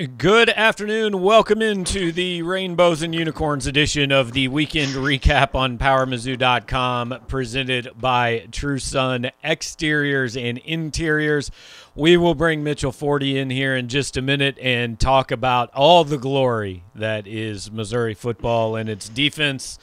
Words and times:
Good 0.00 0.48
afternoon. 0.48 1.20
Welcome 1.20 1.60
into 1.60 2.10
the 2.10 2.40
Rainbows 2.40 3.02
and 3.02 3.14
Unicorns 3.14 3.66
edition 3.66 4.10
of 4.10 4.32
the 4.32 4.48
weekend 4.48 4.92
recap 4.92 5.54
on 5.54 5.76
PowerMizzou.com, 5.76 7.18
presented 7.28 7.90
by 8.00 8.46
True 8.50 8.78
Sun 8.78 9.30
Exteriors 9.44 10.38
and 10.38 10.56
Interiors. 10.56 11.50
We 11.94 12.16
will 12.16 12.34
bring 12.34 12.64
Mitchell 12.64 12.92
Forde 12.92 13.24
in 13.36 13.50
here 13.50 13.76
in 13.76 13.88
just 13.88 14.16
a 14.16 14.22
minute 14.22 14.58
and 14.58 14.98
talk 14.98 15.30
about 15.30 15.70
all 15.74 16.04
the 16.04 16.16
glory 16.16 16.82
that 16.94 17.26
is 17.26 17.70
Missouri 17.70 18.14
football 18.14 18.76
and 18.76 18.88
its 18.88 19.06
defense. 19.06 19.78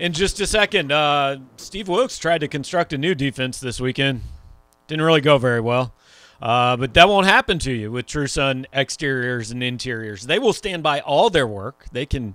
In 0.00 0.12
just 0.12 0.40
a 0.40 0.48
second, 0.48 0.90
uh, 0.90 1.36
Steve 1.58 1.86
Wilks 1.86 2.18
tried 2.18 2.40
to 2.40 2.48
construct 2.48 2.92
a 2.92 2.98
new 2.98 3.14
defense 3.14 3.60
this 3.60 3.80
weekend. 3.80 4.22
Didn't 4.88 5.04
really 5.04 5.20
go 5.20 5.38
very 5.38 5.60
well. 5.60 5.94
Uh, 6.40 6.76
but 6.76 6.94
that 6.94 7.08
won't 7.08 7.26
happen 7.26 7.58
to 7.60 7.72
you 7.72 7.92
with 7.92 8.06
True 8.06 8.26
Sun 8.26 8.66
exteriors 8.72 9.50
and 9.50 9.62
interiors. 9.62 10.22
They 10.22 10.38
will 10.38 10.52
stand 10.52 10.82
by 10.82 11.00
all 11.00 11.30
their 11.30 11.46
work. 11.46 11.86
They 11.92 12.06
can 12.06 12.34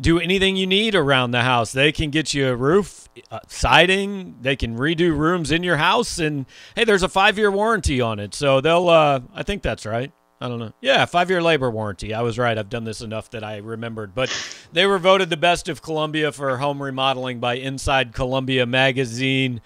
do 0.00 0.18
anything 0.18 0.56
you 0.56 0.66
need 0.66 0.94
around 0.94 1.32
the 1.32 1.42
house. 1.42 1.72
They 1.72 1.92
can 1.92 2.10
get 2.10 2.32
you 2.32 2.48
a 2.48 2.56
roof, 2.56 3.08
uh, 3.30 3.40
siding. 3.48 4.36
They 4.40 4.56
can 4.56 4.78
redo 4.78 5.16
rooms 5.16 5.50
in 5.50 5.62
your 5.62 5.76
house, 5.76 6.18
and 6.18 6.46
hey, 6.74 6.84
there's 6.84 7.02
a 7.02 7.08
five 7.08 7.36
year 7.36 7.50
warranty 7.50 8.00
on 8.00 8.18
it. 8.18 8.34
So 8.34 8.60
they'll. 8.60 8.88
Uh, 8.88 9.20
I 9.34 9.42
think 9.42 9.62
that's 9.62 9.84
right. 9.84 10.12
I 10.40 10.48
don't 10.48 10.58
know. 10.58 10.72
Yeah, 10.80 11.04
five 11.04 11.30
year 11.30 11.40
labor 11.40 11.70
warranty. 11.70 12.12
I 12.12 12.22
was 12.22 12.36
right. 12.36 12.58
I've 12.58 12.68
done 12.68 12.82
this 12.82 13.00
enough 13.00 13.30
that 13.30 13.44
I 13.44 13.58
remembered. 13.58 14.12
But 14.12 14.28
they 14.72 14.86
were 14.86 14.98
voted 14.98 15.30
the 15.30 15.36
best 15.36 15.68
of 15.68 15.82
Columbia 15.82 16.32
for 16.32 16.56
home 16.56 16.82
remodeling 16.82 17.38
by 17.38 17.54
Inside 17.54 18.12
Columbia 18.12 18.66
magazine. 18.66 19.60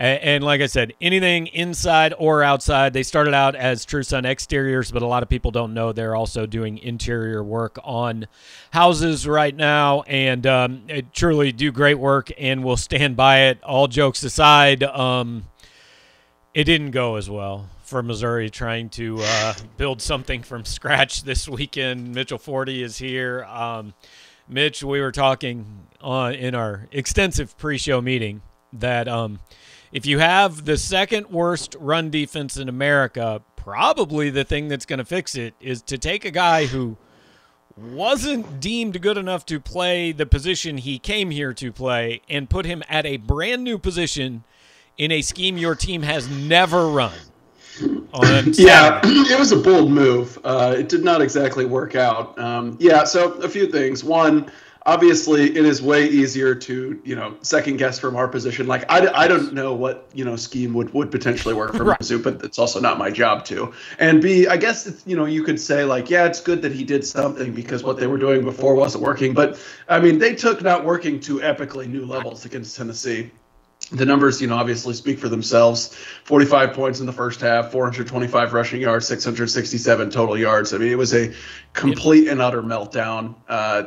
And, 0.00 0.44
like 0.44 0.60
I 0.60 0.66
said, 0.66 0.92
anything 1.00 1.48
inside 1.48 2.14
or 2.18 2.44
outside. 2.44 2.92
They 2.92 3.02
started 3.02 3.34
out 3.34 3.56
as 3.56 3.84
True 3.84 4.04
Sun 4.04 4.26
exteriors, 4.26 4.92
but 4.92 5.02
a 5.02 5.06
lot 5.08 5.24
of 5.24 5.28
people 5.28 5.50
don't 5.50 5.74
know 5.74 5.90
they're 5.90 6.14
also 6.14 6.46
doing 6.46 6.78
interior 6.78 7.42
work 7.42 7.80
on 7.82 8.28
houses 8.70 9.26
right 9.26 9.54
now, 9.54 10.02
and 10.02 10.46
um, 10.46 10.86
truly 11.12 11.50
do 11.50 11.72
great 11.72 11.98
work 11.98 12.30
and 12.38 12.62
will 12.62 12.76
stand 12.76 13.16
by 13.16 13.46
it. 13.46 13.60
All 13.64 13.88
jokes 13.88 14.22
aside, 14.22 14.84
um, 14.84 15.46
it 16.54 16.62
didn't 16.62 16.92
go 16.92 17.16
as 17.16 17.28
well 17.28 17.68
for 17.82 18.00
Missouri 18.00 18.50
trying 18.50 18.90
to 18.90 19.18
uh, 19.20 19.54
build 19.78 20.00
something 20.00 20.44
from 20.44 20.64
scratch 20.64 21.24
this 21.24 21.48
weekend. 21.48 22.14
Mitchell 22.14 22.38
Forde 22.38 22.68
is 22.68 22.98
here. 22.98 23.44
Um, 23.46 23.94
Mitch, 24.48 24.84
we 24.84 25.00
were 25.00 25.10
talking 25.10 25.88
on 26.00 26.34
in 26.34 26.54
our 26.54 26.86
extensive 26.92 27.58
pre-show 27.58 28.00
meeting 28.00 28.42
that 28.72 29.08
um, 29.08 29.40
if 29.92 30.06
you 30.06 30.18
have 30.18 30.64
the 30.64 30.76
second 30.76 31.30
worst 31.30 31.76
run 31.78 32.10
defense 32.10 32.56
in 32.56 32.68
America, 32.68 33.42
probably 33.56 34.30
the 34.30 34.44
thing 34.44 34.68
that's 34.68 34.86
going 34.86 34.98
to 34.98 35.04
fix 35.04 35.34
it 35.34 35.54
is 35.60 35.82
to 35.82 35.98
take 35.98 36.24
a 36.24 36.30
guy 36.30 36.66
who 36.66 36.96
wasn't 37.76 38.60
deemed 38.60 39.00
good 39.00 39.16
enough 39.16 39.46
to 39.46 39.60
play 39.60 40.12
the 40.12 40.26
position 40.26 40.78
he 40.78 40.98
came 40.98 41.30
here 41.30 41.52
to 41.54 41.72
play 41.72 42.20
and 42.28 42.50
put 42.50 42.66
him 42.66 42.82
at 42.88 43.06
a 43.06 43.16
brand 43.18 43.62
new 43.62 43.78
position 43.78 44.42
in 44.96 45.12
a 45.12 45.22
scheme 45.22 45.56
your 45.56 45.74
team 45.74 46.02
has 46.02 46.28
never 46.28 46.88
run. 46.88 47.12
yeah, 48.54 49.00
it 49.04 49.38
was 49.38 49.52
a 49.52 49.56
bold 49.56 49.90
move. 49.92 50.38
Uh, 50.42 50.74
it 50.76 50.88
did 50.88 51.04
not 51.04 51.22
exactly 51.22 51.64
work 51.64 51.94
out. 51.94 52.36
Um, 52.38 52.76
yeah, 52.80 53.04
so 53.04 53.32
a 53.34 53.48
few 53.48 53.70
things. 53.70 54.02
One, 54.02 54.50
obviously 54.88 55.54
it 55.54 55.66
is 55.66 55.82
way 55.82 56.08
easier 56.08 56.54
to 56.54 56.98
you 57.04 57.14
know 57.14 57.36
second 57.42 57.76
guess 57.76 57.98
from 57.98 58.16
our 58.16 58.26
position. 58.26 58.66
Like 58.66 58.90
i, 58.90 59.06
I 59.24 59.28
don't 59.28 59.52
know 59.52 59.74
what 59.74 60.08
you 60.14 60.24
know 60.24 60.34
scheme 60.34 60.72
would 60.72 60.92
would 60.94 61.10
potentially 61.10 61.54
work 61.54 61.74
for 61.74 61.84
right. 61.84 62.00
Mizzou, 62.00 62.22
but 62.22 62.42
it's 62.42 62.58
also 62.58 62.80
not 62.80 62.98
my 62.98 63.10
job 63.10 63.44
to. 63.46 63.72
And 63.98 64.22
b 64.22 64.48
i 64.48 64.56
guess 64.56 64.86
it's, 64.86 65.06
you 65.06 65.14
know 65.14 65.26
you 65.26 65.42
could 65.44 65.60
say 65.60 65.84
like 65.84 66.08
yeah 66.08 66.24
it's 66.24 66.40
good 66.40 66.62
that 66.62 66.72
he 66.72 66.84
did 66.84 67.04
something 67.04 67.52
because 67.52 67.84
what 67.84 67.98
they 67.98 68.06
were 68.06 68.18
doing 68.18 68.42
before 68.42 68.74
wasn't 68.74 69.04
working. 69.04 69.34
But 69.34 69.60
i 69.88 70.00
mean 70.00 70.18
they 70.18 70.34
took 70.34 70.62
not 70.62 70.84
working 70.84 71.20
to 71.20 71.38
epically 71.40 71.86
new 71.86 72.06
levels 72.06 72.46
against 72.46 72.76
tennessee 72.76 73.30
the 73.90 74.04
numbers, 74.04 74.40
you 74.40 74.48
know, 74.48 74.56
obviously 74.56 74.94
speak 74.94 75.18
for 75.18 75.28
themselves. 75.28 75.94
45 76.24 76.74
points 76.74 77.00
in 77.00 77.06
the 77.06 77.12
first 77.12 77.40
half, 77.40 77.72
425 77.72 78.52
rushing 78.52 78.80
yards, 78.80 79.06
667 79.06 80.10
total 80.10 80.36
yards. 80.36 80.74
I 80.74 80.78
mean, 80.78 80.92
it 80.92 80.98
was 80.98 81.14
a 81.14 81.32
complete 81.72 82.28
and 82.28 82.40
utter 82.40 82.62
meltdown. 82.62 83.34
Uh, 83.48 83.84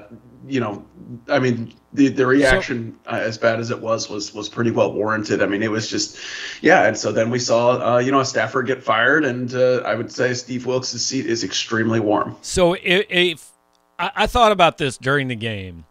you 0.47 0.59
know, 0.59 0.83
I 1.29 1.37
mean, 1.37 1.73
the 1.93 2.07
the 2.07 2.25
reaction, 2.25 2.97
so, 3.05 3.11
uh, 3.11 3.15
as 3.15 3.37
bad 3.37 3.59
as 3.59 3.69
it 3.69 3.79
was, 3.79 4.09
was 4.09 4.33
was 4.33 4.49
pretty 4.49 4.71
well 4.71 4.91
warranted. 4.91 5.43
I 5.43 5.45
mean, 5.45 5.61
it 5.61 5.69
was 5.69 5.87
just, 5.87 6.17
yeah. 6.61 6.87
And 6.87 6.97
so 6.97 7.11
then 7.11 7.29
we 7.29 7.37
saw, 7.37 7.95
uh, 7.95 7.97
you 7.99 8.11
know, 8.11 8.21
a 8.21 8.25
staffer 8.25 8.63
get 8.63 8.81
fired, 8.81 9.23
and 9.23 9.53
uh, 9.53 9.83
I 9.85 9.93
would 9.93 10.11
say 10.11 10.33
Steve 10.33 10.65
Wilks' 10.65 10.89
seat 10.89 11.27
is 11.27 11.43
extremely 11.43 11.99
warm. 11.99 12.37
So 12.41 12.73
if, 12.73 13.05
if 13.09 13.51
I, 13.99 14.11
I 14.15 14.27
thought 14.27 14.51
about 14.51 14.79
this 14.79 14.97
during 14.97 15.27
the 15.27 15.35
game 15.35 15.85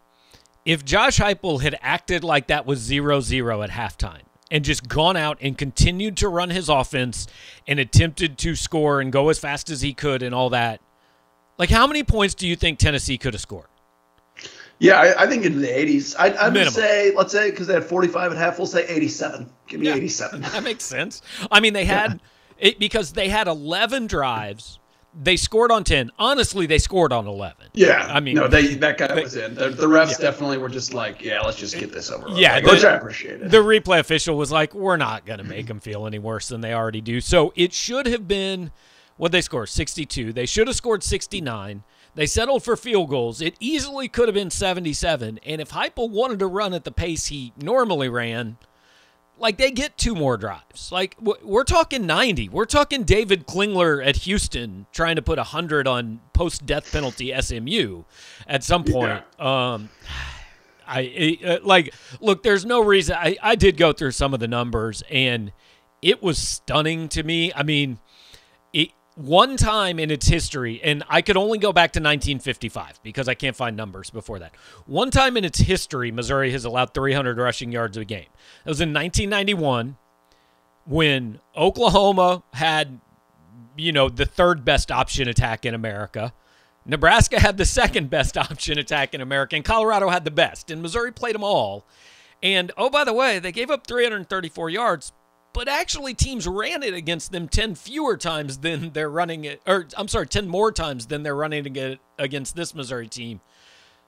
if 0.65 0.85
Josh 0.85 1.19
Heupel 1.19 1.61
had 1.61 1.77
acted 1.81 2.23
like 2.23 2.47
that 2.47 2.65
was 2.65 2.87
0-0 2.87 3.63
at 3.63 3.69
halftime 3.71 4.21
and 4.51 4.65
just 4.65 4.87
gone 4.87 5.17
out 5.17 5.37
and 5.41 5.57
continued 5.57 6.17
to 6.17 6.27
run 6.27 6.49
his 6.49 6.69
offense 6.69 7.27
and 7.67 7.79
attempted 7.79 8.37
to 8.39 8.55
score 8.55 8.99
and 8.99 9.11
go 9.11 9.29
as 9.29 9.39
fast 9.39 9.69
as 9.69 9.81
he 9.81 9.93
could 9.93 10.21
and 10.21 10.35
all 10.35 10.49
that, 10.49 10.81
like 11.57 11.69
how 11.69 11.87
many 11.87 12.03
points 12.03 12.35
do 12.35 12.47
you 12.47 12.55
think 12.55 12.77
Tennessee 12.77 13.17
could 13.17 13.33
have 13.33 13.41
scored? 13.41 13.67
Yeah, 14.77 14.99
I, 14.99 15.23
I 15.23 15.27
think 15.27 15.45
in 15.45 15.61
the 15.61 15.67
80s. 15.67 16.15
I, 16.17 16.29
I 16.29 16.49
would 16.49 16.71
say, 16.71 17.13
let's 17.15 17.31
say, 17.31 17.51
because 17.51 17.67
they 17.67 17.75
had 17.75 17.83
45 17.83 18.31
at 18.31 18.37
half, 18.37 18.57
we'll 18.57 18.65
say 18.65 18.87
87. 18.87 19.47
Give 19.67 19.79
me 19.79 19.87
yeah, 19.87 19.95
87. 19.95 20.41
That 20.51 20.63
makes 20.63 20.83
sense. 20.83 21.21
I 21.51 21.59
mean, 21.59 21.73
they 21.73 21.85
had 21.85 22.13
yeah. 22.59 22.67
it 22.69 22.79
because 22.79 23.13
they 23.13 23.29
had 23.29 23.47
11 23.47 24.07
drives 24.07 24.79
they 25.13 25.35
scored 25.35 25.71
on 25.71 25.83
10. 25.83 26.11
Honestly, 26.17 26.65
they 26.65 26.77
scored 26.77 27.11
on 27.11 27.27
11. 27.27 27.67
Yeah. 27.73 28.07
I 28.09 28.19
mean, 28.19 28.35
no, 28.35 28.47
they 28.47 28.75
that 28.75 28.97
guy 28.97 29.13
they, 29.13 29.23
was 29.23 29.35
in. 29.35 29.55
The, 29.55 29.69
the 29.69 29.87
refs 29.87 30.11
yeah. 30.11 30.29
definitely 30.29 30.57
were 30.57 30.69
just 30.69 30.93
like, 30.93 31.21
yeah, 31.21 31.41
let's 31.41 31.57
just 31.57 31.77
get 31.77 31.91
this 31.91 32.09
over 32.09 32.27
with. 32.27 32.37
Yeah. 32.37 32.55
Like, 32.55 32.63
the, 32.63 32.71
which 32.71 32.83
I 32.83 32.95
appreciate 32.95 33.41
it. 33.41 33.51
The 33.51 33.57
replay 33.57 33.99
official 33.99 34.37
was 34.37 34.51
like, 34.51 34.73
we're 34.73 34.97
not 34.97 35.25
going 35.25 35.39
to 35.39 35.45
make 35.45 35.67
them 35.67 35.79
feel 35.79 36.07
any 36.07 36.19
worse 36.19 36.47
than 36.47 36.61
they 36.61 36.73
already 36.73 37.01
do. 37.01 37.19
So 37.19 37.53
it 37.55 37.73
should 37.73 38.05
have 38.05 38.27
been, 38.27 38.71
what 39.17 39.31
they 39.31 39.41
score? 39.41 39.65
62. 39.67 40.33
They 40.33 40.45
should 40.45 40.67
have 40.67 40.75
scored 40.75 41.03
69. 41.03 41.83
They 42.15 42.25
settled 42.25 42.63
for 42.63 42.75
field 42.75 43.09
goals. 43.09 43.41
It 43.41 43.55
easily 43.59 44.07
could 44.07 44.27
have 44.27 44.35
been 44.35 44.49
77. 44.49 45.39
And 45.45 45.61
if 45.61 45.71
Heupel 45.71 46.09
wanted 46.09 46.39
to 46.39 46.47
run 46.47 46.73
at 46.73 46.83
the 46.83 46.91
pace 46.91 47.27
he 47.27 47.53
normally 47.57 48.09
ran– 48.09 48.57
like 49.41 49.57
they 49.57 49.71
get 49.71 49.97
two 49.97 50.15
more 50.15 50.37
drives. 50.37 50.91
Like 50.91 51.17
we're 51.19 51.63
talking 51.63 52.05
90. 52.05 52.49
We're 52.49 52.65
talking 52.65 53.03
David 53.03 53.47
Klingler 53.47 54.05
at 54.05 54.17
Houston 54.17 54.85
trying 54.93 55.15
to 55.15 55.21
put 55.21 55.37
100 55.37 55.87
on 55.87 56.21
post 56.33 56.65
death 56.65 56.91
penalty 56.91 57.33
SMU 57.39 58.03
at 58.47 58.63
some 58.63 58.83
point. 58.83 59.23
Yeah. 59.39 59.73
Um 59.73 59.89
I 60.87 61.37
uh, 61.45 61.57
like 61.63 61.93
look, 62.19 62.43
there's 62.43 62.65
no 62.65 62.81
reason 62.83 63.15
I 63.17 63.37
I 63.41 63.55
did 63.55 63.77
go 63.77 63.93
through 63.93 64.11
some 64.11 64.33
of 64.33 64.39
the 64.39 64.47
numbers 64.47 65.03
and 65.09 65.51
it 66.01 66.21
was 66.21 66.37
stunning 66.37 67.07
to 67.09 67.23
me. 67.23 67.51
I 67.53 67.63
mean, 67.63 67.99
one 69.15 69.57
time 69.57 69.99
in 69.99 70.09
its 70.09 70.27
history, 70.27 70.81
and 70.83 71.03
I 71.09 71.21
could 71.21 71.37
only 71.37 71.57
go 71.57 71.73
back 71.73 71.91
to 71.93 71.99
1955 71.99 73.01
because 73.03 73.27
I 73.27 73.33
can't 73.33 73.55
find 73.55 73.75
numbers 73.75 74.09
before 74.09 74.39
that. 74.39 74.55
One 74.85 75.11
time 75.11 75.37
in 75.37 75.43
its 75.43 75.59
history, 75.59 76.11
Missouri 76.11 76.51
has 76.51 76.65
allowed 76.65 76.93
300 76.93 77.37
rushing 77.37 77.71
yards 77.71 77.97
a 77.97 78.05
game. 78.05 78.27
It 78.65 78.69
was 78.69 78.81
in 78.81 78.93
1991 78.93 79.97
when 80.85 81.39
Oklahoma 81.55 82.43
had, 82.53 82.99
you 83.75 83.91
know, 83.91 84.09
the 84.09 84.25
third 84.25 84.63
best 84.63 84.91
option 84.91 85.27
attack 85.27 85.65
in 85.65 85.73
America. 85.73 86.33
Nebraska 86.85 87.39
had 87.39 87.57
the 87.57 87.65
second 87.65 88.09
best 88.09 88.37
option 88.37 88.79
attack 88.79 89.13
in 89.13 89.21
America, 89.21 89.55
and 89.55 89.65
Colorado 89.65 90.09
had 90.09 90.25
the 90.25 90.31
best, 90.31 90.71
and 90.71 90.81
Missouri 90.81 91.11
played 91.11 91.35
them 91.35 91.43
all. 91.43 91.85
And 92.41 92.71
oh, 92.77 92.89
by 92.89 93.03
the 93.03 93.13
way, 93.13 93.39
they 93.39 93.51
gave 93.51 93.69
up 93.69 93.85
334 93.85 94.69
yards, 94.69 95.11
but 95.53 95.67
actually 95.67 96.13
teams 96.13 96.47
ran 96.47 96.83
it 96.83 96.93
against 96.93 97.31
them 97.31 97.47
10 97.47 97.75
fewer 97.75 98.17
times 98.17 98.59
than 98.59 98.91
they're 98.91 99.09
running 99.09 99.43
it 99.45 99.61
or 99.67 99.87
I'm 99.97 100.07
sorry 100.07 100.27
10 100.27 100.47
more 100.47 100.71
times 100.71 101.07
than 101.07 101.23
they're 101.23 101.35
running 101.35 101.75
it 101.75 101.99
against 102.17 102.55
this 102.55 102.73
Missouri 102.73 103.07
team. 103.07 103.41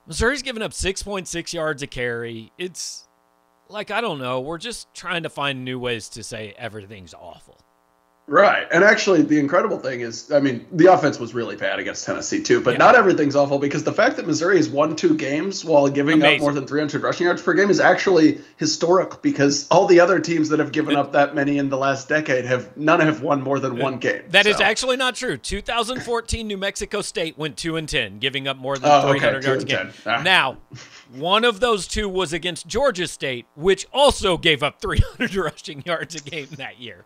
Missouri's 0.05 0.41
given 0.41 0.61
up 0.61 0.71
6.6 0.71 1.53
yards 1.53 1.81
a 1.81 1.87
carry. 1.87 2.51
It's 2.57 3.07
like 3.69 3.91
I 3.91 4.01
don't 4.01 4.19
know, 4.19 4.39
we're 4.41 4.57
just 4.57 4.93
trying 4.93 5.23
to 5.23 5.29
find 5.29 5.63
new 5.63 5.79
ways 5.79 6.09
to 6.09 6.23
say 6.23 6.53
everything's 6.57 7.13
awful. 7.13 7.57
Right. 8.25 8.65
And 8.71 8.83
actually, 8.85 9.21
the 9.21 9.37
incredible 9.37 9.77
thing 9.77 9.99
is, 9.99 10.31
I 10.31 10.39
mean, 10.39 10.65
the 10.71 10.85
offense 10.85 11.19
was 11.19 11.33
really 11.33 11.57
bad 11.57 11.79
against 11.79 12.05
Tennessee, 12.05 12.41
too, 12.41 12.61
but 12.61 12.71
yeah. 12.71 12.77
not 12.77 12.95
everything's 12.95 13.35
awful 13.35 13.59
because 13.59 13.83
the 13.83 13.91
fact 13.91 14.15
that 14.15 14.25
Missouri 14.25 14.55
has 14.57 14.69
won 14.69 14.95
two 14.95 15.15
games 15.15 15.65
while 15.65 15.89
giving 15.89 16.15
Amazing. 16.15 16.39
up 16.39 16.41
more 16.41 16.53
than 16.53 16.65
300 16.65 17.03
rushing 17.03 17.25
yards 17.25 17.41
per 17.41 17.53
game 17.53 17.69
is 17.69 17.81
actually 17.81 18.39
historic 18.55 19.21
because 19.21 19.67
all 19.69 19.87
the 19.87 19.99
other 19.99 20.19
teams 20.19 20.49
that 20.49 20.59
have 20.59 20.71
given 20.71 20.95
up 20.95 21.11
that 21.11 21.35
many 21.35 21.57
in 21.57 21.67
the 21.69 21.77
last 21.77 22.07
decade 22.07 22.45
have 22.45 22.75
none 22.77 23.01
have 23.01 23.21
won 23.21 23.41
more 23.41 23.59
than 23.59 23.77
one 23.77 23.97
game. 23.97 24.21
That 24.29 24.45
so. 24.45 24.51
is 24.51 24.61
actually 24.61 24.95
not 24.95 25.15
true. 25.15 25.35
2014 25.35 26.47
New 26.47 26.57
Mexico 26.57 27.01
State 27.01 27.37
went 27.37 27.57
2 27.57 27.75
and 27.75 27.89
10, 27.89 28.19
giving 28.19 28.47
up 28.47 28.55
more 28.55 28.77
than 28.77 28.89
oh, 28.89 29.09
300 29.11 29.37
okay, 29.37 29.47
yards 29.47 29.63
a 29.63 29.67
game. 29.67 29.91
Ah. 30.05 30.21
Now, 30.23 30.59
one 31.13 31.43
of 31.43 31.59
those 31.59 31.87
two 31.87 32.07
was 32.07 32.33
against 32.33 32.67
Georgia 32.67 33.07
State, 33.07 33.45
which 33.55 33.85
also 33.91 34.37
gave 34.37 34.63
up 34.63 34.81
300 34.81 35.35
rushing 35.43 35.83
yards 35.85 36.15
a 36.15 36.21
game 36.21 36.47
that 36.57 36.79
year. 36.79 37.05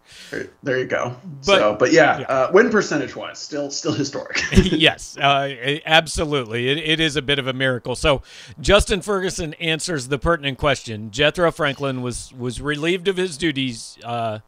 There 0.63 0.77
you 0.77 0.85
go. 0.85 1.06
But, 1.45 1.59
so, 1.59 1.75
but 1.75 1.91
yeah, 1.91 2.19
yeah. 2.19 2.25
Uh, 2.25 2.51
win 2.53 2.69
percentage 2.69 3.15
wise, 3.15 3.39
still 3.39 3.69
still 3.71 3.93
historic. 3.93 4.41
yes, 4.53 5.17
uh, 5.17 5.79
absolutely. 5.85 6.69
It, 6.69 6.77
it 6.77 6.99
is 6.99 7.15
a 7.15 7.21
bit 7.21 7.39
of 7.39 7.47
a 7.47 7.53
miracle. 7.53 7.95
So 7.95 8.21
Justin 8.59 9.01
Ferguson 9.01 9.53
answers 9.55 10.07
the 10.07 10.17
pertinent 10.17 10.57
question. 10.57 11.11
Jethro 11.11 11.51
Franklin 11.51 12.01
was 12.01 12.33
was 12.37 12.61
relieved 12.61 13.07
of 13.07 13.17
his 13.17 13.37
duties 13.37 13.97
uh, 14.03 14.39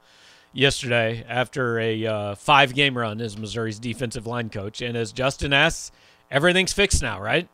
yesterday 0.53 1.25
after 1.27 1.79
a 1.79 2.05
uh, 2.05 2.35
five 2.35 2.73
game 2.73 2.97
run 2.97 3.21
as 3.21 3.37
Missouri's 3.37 3.79
defensive 3.79 4.27
line 4.27 4.49
coach, 4.49 4.81
and 4.81 4.97
as 4.97 5.11
Justin 5.11 5.53
asks, 5.53 5.91
everything's 6.31 6.73
fixed 6.73 7.01
now, 7.01 7.21
right? 7.21 7.47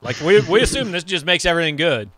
Like 0.00 0.20
we 0.20 0.40
we 0.42 0.60
assume 0.60 0.92
this 0.92 1.04
just 1.04 1.24
makes 1.24 1.46
everything 1.46 1.76
good. 1.76 2.10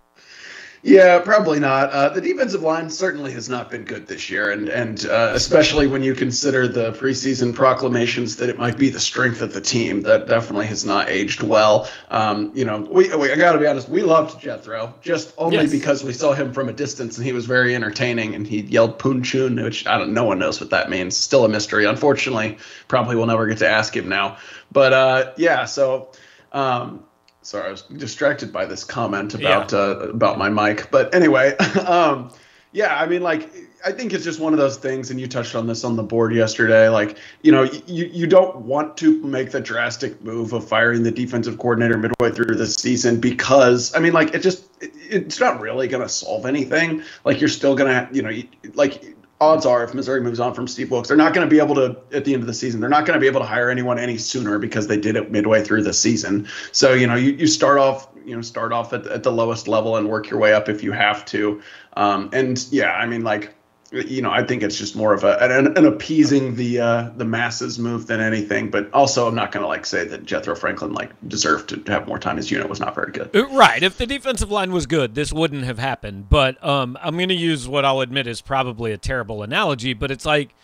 Yeah, 0.86 1.18
probably 1.18 1.58
not. 1.58 1.90
Uh, 1.90 2.10
the 2.10 2.20
defensive 2.20 2.62
line 2.62 2.90
certainly 2.90 3.32
has 3.32 3.48
not 3.48 3.72
been 3.72 3.82
good 3.82 4.06
this 4.06 4.30
year, 4.30 4.52
and 4.52 4.68
and 4.68 5.04
uh, 5.04 5.32
especially 5.34 5.88
when 5.88 6.04
you 6.04 6.14
consider 6.14 6.68
the 6.68 6.92
preseason 6.92 7.52
proclamations 7.52 8.36
that 8.36 8.48
it 8.48 8.56
might 8.56 8.78
be 8.78 8.88
the 8.90 9.00
strength 9.00 9.42
of 9.42 9.52
the 9.52 9.60
team, 9.60 10.02
that 10.02 10.28
definitely 10.28 10.66
has 10.66 10.84
not 10.84 11.08
aged 11.08 11.42
well. 11.42 11.88
Um, 12.08 12.52
you 12.54 12.64
know, 12.64 12.82
we, 12.82 13.12
we 13.16 13.32
I 13.32 13.34
got 13.34 13.54
to 13.54 13.58
be 13.58 13.66
honest, 13.66 13.88
we 13.88 14.02
loved 14.04 14.40
Jethro 14.40 14.94
just 15.02 15.34
only 15.38 15.56
yes. 15.56 15.72
because 15.72 16.04
we 16.04 16.12
saw 16.12 16.34
him 16.34 16.52
from 16.52 16.68
a 16.68 16.72
distance 16.72 17.16
and 17.16 17.26
he 17.26 17.32
was 17.32 17.46
very 17.46 17.74
entertaining, 17.74 18.36
and 18.36 18.46
he 18.46 18.60
yelled 18.60 19.00
Punchun, 19.00 19.60
which 19.60 19.88
I 19.88 19.98
don't, 19.98 20.14
no 20.14 20.22
one 20.22 20.38
knows 20.38 20.60
what 20.60 20.70
that 20.70 20.88
means. 20.88 21.16
Still 21.16 21.44
a 21.44 21.48
mystery. 21.48 21.84
Unfortunately, 21.86 22.58
probably 22.86 23.16
we'll 23.16 23.26
never 23.26 23.48
get 23.48 23.58
to 23.58 23.68
ask 23.68 23.96
him 23.96 24.08
now. 24.08 24.36
But 24.70 24.92
uh, 24.92 25.32
yeah, 25.36 25.64
so. 25.64 26.12
Um, 26.52 27.02
sorry, 27.46 27.69
I 27.69 27.70
was 27.70 27.82
distracted 27.82 28.52
by 28.52 28.66
this 28.66 28.84
comment 28.84 29.34
about 29.34 29.72
yeah. 29.72 29.78
uh, 29.78 29.93
about 30.12 30.38
my 30.38 30.48
mic. 30.48 30.90
But 30.90 31.14
anyway, 31.14 31.56
um, 31.87 32.32
yeah, 32.72 33.00
I 33.00 33.06
mean, 33.06 33.22
like, 33.22 33.50
I 33.84 33.93
think 33.93 34.12
it's 34.12 34.25
just 34.25 34.40
one 34.40 34.52
of 34.52 34.58
those 34.58 34.76
things, 34.76 35.10
and 35.10 35.20
you 35.20 35.28
touched 35.28 35.54
on 35.54 35.66
this 35.66 35.84
on 35.84 35.96
the 35.96 36.02
board 36.02 36.34
yesterday. 36.34 36.88
Like, 36.88 37.16
you 37.43 37.52
know, 37.52 37.62
you 37.62 38.06
you 38.06 38.26
don't 38.26 38.56
want 38.58 38.96
to 38.98 39.22
make 39.22 39.52
the 39.52 39.60
drastic 39.60 40.22
move 40.22 40.52
of 40.52 40.66
firing 40.69 41.04
the 41.04 41.12
defensive 41.12 41.58
coordinator 41.58 41.96
midway 41.96 42.32
through 42.32 42.56
the 42.56 42.66
season 42.66 43.20
because, 43.20 43.94
I 43.94 44.00
mean, 44.00 44.12
like, 44.12 44.34
it 44.34 44.40
just 44.40 44.64
it, 44.82 44.90
it's 45.08 45.40
not 45.40 45.60
really 45.60 45.88
going 45.88 46.02
to 46.02 46.08
solve 46.08 46.46
anything. 46.46 47.02
Like, 47.25 47.40
you're 47.40 47.48
still 47.48 47.76
going 47.76 47.90
to, 47.90 48.14
you 48.14 48.22
know, 48.22 48.32
like 48.75 49.15
odds 49.40 49.66
are 49.66 49.84
if 49.84 49.94
Missouri 49.94 50.20
moves 50.20 50.40
on 50.40 50.54
from 50.54 50.66
Steve 50.66 50.90
Wilks, 50.90 51.08
they're 51.08 51.16
not 51.16 51.34
going 51.34 51.46
to 51.46 51.50
be 51.50 51.60
able 51.60 51.74
to 51.74 51.96
at 52.12 52.24
the 52.24 52.32
end 52.32 52.42
of 52.42 52.46
the 52.46 52.54
season. 52.54 52.80
They're 52.80 52.90
not 52.90 53.06
going 53.06 53.14
to 53.14 53.20
be 53.20 53.26
able 53.26 53.40
to 53.40 53.46
hire 53.46 53.70
anyone 53.70 53.98
any 53.98 54.16
sooner 54.18 54.58
because 54.58 54.86
they 54.86 54.98
did 54.98 55.16
it 55.16 55.30
midway 55.30 55.62
through 55.62 55.82
the 55.82 55.92
season. 55.92 56.48
So 56.72 56.94
you 56.94 57.06
know 57.06 57.16
you, 57.16 57.32
you 57.32 57.46
start 57.46 57.78
off 57.78 58.08
you 58.24 58.34
know 58.34 58.42
start 58.42 58.72
off 58.72 58.92
at, 58.92 59.06
at 59.06 59.22
the 59.22 59.32
lowest 59.32 59.68
level 59.68 59.96
and 59.96 60.08
work 60.08 60.30
your 60.30 60.40
way 60.40 60.52
up 60.52 60.68
if 60.68 60.82
you 60.82 60.92
have 60.92 61.24
to. 61.26 61.60
Um, 61.96 62.30
and 62.32 62.66
yeah, 62.70 62.92
I 62.92 63.06
mean 63.06 63.22
like 63.22 63.54
you 63.92 64.20
know, 64.20 64.30
I 64.30 64.42
think 64.42 64.62
it's 64.62 64.76
just 64.76 64.96
more 64.96 65.12
of 65.12 65.22
a 65.24 65.38
an, 65.38 65.76
an 65.76 65.86
appeasing 65.86 66.56
the 66.56 66.80
uh, 66.80 67.10
the 67.16 67.24
masses 67.24 67.78
move 67.78 68.06
than 68.06 68.20
anything. 68.20 68.70
But 68.70 68.92
also, 68.92 69.28
I'm 69.28 69.34
not 69.34 69.52
going 69.52 69.62
to 69.62 69.68
like 69.68 69.86
say 69.86 70.04
that 70.06 70.24
Jethro 70.24 70.54
Franklin 70.54 70.92
like 70.92 71.12
deserved 71.28 71.84
to 71.86 71.92
have 71.92 72.08
more 72.08 72.18
time. 72.18 72.36
His 72.36 72.50
unit 72.50 72.68
was 72.68 72.80
not 72.80 72.94
very 72.94 73.12
good. 73.12 73.34
Uh, 73.34 73.46
right. 73.48 73.82
If 73.82 73.96
the 73.96 74.06
defensive 74.06 74.50
line 74.50 74.72
was 74.72 74.86
good, 74.86 75.14
this 75.14 75.32
wouldn't 75.32 75.64
have 75.64 75.78
happened. 75.78 76.28
But 76.28 76.62
um, 76.64 76.98
I'm 77.00 77.16
going 77.16 77.28
to 77.28 77.34
use 77.34 77.68
what 77.68 77.84
I'll 77.84 78.00
admit 78.00 78.26
is 78.26 78.40
probably 78.40 78.92
a 78.92 78.98
terrible 78.98 79.42
analogy, 79.42 79.94
but 79.94 80.10
it's 80.10 80.26
like 80.26 80.54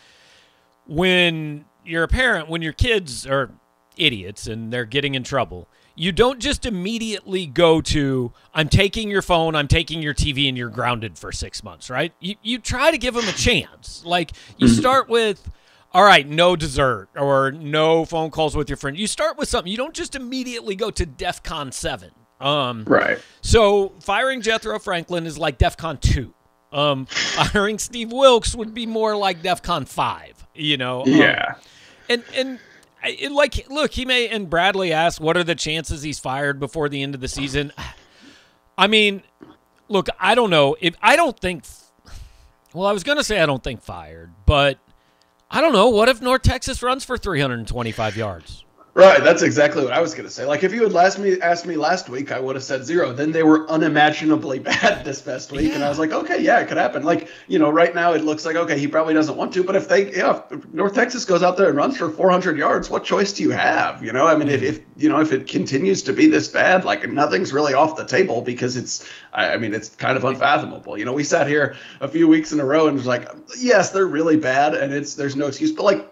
when 0.86 1.64
you're 1.84 2.04
a 2.04 2.08
parent, 2.08 2.48
when 2.48 2.62
your 2.62 2.72
kids 2.72 3.26
are 3.26 3.50
idiots 3.96 4.46
and 4.46 4.72
they're 4.72 4.84
getting 4.84 5.14
in 5.14 5.22
trouble 5.22 5.68
you 5.94 6.12
don't 6.12 6.40
just 6.40 6.66
immediately 6.66 7.46
go 7.46 7.80
to 7.80 8.32
i'm 8.54 8.68
taking 8.68 9.10
your 9.10 9.22
phone 9.22 9.54
i'm 9.54 9.68
taking 9.68 10.02
your 10.02 10.14
tv 10.14 10.48
and 10.48 10.56
you're 10.56 10.70
grounded 10.70 11.18
for 11.18 11.30
six 11.30 11.62
months 11.62 11.90
right? 11.92 12.12
You, 12.20 12.36
you 12.42 12.58
try 12.58 12.90
to 12.90 12.98
give 12.98 13.14
them 13.14 13.28
a 13.28 13.32
chance. 13.32 14.02
Like 14.04 14.32
you 14.56 14.66
mm-hmm. 14.66 14.76
start 14.76 15.08
with 15.08 15.50
all 15.92 16.02
right 16.02 16.26
no 16.26 16.56
dessert 16.56 17.08
or 17.14 17.52
no 17.52 18.04
phone 18.04 18.30
calls 18.30 18.56
with 18.56 18.68
your 18.68 18.76
friend. 18.76 18.98
You 18.98 19.06
start 19.06 19.36
with 19.36 19.48
something. 19.48 19.70
You 19.70 19.76
don't 19.76 19.94
just 19.94 20.14
immediately 20.14 20.74
go 20.74 20.90
to 20.90 21.06
defcon 21.06 21.72
7 21.72 22.10
um, 22.40 22.84
right. 22.88 23.20
so 23.40 23.90
firing 24.00 24.40
jethro 24.40 24.78
franklin 24.80 25.26
is 25.26 25.38
like 25.38 25.58
defcon 25.58 26.00
2 26.00 26.34
um, 26.72 27.06
firing 27.06 27.78
steve 27.78 28.10
wilks 28.10 28.54
would 28.54 28.74
be 28.74 28.84
more 28.84 29.16
like 29.16 29.42
defcon 29.42 29.86
5 29.86 30.46
you 30.54 30.76
know? 30.76 31.02
Um, 31.02 31.08
yeah. 31.08 31.54
and 32.08 32.24
and 32.34 32.58
it, 33.04 33.32
like, 33.32 33.68
look, 33.68 33.92
he 33.92 34.04
may. 34.04 34.28
And 34.28 34.48
Bradley 34.48 34.92
asked, 34.92 35.20
"What 35.20 35.36
are 35.36 35.44
the 35.44 35.54
chances 35.54 36.02
he's 36.02 36.18
fired 36.18 36.60
before 36.60 36.88
the 36.88 37.02
end 37.02 37.14
of 37.14 37.20
the 37.20 37.28
season?" 37.28 37.72
I 38.78 38.86
mean, 38.86 39.22
look, 39.88 40.08
I 40.18 40.34
don't 40.34 40.50
know. 40.50 40.76
If 40.80 40.94
I 41.02 41.16
don't 41.16 41.38
think, 41.38 41.64
well, 42.72 42.86
I 42.86 42.92
was 42.92 43.04
gonna 43.04 43.24
say 43.24 43.40
I 43.40 43.46
don't 43.46 43.62
think 43.62 43.82
fired, 43.82 44.32
but 44.46 44.78
I 45.50 45.60
don't 45.60 45.72
know. 45.72 45.88
What 45.88 46.08
if 46.08 46.22
North 46.22 46.42
Texas 46.42 46.82
runs 46.82 47.04
for 47.04 47.18
325 47.18 48.16
yards? 48.16 48.61
Right, 48.94 49.24
that's 49.24 49.40
exactly 49.40 49.82
what 49.82 49.94
I 49.94 50.02
was 50.02 50.12
going 50.12 50.26
to 50.26 50.30
say. 50.30 50.44
Like, 50.44 50.64
if 50.64 50.74
you 50.74 50.82
had 50.82 50.92
last 50.92 51.18
me 51.18 51.40
asked 51.40 51.64
me 51.64 51.76
last 51.76 52.10
week, 52.10 52.30
I 52.30 52.38
would 52.38 52.56
have 52.56 52.62
said 52.62 52.84
zero. 52.84 53.14
Then 53.14 53.32
they 53.32 53.42
were 53.42 53.66
unimaginably 53.70 54.58
bad 54.58 55.02
this 55.02 55.22
past 55.22 55.50
week, 55.50 55.70
yeah. 55.70 55.76
and 55.76 55.84
I 55.84 55.88
was 55.88 55.98
like, 55.98 56.12
okay, 56.12 56.42
yeah, 56.42 56.60
it 56.60 56.68
could 56.68 56.76
happen. 56.76 57.02
Like, 57.02 57.28
you 57.48 57.58
know, 57.58 57.70
right 57.70 57.94
now 57.94 58.12
it 58.12 58.22
looks 58.22 58.44
like 58.44 58.54
okay, 58.54 58.78
he 58.78 58.86
probably 58.86 59.14
doesn't 59.14 59.34
want 59.34 59.54
to, 59.54 59.64
but 59.64 59.76
if 59.76 59.88
they, 59.88 60.14
yeah, 60.14 60.42
if 60.50 60.74
North 60.74 60.94
Texas 60.94 61.24
goes 61.24 61.42
out 61.42 61.56
there 61.56 61.68
and 61.68 61.76
runs 61.76 61.96
for 61.96 62.10
400 62.10 62.58
yards, 62.58 62.90
what 62.90 63.02
choice 63.02 63.32
do 63.32 63.42
you 63.42 63.50
have? 63.50 64.04
You 64.04 64.12
know, 64.12 64.26
I 64.26 64.36
mean, 64.36 64.48
if, 64.48 64.62
if 64.62 64.80
you 64.98 65.08
know 65.08 65.20
if 65.22 65.32
it 65.32 65.48
continues 65.48 66.02
to 66.02 66.12
be 66.12 66.26
this 66.26 66.48
bad, 66.48 66.84
like 66.84 67.08
nothing's 67.08 67.50
really 67.54 67.72
off 67.72 67.96
the 67.96 68.04
table 68.04 68.42
because 68.42 68.76
it's, 68.76 69.08
I, 69.32 69.54
I 69.54 69.56
mean, 69.56 69.72
it's 69.72 69.88
kind 69.88 70.18
of 70.18 70.24
unfathomable. 70.24 70.98
You 70.98 71.06
know, 71.06 71.14
we 71.14 71.24
sat 71.24 71.46
here 71.46 71.76
a 72.02 72.08
few 72.08 72.28
weeks 72.28 72.52
in 72.52 72.60
a 72.60 72.64
row 72.66 72.88
and 72.88 72.98
was 72.98 73.06
like, 73.06 73.26
yes, 73.56 73.90
they're 73.90 74.06
really 74.06 74.36
bad, 74.36 74.74
and 74.74 74.92
it's 74.92 75.14
there's 75.14 75.34
no 75.34 75.46
excuse, 75.46 75.72
but 75.72 75.84
like 75.84 76.11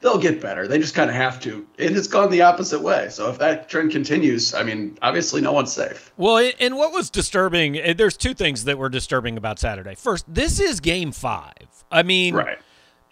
they'll 0.00 0.18
get 0.18 0.40
better. 0.40 0.66
They 0.66 0.78
just 0.78 0.94
kind 0.94 1.10
of 1.10 1.16
have 1.16 1.40
to. 1.40 1.66
It 1.76 1.92
has 1.92 2.08
gone 2.08 2.30
the 2.30 2.42
opposite 2.42 2.80
way. 2.80 3.08
So 3.10 3.30
if 3.30 3.38
that 3.38 3.68
trend 3.68 3.92
continues, 3.92 4.54
I 4.54 4.62
mean, 4.62 4.98
obviously 5.02 5.40
no 5.40 5.52
one's 5.52 5.72
safe. 5.72 6.12
Well, 6.16 6.50
and 6.58 6.76
what 6.76 6.92
was 6.92 7.10
disturbing, 7.10 7.76
eh, 7.76 7.92
there's 7.92 8.16
two 8.16 8.34
things 8.34 8.64
that 8.64 8.78
were 8.78 8.88
disturbing 8.88 9.36
about 9.36 9.58
Saturday. 9.58 9.94
First, 9.94 10.24
this 10.32 10.60
is 10.60 10.80
game 10.80 11.12
five. 11.12 11.84
I 11.90 12.02
mean, 12.02 12.34
right. 12.34 12.58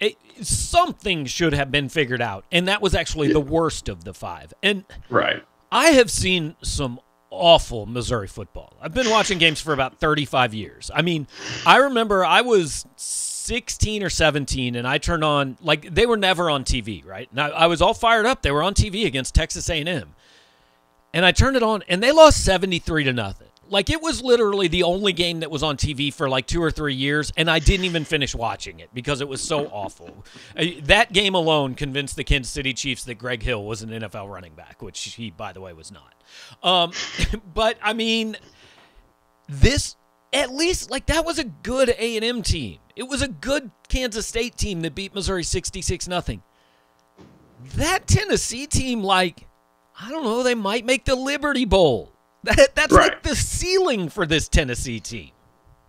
It, 0.01 0.17
something 0.43 1.27
should 1.27 1.53
have 1.55 1.73
been 1.73 1.89
figured 1.89 2.23
out. 2.23 2.45
And 2.53 2.69
that 2.69 2.81
was 2.81 2.95
actually 2.95 3.29
yeah. 3.29 3.35
the 3.35 3.41
worst 3.41 3.89
of 3.89 4.05
the 4.05 4.15
five. 4.15 4.55
And 4.63 4.85
right. 5.11 5.43
I 5.73 5.89
have 5.89 6.11
seen 6.11 6.55
some 6.63 7.01
awful 7.31 7.87
Missouri 7.87 8.29
football. 8.29 8.75
I've 8.81 8.95
been 8.95 9.11
watching 9.11 9.39
games 9.39 9.61
for 9.61 9.73
about 9.73 9.99
35 9.99 10.55
years. 10.55 10.91
I 10.95 11.03
mean, 11.03 11.27
I 11.67 11.79
remember 11.79 12.25
I 12.25 12.41
was 12.43 12.87
16 13.49 14.03
or 14.03 14.11
17 14.11 14.77
and 14.77 14.87
I 14.87 14.99
turned 14.99 15.25
on 15.25 15.57
like 15.63 15.95
they 15.95 16.05
were 16.05 16.19
never 16.19 16.51
on 16.51 16.65
TV, 16.65 17.05
right? 17.05 17.33
Now 17.33 17.51
I 17.51 17.67
was 17.67 17.81
all 17.81 17.95
fired 17.95 18.27
up. 18.27 18.43
They 18.43 18.51
were 18.51 18.63
on 18.63 18.75
TV 18.75 19.07
against 19.07 19.35
Texas 19.35 19.71
A&M. 19.71 20.15
And 21.15 21.25
I 21.25 21.33
turned 21.33 21.57
it 21.57 21.63
on 21.63 21.83
and 21.89 22.03
they 22.03 22.13
lost 22.13 22.45
73 22.45 23.05
to 23.05 23.13
nothing. 23.15 23.49
Like 23.71 23.89
it 23.89 24.03
was 24.03 24.23
literally 24.23 24.69
the 24.69 24.83
only 24.83 25.15
game 25.15 25.41
that 25.41 25.51
was 25.51 25.63
on 25.63 25.79
TV 25.79 26.13
for 26.13 26.29
like 26.29 26.47
2 26.47 26.63
or 26.63 26.71
3 26.71 26.95
years 26.95 27.33
and 27.39 27.51
I 27.51 27.59
didn't 27.59 27.87
even 27.87 28.05
finish 28.05 28.35
watching 28.35 28.81
it 28.81 28.91
because 28.93 29.23
it 29.23 29.29
was 29.29 29.41
so 29.41 29.67
awful. 29.69 30.27
Uh, 30.55 30.67
that 30.83 31.15
game 31.15 31.35
alone 31.35 31.75
convinced 31.75 32.17
the 32.17 32.25
Kansas 32.25 32.53
City 32.53 32.75
Chiefs 32.75 33.05
that 33.05 33.15
Greg 33.15 33.43
Hill 33.43 33.65
was 33.65 33.81
an 33.81 33.89
NFL 33.89 34.31
running 34.31 34.53
back, 34.53 34.83
which 34.83 35.01
he 35.15 35.31
by 35.31 35.55
the 35.55 35.63
way 35.63 35.73
was 35.73 35.91
not. 35.91 36.15
Um, 36.63 36.93
but 37.55 37.79
I 37.83 37.95
mean 37.95 38.37
this 39.49 39.97
at 40.35 40.53
least 40.53 40.91
like 40.91 41.07
that 41.07 41.25
was 41.25 41.39
a 41.39 41.45
good 41.45 41.89
A&M 41.89 42.43
team. 42.43 42.79
It 42.99 43.07
was 43.07 43.23
a 43.23 43.29
good 43.29 43.71
Kansas 43.89 44.27
State 44.27 44.57
team 44.57 44.81
that 44.81 44.97
beat 44.97 45.15
Missouri 45.15 45.45
66 45.45 46.09
nothing. 46.09 46.43
That 47.77 48.09
Tennessee 48.09 48.67
team 48.67 49.05
like 49.05 49.47
I 50.01 50.11
don't 50.11 50.25
know, 50.25 50.43
they 50.43 50.57
might 50.57 50.85
make 50.85 51.05
the 51.05 51.15
Liberty 51.15 51.65
Bowl. 51.65 52.13
That 52.45 52.75
that's 52.77 52.93
right. 52.93 53.13
like 53.13 53.23
the 53.25 53.35
ceiling 53.35 54.09
for 54.09 54.25
this 54.25 54.49
Tennessee 54.49 55.01
team. 55.01 55.31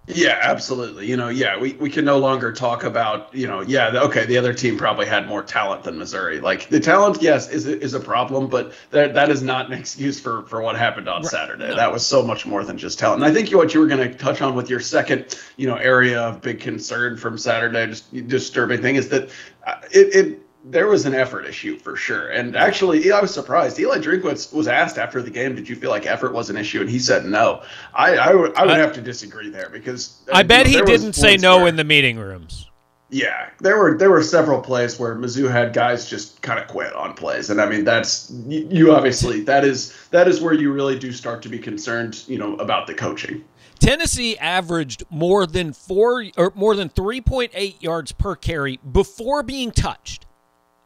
Yeah, 0.10 0.40
absolutely. 0.42 1.08
You 1.08 1.18
know, 1.18 1.30
yeah, 1.30 1.60
we, 1.60 1.74
we 1.74 1.90
can 1.90 2.04
no 2.04 2.18
longer 2.18 2.52
talk 2.52 2.84
about, 2.84 3.34
you 3.34 3.48
know, 3.48 3.62
yeah, 3.62 3.92
okay, 4.06 4.26
the 4.26 4.38
other 4.38 4.54
team 4.54 4.78
probably 4.78 5.06
had 5.06 5.28
more 5.28 5.44
talent 5.44 5.84
than 5.84 5.98
Missouri. 6.00 6.40
Like 6.40 6.68
the 6.70 6.80
talent, 6.80 7.22
yes, 7.22 7.50
is 7.50 7.68
is 7.68 7.94
a 7.94 8.00
problem, 8.00 8.48
but 8.48 8.74
that 8.90 9.14
that 9.14 9.30
is 9.30 9.44
not 9.44 9.68
an 9.68 9.74
excuse 9.74 10.20
for 10.20 10.44
for 10.44 10.62
what 10.62 10.76
happened 10.76 11.08
on 11.08 11.22
right. 11.22 11.32
Saturday. 11.32 11.68
No. 11.68 11.76
That 11.76 11.92
was 11.92 12.06
so 12.06 12.24
much 12.24 12.46
more 12.46 12.64
than 12.64 12.78
just 12.78 12.98
talent. 12.98 13.22
And 13.22 13.32
I 13.32 13.34
think 13.34 13.54
what 13.56 13.74
you 13.74 13.80
were 13.80 13.88
going 13.88 14.10
to 14.10 14.18
touch 14.18 14.42
on 14.42 14.56
with 14.56 14.70
your 14.70 14.80
second, 14.80 15.38
you 15.58 15.68
know, 15.68 15.76
area 15.76 16.20
of 16.20 16.42
big 16.42 16.60
concern 16.60 17.16
from 17.16 17.38
Saturday, 17.38 17.86
just 17.88 18.28
disturbing 18.28 18.82
thing 18.82 18.96
is 18.96 19.10
that 19.10 19.30
uh, 19.68 19.76
it 19.92 20.16
it 20.16 20.49
there 20.64 20.88
was 20.88 21.06
an 21.06 21.16
effort 21.16 21.46
issue 21.46 21.78
for 21.78 21.96
sure. 21.96 22.30
And 22.30 22.56
actually, 22.56 23.12
I 23.12 23.22
was 23.22 23.34
surprised. 23.34 23.80
Eli 23.80 24.00
Drinkwitz 24.00 24.54
was 24.54 24.68
asked 24.68 24.98
after 24.98 25.22
the 25.22 25.30
game, 25.30 25.56
"Did 25.56 25.70
you 25.70 25.76
feel 25.76 25.90
like 25.90 26.06
effort 26.06 26.34
was 26.34 26.50
an 26.50 26.58
issue?" 26.58 26.82
And 26.82 26.90
he 26.90 27.00
said 27.00 27.26
no. 27.26 27.64
I 27.94 28.18
I, 28.18 28.34
would, 28.34 28.56
I 28.56 28.66
would 28.66 28.78
have 28.78 28.94
to 28.94 29.02
disagree 29.02 29.50
there 29.50 29.70
because 29.70 30.22
uh, 30.28 30.36
I 30.36 30.44
bet 30.44 30.66
know, 30.66 30.72
he 30.72 30.82
didn't 30.82 31.14
say 31.14 31.38
no 31.38 31.60
where, 31.60 31.68
in 31.68 31.76
the 31.76 31.84
meeting 31.84 32.20
rooms. 32.20 32.70
Yeah, 33.10 33.50
there 33.60 33.78
were 33.78 33.98
there 33.98 34.10
were 34.10 34.22
several 34.22 34.62
plays 34.62 35.00
where 35.00 35.16
Mizzou 35.16 35.50
had 35.50 35.74
guys 35.74 36.10
just 36.10 36.42
kind 36.42 36.60
of 36.60 36.68
quit 36.68 36.94
on 36.94 37.14
plays, 37.14 37.50
and 37.50 37.60
I 37.60 37.68
mean 37.68 37.84
that's 37.84 38.32
you 38.48 38.94
obviously 38.94 39.42
that 39.42 39.64
is 39.64 39.96
that 40.12 40.28
is 40.28 40.42
where 40.42 40.54
you 40.54 40.72
really 40.72 41.00
do 41.00 41.12
start 41.12 41.42
to 41.44 41.50
be 41.50 41.58
concerned, 41.58 42.24
you 42.28 42.38
know, 42.38 42.56
about 42.58 42.86
the 42.86 42.94
coaching. 42.94 43.44
Tennessee 43.80 44.38
averaged 44.38 45.06
more 45.10 45.48
than 45.48 45.72
four 45.72 46.26
or 46.38 46.52
more 46.54 46.76
than 46.76 46.90
3.8 46.90 47.82
yards 47.82 48.12
per 48.12 48.36
carry 48.36 48.78
before 48.92 49.42
being 49.42 49.72
touched. 49.72 50.26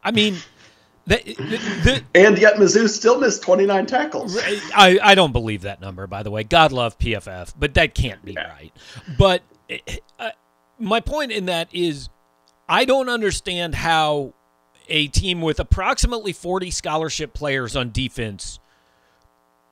I 0.03 0.11
mean, 0.11 0.37
the, 1.05 1.17
the, 1.83 2.03
and 2.15 2.37
yet 2.37 2.55
Mizzou 2.55 2.87
still 2.87 3.19
missed 3.19 3.41
29 3.43 3.85
tackles. 3.85 4.37
I, 4.37 4.99
I 5.01 5.15
don't 5.15 5.33
believe 5.33 5.61
that 5.61 5.81
number, 5.81 6.07
by 6.07 6.23
the 6.23 6.31
way. 6.31 6.43
God 6.43 6.71
love 6.71 6.97
PFF, 6.97 7.53
but 7.57 7.73
that 7.73 7.93
can't 7.93 8.23
be 8.23 8.33
yeah. 8.33 8.49
right. 8.49 8.73
But 9.17 9.41
uh, 10.19 10.29
my 10.79 11.01
point 11.01 11.31
in 11.31 11.45
that 11.47 11.67
is 11.73 12.09
I 12.69 12.85
don't 12.85 13.09
understand 13.09 13.75
how 13.75 14.33
a 14.87 15.07
team 15.07 15.41
with 15.41 15.59
approximately 15.59 16.33
40 16.33 16.71
scholarship 16.71 17.33
players 17.33 17.75
on 17.75 17.91
defense 17.91 18.59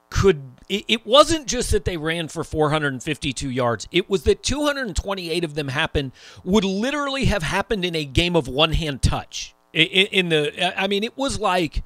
could 0.10 0.42
it, 0.68 0.84
it, 0.88 1.06
wasn't 1.06 1.48
just 1.48 1.72
that 1.72 1.86
they 1.86 1.96
ran 1.96 2.28
for 2.28 2.44
452 2.44 3.50
yards 3.50 3.88
it 3.92 4.10
was 4.10 4.24
that 4.24 4.44
228 4.44 5.44
of 5.44 5.56
them 5.56 5.70
happened 5.70 6.12
would 6.44 6.66
literally 6.66 7.26
have 7.26 7.44
happened 7.44 7.86
in 7.86 7.96
a 7.96 8.04
game 8.04 8.36
of 8.36 8.48
one 8.48 8.74
hand 8.74 9.02
touch 9.02 9.56
in, 9.74 10.08
in 10.08 10.30
the 10.30 10.82
i 10.82 10.88
mean 10.88 11.04
it 11.04 11.18
was 11.18 11.40
like 11.40 11.84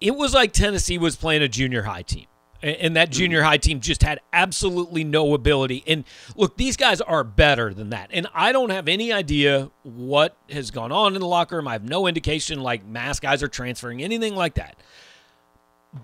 it 0.00 0.14
was 0.14 0.34
like 0.34 0.52
tennessee 0.52 0.98
was 0.98 1.16
playing 1.16 1.42
a 1.42 1.48
junior 1.48 1.82
high 1.82 2.02
team 2.02 2.26
and 2.62 2.96
that 2.96 3.10
mm-hmm. 3.10 3.18
junior 3.18 3.42
high 3.42 3.58
team 3.58 3.80
just 3.80 4.02
had 4.02 4.20
absolutely 4.32 5.04
no 5.04 5.34
ability. 5.34 5.84
And 5.86 6.04
look, 6.36 6.56
these 6.56 6.76
guys 6.76 7.00
are 7.00 7.24
better 7.24 7.72
than 7.72 7.90
that. 7.90 8.10
And 8.12 8.26
I 8.34 8.52
don't 8.52 8.70
have 8.70 8.88
any 8.88 9.12
idea 9.12 9.70
what 9.82 10.36
has 10.50 10.70
gone 10.70 10.92
on 10.92 11.14
in 11.14 11.20
the 11.20 11.26
locker 11.26 11.56
room. 11.56 11.68
I 11.68 11.72
have 11.72 11.84
no 11.84 12.06
indication 12.06 12.60
like 12.60 12.84
mass 12.84 13.20
guys 13.20 13.42
are 13.42 13.48
transferring, 13.48 14.02
anything 14.02 14.34
like 14.34 14.54
that. 14.54 14.76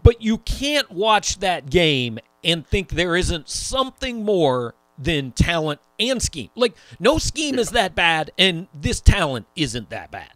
But 0.02 0.22
you 0.22 0.38
can't 0.38 0.90
watch 0.90 1.40
that 1.40 1.68
game 1.68 2.18
and 2.44 2.66
think 2.66 2.90
there 2.90 3.16
isn't 3.16 3.48
something 3.48 4.24
more 4.24 4.74
than 4.98 5.32
talent 5.32 5.80
and 5.98 6.22
scheme. 6.22 6.50
Like, 6.54 6.74
no 6.98 7.18
scheme 7.18 7.58
is 7.58 7.70
that 7.70 7.94
bad, 7.94 8.30
and 8.38 8.68
this 8.74 9.00
talent 9.00 9.46
isn't 9.56 9.90
that 9.90 10.10
bad. 10.10 10.30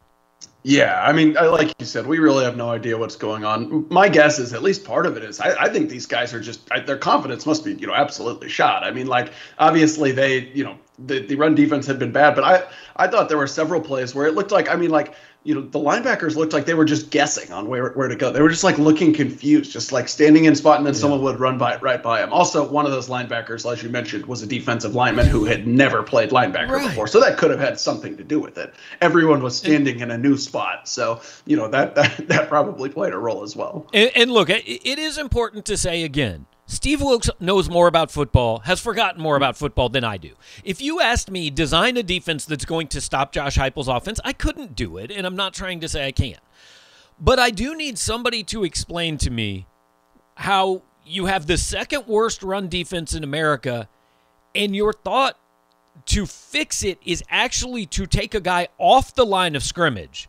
Yeah, 0.68 1.00
I 1.00 1.12
mean, 1.12 1.34
like 1.34 1.72
you 1.78 1.86
said, 1.86 2.08
we 2.08 2.18
really 2.18 2.44
have 2.44 2.56
no 2.56 2.70
idea 2.70 2.98
what's 2.98 3.14
going 3.14 3.44
on. 3.44 3.86
My 3.88 4.08
guess 4.08 4.40
is 4.40 4.52
at 4.52 4.64
least 4.64 4.84
part 4.84 5.06
of 5.06 5.16
it 5.16 5.22
is 5.22 5.38
I, 5.38 5.54
I 5.66 5.68
think 5.68 5.88
these 5.88 6.06
guys 6.06 6.34
are 6.34 6.40
just 6.40 6.60
I, 6.72 6.80
their 6.80 6.98
confidence 6.98 7.46
must 7.46 7.64
be 7.64 7.74
you 7.74 7.86
know 7.86 7.94
absolutely 7.94 8.48
shot. 8.48 8.82
I 8.82 8.90
mean, 8.90 9.06
like 9.06 9.32
obviously 9.60 10.10
they 10.10 10.48
you 10.48 10.64
know 10.64 10.76
the, 10.98 11.20
the 11.20 11.36
run 11.36 11.54
defense 11.54 11.86
had 11.86 12.00
been 12.00 12.10
bad, 12.10 12.34
but 12.34 12.42
I 12.42 12.64
I 12.96 13.06
thought 13.06 13.28
there 13.28 13.38
were 13.38 13.46
several 13.46 13.80
plays 13.80 14.12
where 14.12 14.26
it 14.26 14.34
looked 14.34 14.50
like 14.50 14.68
I 14.68 14.74
mean 14.74 14.90
like 14.90 15.14
you 15.46 15.54
know, 15.54 15.60
the 15.60 15.78
linebackers 15.78 16.34
looked 16.34 16.52
like 16.52 16.66
they 16.66 16.74
were 16.74 16.84
just 16.84 17.10
guessing 17.10 17.52
on 17.52 17.68
where, 17.68 17.92
where 17.92 18.08
to 18.08 18.16
go. 18.16 18.32
They 18.32 18.42
were 18.42 18.48
just 18.48 18.64
like 18.64 18.78
looking 18.78 19.12
confused, 19.12 19.70
just 19.70 19.92
like 19.92 20.08
standing 20.08 20.44
in 20.44 20.56
spot, 20.56 20.78
and 20.78 20.86
then 20.86 20.92
yeah. 20.92 21.00
someone 21.00 21.22
would 21.22 21.38
run 21.38 21.56
by 21.56 21.76
right 21.76 22.02
by 22.02 22.20
him. 22.20 22.32
Also, 22.32 22.68
one 22.68 22.84
of 22.84 22.90
those 22.90 23.08
linebackers, 23.08 23.70
as 23.70 23.80
you 23.80 23.88
mentioned, 23.88 24.26
was 24.26 24.42
a 24.42 24.46
defensive 24.46 24.96
lineman 24.96 25.26
who 25.26 25.44
had 25.44 25.64
never 25.64 26.02
played 26.02 26.30
linebacker 26.30 26.70
right. 26.70 26.88
before, 26.88 27.06
so 27.06 27.20
that 27.20 27.38
could 27.38 27.50
have 27.50 27.60
had 27.60 27.78
something 27.78 28.16
to 28.16 28.24
do 28.24 28.40
with 28.40 28.58
it. 28.58 28.74
Everyone 29.00 29.40
was 29.40 29.56
standing 29.56 30.00
in 30.00 30.10
a 30.10 30.18
new 30.18 30.36
spot, 30.36 30.88
so 30.88 31.20
you 31.44 31.56
know 31.56 31.68
that 31.68 31.94
that, 31.94 32.26
that 32.28 32.48
probably 32.48 32.88
played 32.88 33.12
a 33.12 33.18
role 33.18 33.44
as 33.44 33.54
well. 33.54 33.86
And, 33.94 34.10
and 34.16 34.30
look, 34.32 34.50
it, 34.50 34.64
it 34.66 34.98
is 34.98 35.16
important 35.16 35.64
to 35.66 35.76
say 35.76 36.02
again 36.02 36.46
Steve 36.68 37.00
Wilks 37.00 37.30
knows 37.38 37.70
more 37.70 37.86
about 37.86 38.10
football, 38.10 38.58
has 38.60 38.80
forgotten 38.80 39.22
more 39.22 39.36
about 39.36 39.56
football 39.56 39.88
than 39.88 40.02
I 40.02 40.16
do. 40.16 40.32
If 40.64 40.82
you 40.82 41.00
asked 41.00 41.30
me 41.30 41.48
design 41.48 41.96
a 41.96 42.02
defense 42.02 42.44
that's 42.44 42.64
going 42.64 42.88
to 42.88 43.00
stop 43.00 43.32
Josh 43.32 43.56
Heupel's 43.56 43.86
offense, 43.86 44.18
I 44.24 44.32
couldn't 44.32 44.74
do 44.74 44.96
it, 44.96 45.12
and 45.12 45.26
I'm 45.26 45.36
not 45.36 45.54
trying 45.54 45.80
to 45.80 45.88
say 45.88 46.06
I 46.06 46.12
can't. 46.12 46.40
But 47.20 47.38
I 47.38 47.50
do 47.50 47.76
need 47.76 47.98
somebody 47.98 48.42
to 48.44 48.64
explain 48.64 49.16
to 49.18 49.30
me 49.30 49.66
how 50.34 50.82
you 51.04 51.26
have 51.26 51.46
the 51.46 51.56
second 51.56 52.08
worst 52.08 52.42
run 52.42 52.68
defense 52.68 53.14
in 53.14 53.22
America, 53.22 53.88
and 54.54 54.74
your 54.74 54.92
thought 54.92 55.38
to 56.06 56.26
fix 56.26 56.82
it 56.82 56.98
is 57.06 57.22
actually 57.30 57.86
to 57.86 58.06
take 58.06 58.34
a 58.34 58.40
guy 58.40 58.68
off 58.76 59.14
the 59.14 59.24
line 59.24 59.54
of 59.54 59.62
scrimmage 59.62 60.28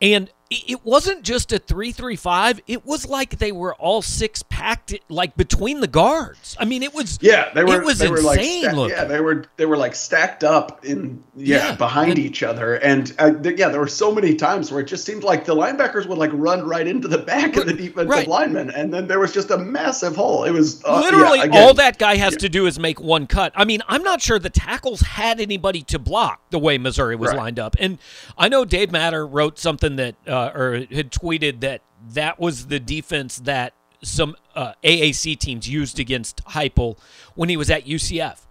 and 0.00 0.30
it 0.48 0.84
wasn't 0.84 1.24
just 1.24 1.52
a 1.52 1.58
335 1.58 2.60
it 2.68 2.86
was 2.86 3.08
like 3.08 3.38
they 3.38 3.50
were 3.50 3.74
all 3.74 4.00
six 4.00 4.44
packed 4.44 4.94
like 5.08 5.36
between 5.36 5.80
the 5.80 5.88
guards. 5.88 6.56
I 6.60 6.64
mean 6.64 6.84
it 6.84 6.94
was 6.94 7.18
yeah 7.20 7.50
they 7.52 7.64
were 7.64 7.80
it 7.80 7.84
was 7.84 7.98
they 7.98 8.08
were 8.08 8.18
insane 8.18 8.62
like 8.64 8.72
sta- 8.72 8.86
yeah 8.86 9.04
they 9.04 9.20
were 9.20 9.44
they 9.56 9.66
were 9.66 9.76
like 9.76 9.96
stacked 9.96 10.44
up 10.44 10.84
in 10.84 11.22
yeah, 11.34 11.70
yeah 11.70 11.74
behind 11.74 12.12
and, 12.12 12.18
each 12.20 12.44
other. 12.44 12.74
And 12.76 13.12
uh, 13.18 13.32
th- 13.32 13.58
yeah 13.58 13.70
there 13.70 13.80
were 13.80 13.88
so 13.88 14.14
many 14.14 14.36
times 14.36 14.70
where 14.70 14.80
it 14.80 14.86
just 14.86 15.04
seemed 15.04 15.24
like 15.24 15.44
the 15.44 15.54
linebackers 15.54 16.06
would 16.06 16.18
like 16.18 16.30
run 16.32 16.64
right 16.64 16.86
into 16.86 17.08
the 17.08 17.18
back 17.18 17.56
of 17.56 17.66
the 17.66 17.72
defensive 17.74 18.08
right. 18.08 18.28
lineman 18.28 18.70
and 18.70 18.94
then 18.94 19.08
there 19.08 19.18
was 19.18 19.32
just 19.32 19.50
a 19.50 19.58
massive 19.58 20.14
hole. 20.14 20.44
It 20.44 20.52
was 20.52 20.84
uh, 20.84 21.00
literally 21.00 21.38
yeah, 21.38 21.44
again, 21.44 21.62
all 21.62 21.74
that 21.74 21.98
guy 21.98 22.16
has 22.16 22.34
yeah. 22.34 22.38
to 22.38 22.48
do 22.48 22.66
is 22.66 22.78
make 22.78 23.00
one 23.00 23.26
cut. 23.26 23.52
I 23.56 23.64
mean 23.64 23.82
i'm 23.88 24.04
not 24.04 24.22
sure 24.22 24.38
the 24.38 24.48
tackles 24.48 25.00
had 25.00 25.40
anybody 25.40 25.82
to 25.82 25.98
block 25.98 26.40
the 26.50 26.58
way 26.58 26.78
missouri 26.78 27.16
was 27.16 27.30
right. 27.30 27.36
lined 27.36 27.58
up. 27.58 27.74
And 27.80 27.98
i 28.38 28.48
know 28.48 28.64
dave 28.64 28.92
matter 28.92 29.26
wrote 29.26 29.58
something 29.58 29.96
that 29.96 30.14
uh, 30.26 30.35
uh, 30.36 30.52
or 30.54 30.72
had 30.90 31.10
tweeted 31.10 31.60
that 31.60 31.80
that 32.10 32.38
was 32.38 32.66
the 32.66 32.78
defense 32.78 33.38
that 33.38 33.72
some 34.02 34.36
uh, 34.54 34.74
AAC 34.84 35.38
teams 35.38 35.68
used 35.68 35.98
against 35.98 36.44
Heupel 36.44 36.98
when 37.34 37.48
he 37.48 37.56
was 37.56 37.70
at 37.70 37.86
UCF. 37.86 38.46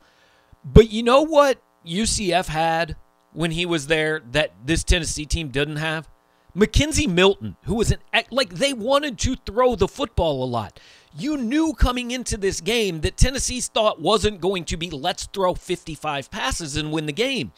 But 0.63 0.89
you 0.89 1.03
know 1.03 1.21
what 1.21 1.61
UCF 1.85 2.47
had 2.47 2.95
when 3.33 3.51
he 3.51 3.65
was 3.65 3.85
there 3.85 4.23
that 4.31 4.51
this 4.65 4.83
Tennessee 4.83 5.25
team 5.25 5.49
didn't 5.49 5.75
have? 5.75 6.09
McKenzie 6.55 7.07
Milton, 7.07 7.55
who 7.65 7.75
was 7.75 7.91
an 7.91 7.99
like 8.31 8.55
they 8.55 8.73
wanted 8.73 9.19
to 9.19 9.35
throw 9.35 9.75
the 9.75 9.87
football 9.87 10.43
a 10.43 10.45
lot. 10.45 10.79
You 11.17 11.37
knew 11.37 11.73
coming 11.73 12.11
into 12.11 12.35
this 12.35 12.61
game 12.61 13.01
that 13.01 13.17
Tennessee's 13.17 13.67
thought 13.67 14.01
wasn't 14.01 14.41
going 14.41 14.65
to 14.65 14.77
be 14.77 14.89
let's 14.89 15.27
throw 15.27 15.53
55 15.53 16.31
passes 16.31 16.77
and 16.77 16.91
win 16.91 17.05
the 17.05 17.13
game. 17.13 17.51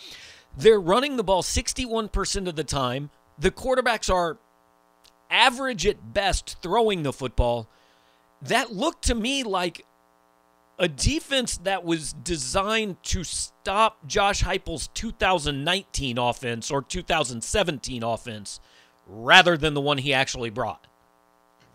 They're 0.56 0.82
running 0.82 1.16
the 1.16 1.24
ball 1.24 1.44
61% 1.44 2.48
of 2.48 2.56
the 2.56 2.64
time 2.64 3.12
the 3.38 3.52
quarterbacks 3.52 4.14
are 4.14 4.38
average 5.30 5.86
at 5.86 6.14
best 6.14 6.58
throwing 6.62 7.04
the 7.04 7.14
football. 7.14 7.68
That 8.42 8.72
looked 8.74 9.06
to 9.06 9.16
me 9.16 9.44
like 9.44 9.86
a 10.80 10.88
defense 10.88 11.58
that 11.58 11.84
was 11.84 12.14
designed 12.14 13.02
to 13.04 13.24
stop 13.24 14.06
Josh 14.06 14.44
Heupel's 14.44 14.90
2019 14.90 16.18
offense 16.18 16.70
or 16.70 16.82
2017 16.82 18.04
offense 18.04 18.60
rather 19.08 19.58
than 19.58 19.74
the 19.74 19.82
one 19.82 19.98
he 19.98 20.14
actually 20.14 20.50
brought. 20.50 20.86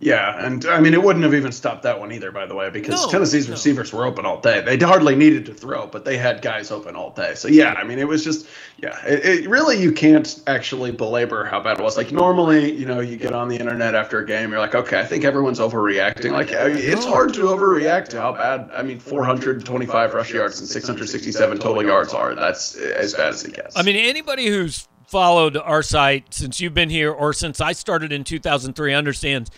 Yeah, 0.03 0.45
and 0.45 0.67
I 0.67 0.81
mean 0.81 0.95
it 0.95 1.03
wouldn't 1.03 1.23
have 1.23 1.33
even 1.33 1.53
stopped 1.53 1.85
that 1.85 2.01
one 2.01 2.11
either, 2.11 2.33
by 2.33 2.45
the 2.45 2.57
way, 2.57 2.71
because 2.71 3.01
no, 3.01 3.09
Tennessee's 3.09 3.47
no. 3.47 3.53
receivers 3.53 3.93
were 3.93 4.05
open 4.05 4.27
all 4.27 4.41
day. 4.41 4.61
They 4.61 4.77
hardly 4.77 5.15
needed 5.15 5.47
to 5.47 5.55
throw, 5.55 5.87
but 5.87 6.05
they 6.05 6.19
had 6.19 6.43
guys 6.43 6.73
open 6.73 6.97
all 6.97 7.11
day. 7.11 7.37
So 7.37 7.47
yeah, 7.47 7.75
I 7.75 7.85
mean 7.85 8.01
it 8.01 8.09
was 8.09 8.25
just 8.25 8.49
yeah, 8.79 8.99
it, 9.07 9.25
it, 9.25 9.49
really 9.49 9.81
you 9.81 9.93
can't 9.93 10.43
actually 10.49 10.91
belabor 10.91 11.45
how 11.45 11.61
bad 11.61 11.79
it 11.79 11.85
was. 11.85 11.97
Like 11.97 12.11
normally, 12.11 12.73
you 12.73 12.85
know, 12.85 12.99
you 12.99 13.17
get 13.17 13.33
on 13.33 13.47
the 13.47 13.57
internet 13.57 13.95
after 13.95 14.19
a 14.19 14.27
game, 14.27 14.51
you're 14.51 14.59
like, 14.59 14.75
okay, 14.75 14.99
I 14.99 15.05
think 15.05 15.25
everyone's 15.25 15.61
overreacting. 15.61 16.33
Like 16.33 16.51
uh, 16.51 16.67
it's 16.69 17.07
hard 17.07 17.33
to 17.35 17.43
overreact 17.43 18.09
to 18.09 18.21
how 18.21 18.33
bad. 18.33 18.71
I 18.75 18.83
mean, 18.83 18.99
425 18.99 20.15
rush 20.15 20.33
yards 20.33 20.59
and 20.59 20.69
667 20.69 21.59
total 21.59 21.85
yards 21.85 22.13
are. 22.13 22.35
That's 22.35 22.75
as 22.75 23.15
bad 23.15 23.29
as 23.29 23.45
it 23.45 23.55
gets. 23.55 23.77
I 23.77 23.83
mean, 23.83 23.95
anybody 23.95 24.49
who's 24.49 24.89
followed 25.07 25.57
our 25.57 25.85
site 25.85 26.35
since 26.35 26.59
you've 26.59 26.75
been 26.75 26.91
here 26.91 27.13
or 27.13 27.33
since 27.33 27.61
I 27.61 27.71
started 27.71 28.11
in 28.11 28.25
2003 28.25 28.95
understands 28.95 29.51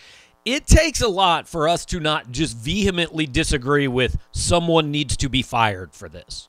it 0.45 0.67
takes 0.67 1.01
a 1.01 1.09
lot 1.09 1.49
for 1.49 1.69
us 1.69 1.85
to 1.87 2.01
not 2.01 2.31
just 2.31 2.57
vehemently 2.57 3.27
disagree 3.27 3.89
with 3.89 4.19
someone 4.33 4.91
needs 4.91 5.17
to 5.19 5.29
be 5.29 5.43
fired 5.43 5.95
for 5.95 6.09
this. 6.09 6.49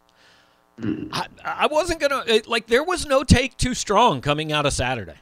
Mm. 0.79 1.09
I, 1.13 1.27
I 1.43 1.67
wasn't 1.67 2.01
going 2.01 2.11
to, 2.41 2.49
like, 2.49 2.67
there 2.67 2.83
was 2.83 3.05
no 3.05 3.23
take 3.23 3.55
too 3.57 3.73
strong 3.73 4.21
coming 4.21 4.51
out 4.51 4.65
of 4.65 4.73
Saturday. 4.73 5.15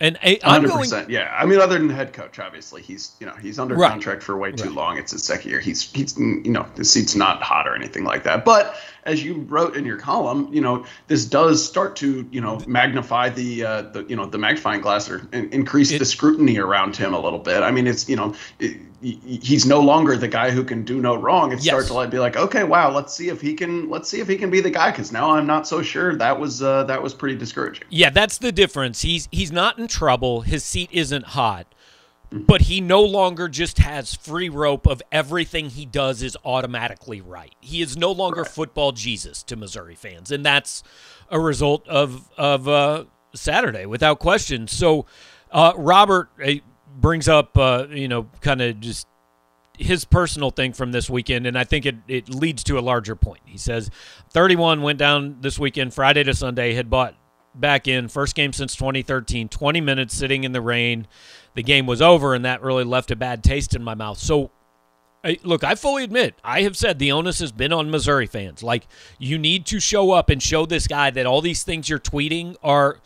And 0.00 0.18
I'm 0.42 0.64
100%, 0.64 0.90
going, 0.90 1.10
yeah. 1.10 1.32
I 1.38 1.46
mean, 1.46 1.60
other 1.60 1.78
than 1.78 1.86
the 1.86 1.94
head 1.94 2.12
coach, 2.12 2.40
obviously, 2.40 2.82
he's 2.82 3.14
you 3.20 3.26
know 3.26 3.34
he's 3.34 3.60
under 3.60 3.76
right. 3.76 3.88
contract 3.88 4.24
for 4.24 4.36
way 4.36 4.50
too 4.50 4.64
right. 4.64 4.74
long. 4.74 4.98
It's 4.98 5.12
his 5.12 5.22
second 5.22 5.48
year. 5.48 5.60
He's 5.60 5.92
he's 5.92 6.18
you 6.18 6.50
know 6.50 6.66
the 6.74 6.84
seat's 6.84 7.14
not 7.14 7.40
hot 7.40 7.68
or 7.68 7.76
anything 7.76 8.02
like 8.02 8.24
that. 8.24 8.44
But 8.44 8.74
as 9.04 9.22
you 9.24 9.34
wrote 9.48 9.76
in 9.76 9.84
your 9.84 9.98
column, 9.98 10.48
you 10.52 10.60
know 10.60 10.84
this 11.08 11.24
does 11.24 11.64
start 11.66 11.96
to 11.96 12.28
you 12.30 12.40
know 12.40 12.60
magnify 12.66 13.28
the 13.28 13.64
uh, 13.64 13.82
the 13.82 14.04
you 14.04 14.16
know 14.16 14.26
the 14.26 14.38
magnifying 14.38 14.80
glass 14.80 15.10
or 15.10 15.26
increase 15.32 15.90
it, 15.90 15.98
the 15.98 16.04
scrutiny 16.04 16.58
around 16.58 16.96
him 16.96 17.14
a 17.14 17.20
little 17.20 17.38
bit. 17.38 17.62
I 17.62 17.70
mean, 17.70 17.86
it's 17.86 18.08
you 18.08 18.16
know. 18.16 18.34
It, 18.58 18.76
he's 19.02 19.66
no 19.66 19.80
longer 19.80 20.16
the 20.16 20.28
guy 20.28 20.52
who 20.52 20.62
can 20.62 20.84
do 20.84 21.00
no 21.00 21.16
wrong. 21.16 21.50
It 21.50 21.56
yes. 21.56 21.64
starts 21.64 21.88
to 21.88 21.94
like 21.94 22.10
be 22.10 22.20
like, 22.20 22.36
okay, 22.36 22.62
wow, 22.62 22.88
let's 22.92 23.12
see 23.12 23.30
if 23.30 23.40
he 23.40 23.54
can 23.54 23.90
let's 23.90 24.08
see 24.08 24.20
if 24.20 24.28
he 24.28 24.36
can 24.36 24.48
be 24.48 24.60
the 24.60 24.70
guy 24.70 24.92
because 24.92 25.10
now 25.10 25.32
I'm 25.32 25.46
not 25.46 25.66
so 25.66 25.82
sure. 25.82 26.14
That 26.14 26.38
was 26.38 26.62
uh, 26.62 26.84
that 26.84 27.02
was 27.02 27.12
pretty 27.12 27.36
discouraging. 27.36 27.84
Yeah, 27.90 28.10
that's 28.10 28.38
the 28.38 28.52
difference. 28.52 29.02
He's 29.02 29.28
he's 29.32 29.50
not 29.50 29.78
in 29.78 29.88
trouble. 29.88 30.42
His 30.42 30.62
seat 30.62 30.88
isn't 30.92 31.26
hot. 31.26 31.66
Mm-hmm. 32.32 32.44
But 32.44 32.62
he 32.62 32.80
no 32.80 33.02
longer 33.02 33.48
just 33.48 33.78
has 33.78 34.14
free 34.14 34.48
rope 34.48 34.86
of 34.86 35.02
everything 35.12 35.68
he 35.68 35.84
does 35.84 36.22
is 36.22 36.36
automatically 36.44 37.20
right. 37.20 37.54
He 37.60 37.82
is 37.82 37.96
no 37.96 38.10
longer 38.10 38.42
right. 38.42 38.50
football 38.50 38.92
Jesus 38.92 39.42
to 39.44 39.56
Missouri 39.56 39.94
fans, 39.94 40.32
and 40.32 40.44
that's 40.44 40.82
a 41.28 41.38
result 41.38 41.86
of 41.88 42.30
of 42.38 42.68
uh, 42.68 43.04
Saturday 43.34 43.84
without 43.84 44.18
question. 44.18 44.66
So, 44.66 45.04
uh, 45.50 45.74
Robert, 45.76 46.30
brings 46.96 47.28
up, 47.28 47.56
uh, 47.58 47.86
you 47.90 48.08
know, 48.08 48.28
kind 48.40 48.62
of 48.62 48.80
just 48.80 49.06
his 49.78 50.04
personal 50.04 50.50
thing 50.50 50.72
from 50.72 50.92
this 50.92 51.10
weekend, 51.10 51.46
and 51.46 51.58
I 51.58 51.64
think 51.64 51.86
it, 51.86 51.96
it 52.08 52.28
leads 52.28 52.64
to 52.64 52.78
a 52.78 52.80
larger 52.80 53.16
point. 53.16 53.40
He 53.44 53.58
says 53.58 53.90
31 54.30 54.82
went 54.82 54.98
down 54.98 55.38
this 55.40 55.58
weekend, 55.58 55.92
Friday 55.94 56.24
to 56.24 56.34
Sunday, 56.34 56.74
had 56.74 56.88
bought 56.88 57.14
back 57.54 57.88
in, 57.88 58.08
first 58.08 58.34
game 58.34 58.52
since 58.52 58.76
2013, 58.76 59.48
20 59.48 59.80
minutes 59.80 60.14
sitting 60.14 60.44
in 60.44 60.52
the 60.52 60.60
rain. 60.60 61.06
The 61.54 61.62
game 61.62 61.86
was 61.86 62.00
over, 62.00 62.34
and 62.34 62.44
that 62.44 62.62
really 62.62 62.84
left 62.84 63.10
a 63.10 63.16
bad 63.16 63.44
taste 63.44 63.74
in 63.74 63.82
my 63.82 63.94
mouth. 63.94 64.18
So, 64.18 64.50
I, 65.24 65.38
look, 65.42 65.62
I 65.62 65.74
fully 65.74 66.04
admit, 66.04 66.34
I 66.42 66.62
have 66.62 66.76
said 66.76 66.98
the 66.98 67.12
onus 67.12 67.38
has 67.40 67.52
been 67.52 67.72
on 67.72 67.90
Missouri 67.90 68.26
fans. 68.26 68.62
Like, 68.62 68.86
you 69.18 69.38
need 69.38 69.66
to 69.66 69.78
show 69.78 70.12
up 70.12 70.30
and 70.30 70.42
show 70.42 70.66
this 70.66 70.86
guy 70.86 71.10
that 71.10 71.26
all 71.26 71.40
these 71.40 71.62
things 71.62 71.88
you're 71.88 71.98
tweeting 71.98 72.56
are. 72.62 73.00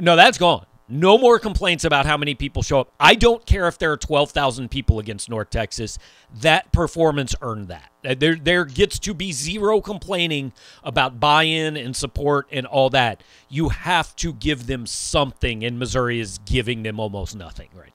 No, 0.00 0.16
that's 0.16 0.38
gone. 0.38 0.66
No 0.94 1.16
more 1.16 1.38
complaints 1.38 1.84
about 1.84 2.04
how 2.04 2.18
many 2.18 2.34
people 2.34 2.62
show 2.62 2.80
up. 2.80 2.92
I 3.00 3.14
don't 3.14 3.46
care 3.46 3.66
if 3.66 3.78
there 3.78 3.92
are 3.92 3.96
12,000 3.96 4.70
people 4.70 4.98
against 4.98 5.30
North 5.30 5.48
Texas. 5.48 5.98
That 6.42 6.70
performance 6.70 7.34
earned 7.40 7.68
that. 7.68 7.90
Uh, 8.04 8.14
there, 8.14 8.34
there 8.34 8.66
gets 8.66 8.98
to 8.98 9.14
be 9.14 9.32
zero 9.32 9.80
complaining 9.80 10.52
about 10.84 11.18
buy 11.18 11.44
in 11.44 11.78
and 11.78 11.96
support 11.96 12.46
and 12.52 12.66
all 12.66 12.90
that. 12.90 13.22
You 13.48 13.70
have 13.70 14.14
to 14.16 14.34
give 14.34 14.66
them 14.66 14.84
something, 14.84 15.64
and 15.64 15.78
Missouri 15.78 16.20
is 16.20 16.36
giving 16.44 16.82
them 16.82 17.00
almost 17.00 17.34
nothing 17.34 17.70
right. 17.72 17.91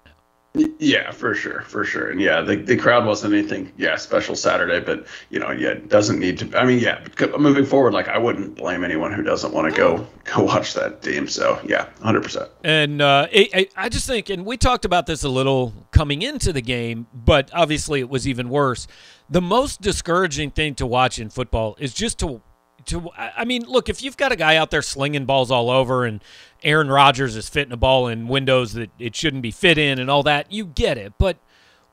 Yeah, 0.80 1.12
for 1.12 1.34
sure, 1.34 1.62
for 1.62 1.84
sure, 1.84 2.10
and 2.10 2.22
yeah, 2.22 2.42
the, 2.42 2.56
the 2.56 2.78
crowd 2.78 3.06
wasn't 3.06 3.34
anything, 3.34 3.72
yeah, 3.78 3.96
special 3.96 4.36
Saturday, 4.36 4.80
but 4.80 5.06
you 5.30 5.40
know, 5.40 5.52
yeah, 5.52 5.70
it 5.70 5.90
doesn't 5.90 6.20
need 6.20 6.38
to. 6.40 6.58
I 6.58 6.66
mean, 6.66 6.80
yeah, 6.80 7.06
moving 7.38 7.66
forward, 7.66 7.94
like 7.94 8.08
I 8.08 8.18
wouldn't 8.18 8.56
blame 8.56 8.84
anyone 8.84 9.12
who 9.12 9.24
doesn't 9.24 9.54
want 9.54 9.74
to 9.74 9.78
go 9.78 10.08
go 10.24 10.44
watch 10.44 10.74
that 10.74 11.02
game. 11.02 11.28
So 11.28 11.60
yeah, 11.66 11.90
hundred 12.02 12.24
percent. 12.24 12.50
And 12.64 13.02
uh, 13.02 13.28
I, 13.34 13.68
I 13.76 13.90
just 13.90 14.08
think, 14.08 14.30
and 14.30 14.46
we 14.46 14.58
talked 14.58 14.86
about 14.86 15.06
this 15.06 15.24
a 15.24 15.30
little 15.30 15.74
coming 15.92 16.22
into 16.22 16.54
the 16.54 16.62
game, 16.62 17.08
but 17.14 17.50
obviously 17.54 18.00
it 18.00 18.10
was 18.10 18.28
even 18.28 18.50
worse. 18.50 18.88
The 19.30 19.42
most 19.42 19.82
discouraging 19.82 20.52
thing 20.52 20.76
to 20.76 20.86
watch 20.86 21.20
in 21.20 21.30
football 21.30 21.76
is 21.80 21.94
just 21.94 22.20
to 22.20 22.42
to 22.88 23.10
I 23.16 23.46
mean, 23.46 23.64
look, 23.64 23.90
if 23.90 24.02
you've 24.02 24.18
got 24.18 24.32
a 24.32 24.36
guy 24.36 24.56
out 24.56 24.72
there 24.72 24.82
slinging 24.82 25.26
balls 25.26 25.52
all 25.52 25.70
over 25.70 26.06
and 26.06 26.24
Aaron 26.64 26.90
Rodgers 26.90 27.36
is 27.36 27.48
fitting 27.48 27.72
a 27.72 27.78
ball 27.78 28.08
in 28.08 28.28
windows 28.28 28.74
that 28.74 28.90
it 29.00 29.16
shouldn't 29.16 29.44
be 29.44 29.52
fit 29.52 29.78
in 29.78 30.00
and 30.00 30.10
all 30.10 30.24
that, 30.24 30.52
you 30.52 30.66
get 30.66 30.98
it. 30.98 31.14
But 31.18 31.38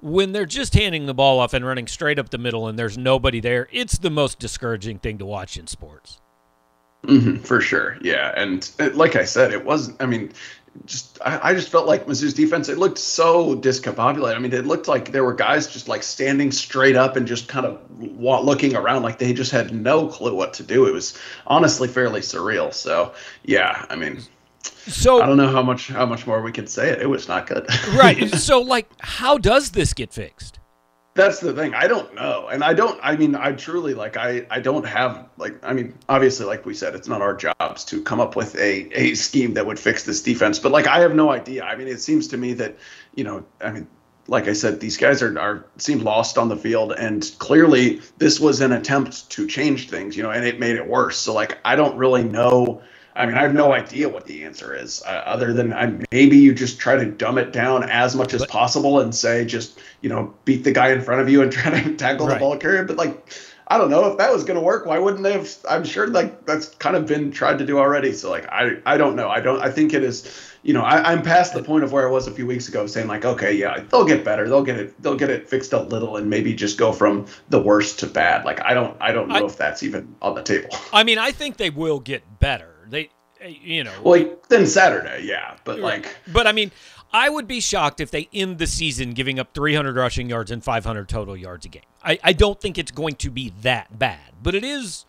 when 0.00 0.32
they're 0.32 0.46
just 0.46 0.74
handing 0.74 1.06
the 1.06 1.14
ball 1.14 1.40
off 1.40 1.54
and 1.54 1.64
running 1.64 1.86
straight 1.86 2.18
up 2.18 2.30
the 2.30 2.38
middle 2.38 2.66
and 2.68 2.78
there's 2.78 2.98
nobody 2.98 3.40
there, 3.40 3.68
it's 3.72 3.98
the 3.98 4.10
most 4.10 4.38
discouraging 4.38 4.98
thing 4.98 5.18
to 5.18 5.26
watch 5.26 5.56
in 5.56 5.66
sports. 5.66 6.20
Mm-hmm, 7.04 7.42
for 7.42 7.60
sure, 7.60 7.98
yeah, 8.00 8.32
and 8.34 8.70
like 8.94 9.14
I 9.14 9.24
said, 9.24 9.52
it 9.52 9.62
wasn't. 9.62 10.00
I 10.00 10.06
mean, 10.06 10.32
just 10.86 11.18
I, 11.24 11.50
I, 11.50 11.54
just 11.54 11.68
felt 11.68 11.86
like 11.86 12.06
Mizzou's 12.06 12.34
defense 12.34 12.68
it 12.68 12.78
looked 12.78 12.98
so 12.98 13.56
discombobulated. 13.56 14.36
I 14.36 14.38
mean, 14.38 14.52
it 14.52 14.66
looked 14.66 14.88
like 14.88 15.12
there 15.12 15.24
were 15.24 15.34
guys 15.34 15.66
just 15.66 15.88
like 15.88 16.02
standing 16.02 16.50
straight 16.52 16.96
up 16.96 17.16
and 17.16 17.26
just 17.26 17.48
kind 17.48 17.64
of 17.64 17.80
looking 17.98 18.74
around 18.74 19.02
like 19.02 19.18
they 19.18 19.32
just 19.32 19.52
had 19.52 19.72
no 19.72 20.08
clue 20.08 20.34
what 20.34 20.52
to 20.54 20.62
do. 20.62 20.86
It 20.86 20.92
was 20.92 21.16
honestly 21.46 21.88
fairly 21.88 22.20
surreal. 22.20 22.74
So 22.74 23.14
yeah, 23.44 23.86
I 23.88 23.96
mean, 23.96 24.20
so 24.62 25.22
I 25.22 25.26
don't 25.26 25.36
know 25.36 25.50
how 25.50 25.62
much 25.62 25.88
how 25.88 26.06
much 26.06 26.26
more 26.26 26.42
we 26.42 26.52
could 26.52 26.68
say 26.68 26.90
it. 26.90 27.00
It 27.00 27.08
was 27.08 27.28
not 27.28 27.46
good. 27.46 27.66
right. 27.94 28.34
So 28.34 28.60
like, 28.60 28.88
how 29.00 29.38
does 29.38 29.70
this 29.70 29.94
get 29.94 30.12
fixed? 30.12 30.58
That's 31.14 31.38
the 31.38 31.52
thing. 31.52 31.74
I 31.74 31.86
don't 31.86 32.12
know. 32.14 32.48
And 32.48 32.62
i 32.62 32.74
don't 32.74 32.98
i 33.02 33.16
mean 33.16 33.34
i 33.34 33.52
truly 33.52 33.94
like 33.94 34.16
i 34.16 34.46
i 34.50 34.60
don't 34.60 34.84
have 34.84 35.28
like 35.36 35.54
i 35.64 35.72
mean 35.72 35.94
obviously 36.08 36.46
like 36.46 36.66
we 36.66 36.74
said 36.74 36.94
it's 36.94 37.08
not 37.08 37.22
our 37.22 37.34
jobs 37.34 37.84
to 37.86 38.02
come 38.02 38.20
up 38.20 38.36
with 38.36 38.54
a 38.56 38.90
a 38.92 39.14
scheme 39.14 39.54
that 39.54 39.66
would 39.66 39.78
fix 39.78 40.04
this 40.04 40.22
defense. 40.22 40.58
But 40.58 40.72
like 40.72 40.86
i 40.86 41.00
have 41.00 41.14
no 41.14 41.30
idea. 41.30 41.64
I 41.64 41.76
mean 41.76 41.88
it 41.88 42.00
seems 42.00 42.28
to 42.28 42.36
me 42.36 42.52
that 42.54 42.76
you 43.14 43.24
know 43.24 43.44
i 43.60 43.70
mean 43.70 43.86
like 44.26 44.48
i 44.48 44.52
said 44.52 44.80
these 44.80 44.96
guys 44.96 45.22
are 45.22 45.38
are 45.38 45.66
seem 45.78 46.00
lost 46.00 46.36
on 46.36 46.48
the 46.48 46.56
field. 46.56 46.92
And 46.92 47.30
clearly 47.38 48.00
this 48.18 48.40
was 48.40 48.60
an 48.60 48.72
attempt 48.72 49.30
to 49.30 49.46
change 49.46 49.88
things 49.88 50.16
you 50.16 50.22
know 50.22 50.30
and 50.30 50.44
it 50.44 50.58
made 50.58 50.76
it 50.76 50.86
worse. 50.86 51.16
So 51.18 51.32
like 51.32 51.58
i 51.64 51.76
don't 51.76 51.96
really 51.96 52.24
know 52.24 52.82
I 53.16 53.26
mean, 53.26 53.36
I 53.36 53.42
have 53.42 53.54
no 53.54 53.72
idea 53.72 54.08
what 54.08 54.26
the 54.26 54.44
answer 54.44 54.74
is, 54.74 55.02
uh, 55.06 55.10
other 55.10 55.52
than 55.52 55.72
I, 55.72 55.94
maybe 56.10 56.36
you 56.36 56.52
just 56.52 56.80
try 56.80 56.96
to 56.96 57.04
dumb 57.04 57.38
it 57.38 57.52
down 57.52 57.88
as 57.88 58.16
much 58.16 58.34
as 58.34 58.44
possible 58.46 59.00
and 59.00 59.14
say, 59.14 59.44
just 59.44 59.78
you 60.00 60.08
know, 60.08 60.34
beat 60.44 60.64
the 60.64 60.72
guy 60.72 60.90
in 60.90 61.00
front 61.00 61.20
of 61.20 61.28
you 61.28 61.42
and 61.42 61.52
try 61.52 61.80
to 61.80 61.96
tackle 61.96 62.26
right. 62.26 62.34
the 62.34 62.40
ball 62.40 62.56
carrier. 62.56 62.84
But 62.84 62.96
like, 62.96 63.30
I 63.68 63.78
don't 63.78 63.88
know 63.88 64.10
if 64.10 64.18
that 64.18 64.32
was 64.32 64.42
going 64.42 64.58
to 64.58 64.64
work. 64.64 64.84
Why 64.84 64.98
wouldn't 64.98 65.22
they 65.22 65.32
have? 65.32 65.48
I'm 65.68 65.84
sure 65.84 66.08
like 66.08 66.44
that's 66.44 66.68
kind 66.68 66.96
of 66.96 67.06
been 67.06 67.30
tried 67.30 67.58
to 67.58 67.66
do 67.66 67.78
already. 67.78 68.12
So 68.12 68.30
like, 68.30 68.46
I 68.48 68.78
I 68.84 68.96
don't 68.96 69.14
know. 69.14 69.28
I 69.28 69.40
don't. 69.40 69.60
I 69.60 69.70
think 69.70 69.94
it 69.94 70.02
is. 70.02 70.50
You 70.64 70.72
know, 70.72 70.82
I, 70.82 71.12
I'm 71.12 71.22
past 71.22 71.52
the 71.52 71.62
point 71.62 71.84
of 71.84 71.92
where 71.92 72.08
I 72.08 72.10
was 72.10 72.26
a 72.26 72.30
few 72.30 72.46
weeks 72.46 72.68
ago, 72.68 72.86
saying 72.86 73.06
like, 73.06 73.24
okay, 73.24 73.54
yeah, 73.54 73.84
they'll 73.90 74.06
get 74.06 74.24
better. 74.24 74.48
They'll 74.48 74.64
get 74.64 74.76
it. 74.76 75.02
They'll 75.02 75.16
get 75.16 75.30
it 75.30 75.48
fixed 75.48 75.72
a 75.72 75.82
little, 75.82 76.16
and 76.16 76.28
maybe 76.28 76.52
just 76.54 76.78
go 76.78 76.92
from 76.92 77.26
the 77.50 77.60
worst 77.60 78.00
to 78.00 78.06
bad. 78.06 78.44
Like, 78.44 78.60
I 78.62 78.74
don't. 78.74 78.96
I 79.00 79.12
don't 79.12 79.28
know 79.28 79.44
I, 79.44 79.46
if 79.46 79.56
that's 79.56 79.82
even 79.84 80.14
on 80.20 80.34
the 80.34 80.42
table. 80.42 80.70
I 80.92 81.04
mean, 81.04 81.18
I 81.18 81.30
think 81.30 81.56
they 81.56 81.70
will 81.70 82.00
get 82.00 82.40
better 82.40 82.73
they, 82.88 83.10
eh, 83.40 83.54
you 83.62 83.84
know, 83.84 83.92
like 84.04 84.48
then 84.48 84.66
Saturday, 84.66 85.24
yeah, 85.24 85.56
but 85.64 85.78
like, 85.78 86.16
but 86.32 86.46
I 86.46 86.52
mean, 86.52 86.70
I 87.12 87.28
would 87.28 87.46
be 87.46 87.60
shocked 87.60 88.00
if 88.00 88.10
they 88.10 88.28
end 88.32 88.58
the 88.58 88.66
season 88.66 89.12
giving 89.12 89.38
up 89.38 89.54
300 89.54 89.96
rushing 89.96 90.28
yards 90.28 90.50
and 90.50 90.62
500 90.62 91.08
total 91.08 91.36
yards 91.36 91.64
a 91.64 91.68
game. 91.68 91.82
I, 92.02 92.18
I 92.22 92.32
don't 92.32 92.60
think 92.60 92.76
it's 92.76 92.90
going 92.90 93.14
to 93.16 93.30
be 93.30 93.52
that 93.62 93.98
bad, 93.98 94.32
but 94.42 94.54
it 94.54 94.64
is 94.64 95.04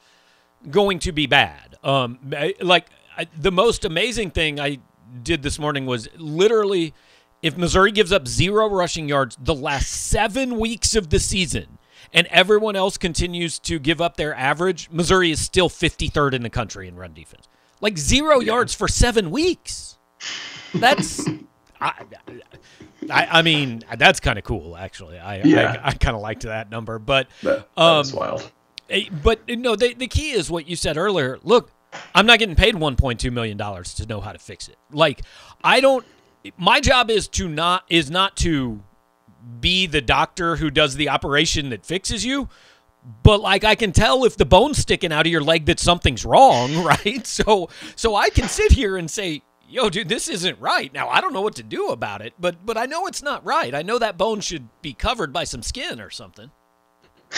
going 0.70 1.00
to 1.00 1.12
be 1.12 1.26
bad. 1.26 1.78
Um, 1.84 2.20
like 2.62 2.88
I, 3.18 3.28
the 3.38 3.52
most 3.52 3.86
amazing 3.86 4.32
thing 4.32 4.60
I 4.60 4.80
did 5.24 5.42
this 5.42 5.58
morning 5.58 5.86
was 5.86 6.08
literally 6.18 6.94
if 7.42 7.58
Missouri 7.58 7.92
gives 7.92 8.12
up 8.12 8.28
zero 8.28 8.70
rushing 8.70 9.08
yards 9.08 9.38
the 9.40 9.54
last 9.54 9.90
seven 9.90 10.58
weeks 10.58 10.96
of 10.96 11.10
the 11.10 11.20
season 11.20 11.78
and 12.14 12.28
everyone 12.28 12.76
else 12.76 12.98
continues 12.98 13.60
to 13.60 13.80
give 13.80 14.02
up 14.02 14.18
their 14.18 14.34
average, 14.36 14.90
Missouri 14.92 15.32
is 15.32 15.40
still 15.40 15.70
53rd 15.70 16.34
in 16.34 16.44
the 16.44 16.50
country 16.50 16.88
in 16.88 16.96
run 16.96 17.14
defense. 17.14 17.48
Like 17.82 17.98
zero 17.98 18.40
yeah. 18.40 18.54
yards 18.54 18.74
for 18.74 18.88
seven 18.88 19.32
weeks. 19.32 19.98
That's, 20.74 21.28
I, 21.82 22.06
I, 23.10 23.28
I, 23.32 23.42
mean, 23.42 23.84
that's 23.98 24.20
kind 24.20 24.38
of 24.38 24.46
cool, 24.46 24.76
actually. 24.76 25.20
I, 25.20 25.42
yeah. 25.44 25.82
I, 25.84 25.90
I 25.90 25.94
kind 25.94 26.16
of 26.16 26.22
liked 26.22 26.44
that 26.44 26.70
number, 26.70 27.00
but 27.00 27.28
that, 27.44 27.68
um, 27.78 28.06
wild. 28.14 28.52
Eh, 28.90 29.10
but 29.24 29.48
no, 29.48 29.76
the 29.76 29.94
the 29.94 30.08
key 30.08 30.32
is 30.32 30.50
what 30.50 30.68
you 30.68 30.76
said 30.76 30.98
earlier. 30.98 31.40
Look, 31.44 31.72
I'm 32.14 32.26
not 32.26 32.40
getting 32.40 32.56
paid 32.56 32.76
1.2 32.76 33.32
million 33.32 33.58
dollars 33.58 33.94
to 33.96 34.06
know 34.06 34.22
how 34.22 34.32
to 34.32 34.40
fix 34.40 34.68
it. 34.68 34.78
Like, 34.92 35.22
I 35.64 35.80
don't. 35.80 36.06
My 36.58 36.80
job 36.80 37.10
is 37.10 37.28
to 37.30 37.48
not 37.48 37.84
is 37.90 38.12
not 38.12 38.36
to 38.38 38.82
be 39.60 39.88
the 39.88 40.02
doctor 40.02 40.56
who 40.56 40.70
does 40.70 40.96
the 40.96 41.10
operation 41.10 41.70
that 41.70 41.86
fixes 41.86 42.26
you 42.26 42.50
but 43.24 43.42
like 43.42 43.64
I 43.64 43.76
can 43.76 43.92
tell 43.92 44.24
if 44.26 44.38
the 44.38 44.46
bone's 44.46 44.78
sticking 44.78 45.12
out 45.12 45.26
of 45.26 45.32
your 45.32 45.44
leg 45.44 45.66
that 45.66 45.80
something's 45.80 46.26
wrong, 46.26 46.84
right? 46.84 47.26
So 47.26 47.70
so 47.96 48.16
I 48.16 48.30
can 48.30 48.48
sit 48.48 48.72
here 48.72 48.98
and 48.98 49.10
say, 49.10 49.42
"Yo, 49.68 49.90
dude, 49.90 50.10
this 50.10 50.28
isn't 50.28 50.60
right." 50.60 50.94
Now 50.94 51.10
I 51.10 51.22
don't 51.22 51.34
know 51.34 51.42
what 51.42 51.56
to 51.56 51.64
do 51.64 51.90
about 51.90 52.22
it, 52.22 52.34
but 52.40 52.66
but 52.66 52.78
I 52.78 52.86
know 52.86 53.08
it's 53.08 53.24
not 53.24 53.46
right. 53.46 53.74
I 53.74 53.82
know 53.82 54.00
that 54.00 54.18
bone 54.18 54.42
should 54.42 54.70
be 54.82 54.94
covered 54.94 55.32
by 55.32 55.44
some 55.44 55.62
skin 55.62 56.00
or 56.00 56.10
something. 56.10 56.52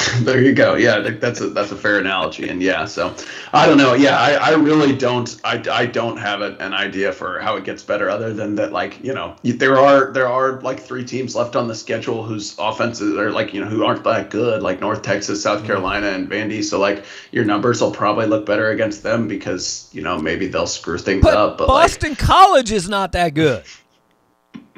there 0.20 0.42
you 0.42 0.54
go. 0.54 0.76
Yeah, 0.76 1.00
that's 1.00 1.42
a 1.42 1.50
that's 1.50 1.72
a 1.72 1.76
fair 1.76 1.98
analogy. 1.98 2.50
And 2.50 2.62
yeah, 2.62 2.86
so 2.86 3.16
I 3.52 3.66
don't 3.66 3.78
know. 3.78 3.94
Yeah, 3.94 4.20
I, 4.20 4.34
I 4.34 4.54
really 4.54 4.96
don't 4.96 5.40
I, 5.44 5.64
I 5.72 5.86
don't 5.88 6.18
have 6.18 6.42
an 6.42 6.74
idea 6.74 7.12
for 7.12 7.40
how 7.40 7.56
it 7.56 7.64
gets 7.64 7.82
better 7.82 8.10
other 8.10 8.32
than 8.32 8.56
that 8.56 8.72
like 8.72 9.04
you 9.04 9.14
know 9.14 9.36
there 9.44 9.78
are 9.78 10.12
there 10.12 10.28
are 10.28 10.62
like 10.62 10.80
three 10.80 11.04
teams 11.04 11.36
left 11.36 11.56
on 11.56 11.68
the 11.68 11.74
schedule 11.74 12.24
whose 12.24 12.56
offenses 12.60 13.18
are 13.18 13.32
like 13.32 13.54
you 13.54 13.62
know 13.62 13.68
who 13.68 13.86
aren't 13.86 14.04
that 14.04 14.30
good 14.30 14.62
like 14.62 14.80
North 14.82 15.02
Texas, 15.02 15.42
South 15.42 15.60
mm-hmm. 15.60 15.68
Carolina, 15.68 16.08
and 16.08 16.30
Vandy. 16.30 16.64
So 16.64 16.80
like 16.80 17.04
your 17.32 17.46
numbers 17.46 17.82
will 17.82 17.92
probably 17.92 18.28
look 18.28 18.46
better 18.46 18.70
against 18.70 19.02
them 19.02 19.28
because 19.28 19.90
you 19.94 20.04
know 20.04 20.20
maybe 20.20 20.48
they'll 20.48 20.68
screw 20.68 21.00
things 21.00 21.24
but 21.24 21.34
up. 21.34 21.58
But 21.58 21.68
Boston 21.68 22.10
like, 22.10 22.20
College 22.20 22.72
is 22.72 22.88
not 22.88 23.14
that 23.14 23.34
good. 23.34 23.64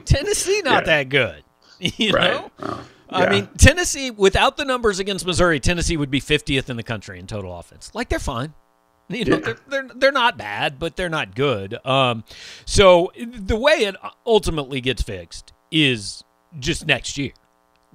Tennessee 0.06 0.62
not 0.64 0.84
yeah. 0.84 1.04
that 1.04 1.10
good. 1.10 1.44
You 1.80 2.12
right. 2.12 2.32
know. 2.32 2.52
Oh. 2.60 2.84
I 3.12 3.30
mean, 3.30 3.50
Tennessee, 3.58 4.12
without 4.12 4.58
the 4.58 4.66
numbers 4.66 5.00
against 5.00 5.26
Missouri, 5.26 5.60
Tennessee 5.60 5.98
would 5.98 6.12
be 6.12 6.22
50th 6.22 6.70
in 6.70 6.78
the 6.78 6.84
country 6.84 7.20
in 7.20 7.28
total 7.28 7.58
offense. 7.58 7.92
Like 7.94 8.10
they're 8.10 8.20
fine. 8.20 8.54
You 9.12 9.26
know, 9.26 9.38
yeah. 9.38 9.42
they're, 9.42 9.58
they're 9.68 9.88
they're 9.96 10.12
not 10.12 10.38
bad, 10.38 10.78
but 10.78 10.96
they're 10.96 11.10
not 11.10 11.34
good. 11.34 11.84
Um, 11.84 12.24
so 12.66 13.12
the 13.16 13.56
way 13.56 13.72
it 13.72 13.96
ultimately 14.24 14.82
gets 14.82 15.02
fixed 15.02 15.52
is 15.72 16.24
just 16.60 16.86
next 16.86 17.18
year, 17.18 17.32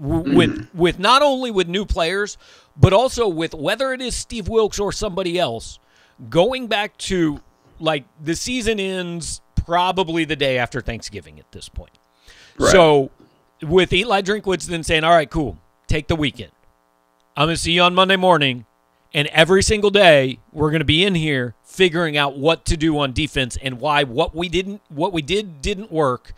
mm. 0.00 0.34
with 0.34 0.68
with 0.74 0.98
not 0.98 1.22
only 1.22 1.52
with 1.52 1.68
new 1.68 1.86
players, 1.86 2.36
but 2.76 2.92
also 2.92 3.28
with 3.28 3.54
whether 3.54 3.92
it 3.92 4.00
is 4.00 4.16
Steve 4.16 4.48
Wilks 4.48 4.80
or 4.80 4.90
somebody 4.90 5.38
else, 5.38 5.78
going 6.28 6.66
back 6.66 6.96
to 6.98 7.40
like 7.78 8.04
the 8.20 8.34
season 8.34 8.80
ends 8.80 9.40
probably 9.54 10.24
the 10.24 10.36
day 10.36 10.58
after 10.58 10.80
Thanksgiving 10.80 11.38
at 11.38 11.52
this 11.52 11.68
point. 11.68 11.96
Right. 12.58 12.72
So 12.72 13.12
with 13.68 13.92
Eli 13.92 14.22
Drinkwitz 14.22 14.66
then 14.66 14.82
saying, 14.82 15.04
all 15.04 15.14
right, 15.14 15.30
cool, 15.30 15.58
take 15.86 16.08
the 16.08 16.16
weekend. 16.16 16.52
I'm 17.36 17.46
going 17.46 17.56
to 17.56 17.60
see 17.60 17.72
you 17.72 17.82
on 17.82 17.94
Monday 17.94 18.16
morning. 18.16 18.66
And 19.12 19.28
every 19.28 19.62
single 19.62 19.90
day, 19.90 20.38
we're 20.52 20.70
going 20.70 20.80
to 20.80 20.84
be 20.84 21.04
in 21.04 21.14
here 21.14 21.54
figuring 21.62 22.16
out 22.16 22.36
what 22.36 22.64
to 22.66 22.76
do 22.76 22.98
on 22.98 23.12
defense 23.12 23.56
and 23.62 23.80
why 23.80 24.02
what 24.02 24.34
we 24.34 24.48
didn't, 24.48 24.82
what 24.88 25.12
we 25.12 25.22
did 25.22 25.62
didn't 25.62 25.92
work, 25.92 26.32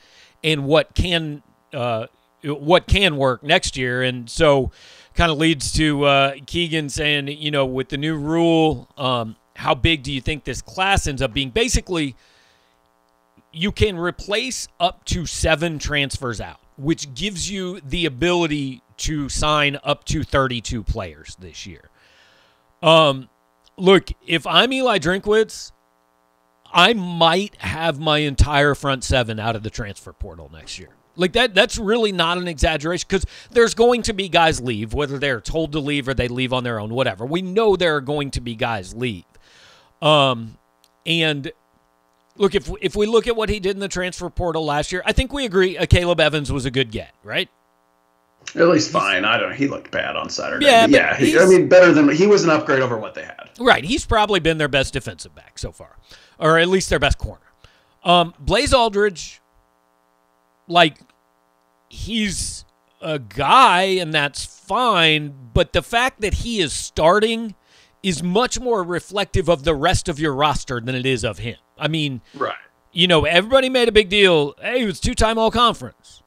and 0.44 0.64
what 0.64 0.94
can, 0.94 1.42
uh, 1.72 2.06
what 2.44 2.86
can 2.86 3.16
work 3.16 3.42
next 3.42 3.76
year. 3.76 4.02
And 4.02 4.28
so, 4.28 4.72
kind 5.16 5.32
of 5.32 5.38
leads 5.38 5.72
to 5.72 6.04
uh, 6.04 6.34
Keegan 6.46 6.90
saying, 6.90 7.28
you 7.28 7.50
know, 7.50 7.64
with 7.64 7.88
the 7.88 7.96
new 7.96 8.16
rule, 8.16 8.88
um, 8.96 9.36
how 9.56 9.74
big 9.74 10.02
do 10.02 10.12
you 10.12 10.20
think 10.20 10.44
this 10.44 10.60
class 10.60 11.06
ends 11.06 11.22
up 11.22 11.32
being? 11.32 11.50
Basically, 11.50 12.14
you 13.52 13.72
can 13.72 13.96
replace 13.96 14.68
up 14.78 15.04
to 15.06 15.24
seven 15.24 15.78
transfers 15.78 16.40
out, 16.40 16.60
which 16.76 17.14
gives 17.14 17.50
you 17.50 17.80
the 17.80 18.06
ability 18.06 18.82
to 18.98 19.28
sign 19.28 19.78
up 19.84 20.04
to 20.04 20.22
32 20.22 20.82
players 20.82 21.36
this 21.38 21.66
year. 21.66 21.90
Um, 22.82 23.28
look, 23.76 24.08
if 24.26 24.46
I'm 24.46 24.72
Eli 24.72 24.98
Drinkwitz, 24.98 25.72
I 26.72 26.92
might 26.92 27.56
have 27.56 27.98
my 27.98 28.18
entire 28.18 28.74
front 28.74 29.04
seven 29.04 29.38
out 29.38 29.56
of 29.56 29.62
the 29.62 29.70
transfer 29.70 30.12
portal 30.12 30.50
next 30.52 30.78
year. 30.78 30.90
Like 31.18 31.32
that 31.32 31.54
that's 31.54 31.78
really 31.78 32.12
not 32.12 32.36
an 32.36 32.46
exaggeration 32.46 33.06
because 33.08 33.24
there's 33.50 33.74
going 33.74 34.02
to 34.02 34.12
be 34.12 34.28
guys 34.28 34.60
leave, 34.60 34.92
whether 34.92 35.18
they're 35.18 35.40
told 35.40 35.72
to 35.72 35.80
leave 35.80 36.08
or 36.08 36.14
they 36.14 36.28
leave 36.28 36.52
on 36.52 36.62
their 36.62 36.78
own, 36.78 36.92
whatever. 36.92 37.24
We 37.24 37.40
know 37.40 37.74
there 37.74 37.96
are 37.96 38.02
going 38.02 38.30
to 38.32 38.40
be 38.42 38.54
guys 38.54 38.94
leave. 38.94 39.24
Um 40.02 40.58
and 41.06 41.50
look 42.36 42.54
if 42.54 42.70
if 42.80 42.96
we 42.96 43.06
look 43.06 43.26
at 43.26 43.36
what 43.36 43.48
he 43.48 43.60
did 43.60 43.76
in 43.76 43.80
the 43.80 43.88
transfer 43.88 44.30
portal 44.30 44.64
last 44.64 44.92
year, 44.92 45.02
I 45.04 45.12
think 45.12 45.32
we 45.32 45.44
agree 45.44 45.76
uh, 45.76 45.86
Akayleb 45.86 46.20
Evans 46.20 46.52
was 46.52 46.64
a 46.64 46.70
good 46.70 46.90
get, 46.90 47.12
right? 47.22 47.48
At 48.54 48.68
least 48.68 48.92
fine. 48.92 49.24
I 49.24 49.38
don't. 49.38 49.50
Know. 49.50 49.56
He 49.56 49.66
looked 49.66 49.90
bad 49.90 50.14
on 50.16 50.30
Saturday. 50.30 50.66
Yeah, 50.66 50.86
yeah. 50.86 51.16
He, 51.16 51.36
I 51.38 51.46
mean, 51.46 51.68
better 51.68 51.92
than 51.92 52.08
he 52.08 52.26
was 52.26 52.44
an 52.44 52.50
upgrade 52.50 52.80
over 52.80 52.96
what 52.96 53.14
they 53.14 53.24
had. 53.24 53.50
Right. 53.58 53.84
He's 53.84 54.06
probably 54.06 54.38
been 54.38 54.56
their 54.56 54.68
best 54.68 54.92
defensive 54.92 55.34
back 55.34 55.58
so 55.58 55.72
far, 55.72 55.96
or 56.38 56.58
at 56.58 56.68
least 56.68 56.88
their 56.88 57.00
best 57.00 57.18
corner. 57.18 57.42
Um, 58.04 58.34
Blaze 58.38 58.72
Alldredge, 58.72 59.40
like, 60.68 60.98
he's 61.88 62.64
a 63.02 63.18
guy, 63.18 63.82
and 63.82 64.14
that's 64.14 64.44
fine. 64.44 65.34
But 65.52 65.72
the 65.72 65.82
fact 65.82 66.20
that 66.20 66.34
he 66.34 66.60
is 66.60 66.72
starting 66.72 67.56
is 68.06 68.22
much 68.22 68.60
more 68.60 68.84
reflective 68.84 69.48
of 69.48 69.64
the 69.64 69.74
rest 69.74 70.08
of 70.08 70.20
your 70.20 70.32
roster 70.32 70.80
than 70.80 70.94
it 70.94 71.04
is 71.04 71.24
of 71.24 71.38
him. 71.38 71.56
I 71.76 71.88
mean, 71.88 72.20
right. 72.34 72.54
You 72.92 73.08
know, 73.08 73.24
everybody 73.24 73.68
made 73.68 73.88
a 73.88 73.92
big 73.92 74.08
deal. 74.08 74.54
Hey, 74.60 74.80
he 74.80 74.86
was 74.86 75.00
two-time 75.00 75.38
All-Conference. 75.38 76.22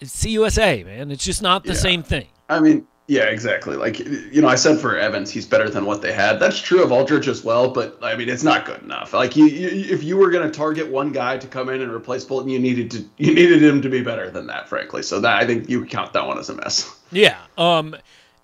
It's 0.00 0.24
CUSA, 0.24 0.84
man. 0.84 1.12
It's 1.12 1.24
just 1.24 1.42
not 1.42 1.62
the 1.62 1.70
yeah. 1.70 1.78
same 1.78 2.02
thing. 2.02 2.26
I 2.48 2.58
mean, 2.60 2.86
yeah, 3.06 3.26
exactly. 3.26 3.76
Like 3.76 4.00
you 4.00 4.42
know, 4.42 4.48
I 4.48 4.56
said 4.56 4.78
for 4.78 4.98
Evans, 4.98 5.30
he's 5.30 5.46
better 5.46 5.70
than 5.70 5.86
what 5.86 6.02
they 6.02 6.12
had. 6.12 6.40
That's 6.40 6.60
true 6.60 6.82
of 6.82 6.90
Alldredge 6.90 7.28
as 7.28 7.44
well, 7.44 7.70
but 7.70 7.96
I 8.02 8.16
mean, 8.16 8.28
it's 8.28 8.42
not 8.42 8.66
good 8.66 8.82
enough. 8.82 9.12
Like 9.12 9.36
you, 9.36 9.46
you 9.46 9.94
if 9.94 10.02
you 10.02 10.16
were 10.16 10.30
going 10.30 10.50
to 10.50 10.54
target 10.54 10.90
one 10.90 11.12
guy 11.12 11.38
to 11.38 11.46
come 11.46 11.68
in 11.68 11.80
and 11.80 11.92
replace 11.92 12.24
Bolton, 12.24 12.50
you 12.50 12.58
needed 12.58 12.90
to 12.90 13.04
you 13.16 13.32
needed 13.32 13.62
him 13.62 13.80
to 13.82 13.88
be 13.88 14.02
better 14.02 14.28
than 14.28 14.48
that, 14.48 14.68
frankly. 14.68 15.02
So 15.02 15.20
that 15.20 15.40
I 15.40 15.46
think 15.46 15.68
you 15.70 15.86
count 15.86 16.12
that 16.14 16.26
one 16.26 16.36
as 16.36 16.50
a 16.50 16.56
mess. 16.56 17.00
Yeah. 17.12 17.38
Um, 17.56 17.96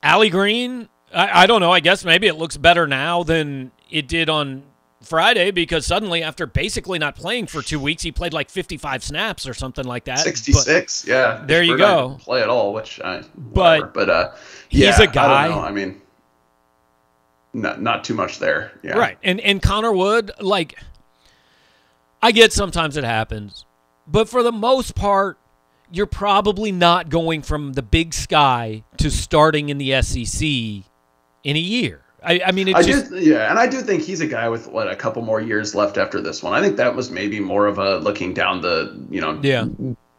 Allie 0.03 0.31
Green. 0.31 0.89
I, 1.15 1.43
I 1.43 1.47
don't 1.47 1.61
know. 1.61 1.73
I 1.73 1.81
guess 1.81 2.05
maybe 2.05 2.27
it 2.27 2.35
looks 2.35 2.57
better 2.57 2.87
now 2.87 3.23
than 3.23 3.73
it 3.91 4.09
did 4.09 4.29
on 4.29 4.65
Friday 5.03 5.51
because 5.51 5.87
suddenly, 5.87 6.23
after 6.23 6.47
basically 6.47 6.99
not 6.99 7.17
playing 7.17 7.47
for 7.47 7.63
two 7.63 7.81
weeks, 7.81 8.03
he 8.03 8.13
played 8.13 8.33
like 8.33 8.51
55 8.51 9.05
snaps 9.05 9.47
or 9.47 9.55
something 9.55 9.85
like 9.85 10.05
that. 10.05 10.21
66, 10.21 11.05
but 11.05 11.11
yeah. 11.11 11.43
There 11.47 11.63
you 11.63 11.77
go. 11.77 12.19
Play 12.21 12.43
at 12.43 12.49
all, 12.49 12.73
which 12.73 13.01
I. 13.01 13.23
But 13.37 13.95
but 13.95 14.09
uh, 14.09 14.33
yeah, 14.71 14.87
he's 14.87 15.01
a 15.01 15.07
guy. 15.07 15.49
I, 15.49 15.69
I, 15.69 15.73
mean, 15.73 16.01
not 17.53 17.83
not 17.83 18.05
too 18.05 18.15
much 18.15 18.39
there. 18.39 18.73
Yeah. 18.83 18.97
Right, 18.97 19.19
and 19.23 19.41
and 19.41 19.61
Connor 19.61 19.93
Wood, 19.93 20.31
like, 20.41 20.79
I 22.23 22.33
get 22.33 22.53
sometimes 22.53 22.97
it 22.97 23.05
happens, 23.05 23.65
but 24.07 24.29
for 24.29 24.43
the 24.43 24.53
most 24.53 24.95
part, 24.95 25.39
you're 25.91 26.07
probably 26.07 26.73
not 26.73 27.09
going 27.09 27.43
from 27.43 27.75
the 27.75 27.83
Big 27.83 28.15
Sky 28.15 28.85
to 28.99 29.11
starting 29.11 29.69
in 29.69 29.79
the 29.79 30.01
SEC 30.03 30.85
in 31.45 31.57
a 31.57 31.61
year. 31.61 32.03
I, 32.25 32.41
I 32.47 32.53
mean, 32.53 32.73
I 32.73 32.83
just 32.83 33.11
do, 33.11 33.19
yeah, 33.19 33.51
and 33.51 33.59
I 33.59 33.67
do 33.67 33.81
think 33.81 34.03
he's 34.03 34.21
a 34.21 34.27
guy 34.27 34.49
with 34.49 34.69
what 34.69 34.89
a 34.89 34.95
couple 34.95 35.23
more 35.23 35.41
years 35.41 35.75
left 35.75 35.99
after 35.99 36.21
this 36.21 36.41
one. 36.43 36.53
I 36.53 36.61
think 36.61 36.77
that 36.77 36.95
was 36.95 37.11
maybe 37.11 37.41
more 37.41 37.67
of 37.67 37.79
a 37.79 37.97
looking 37.97 38.33
down 38.33 38.61
the 38.61 39.05
you 39.11 39.21
know 39.21 39.41
yeah 39.43 39.67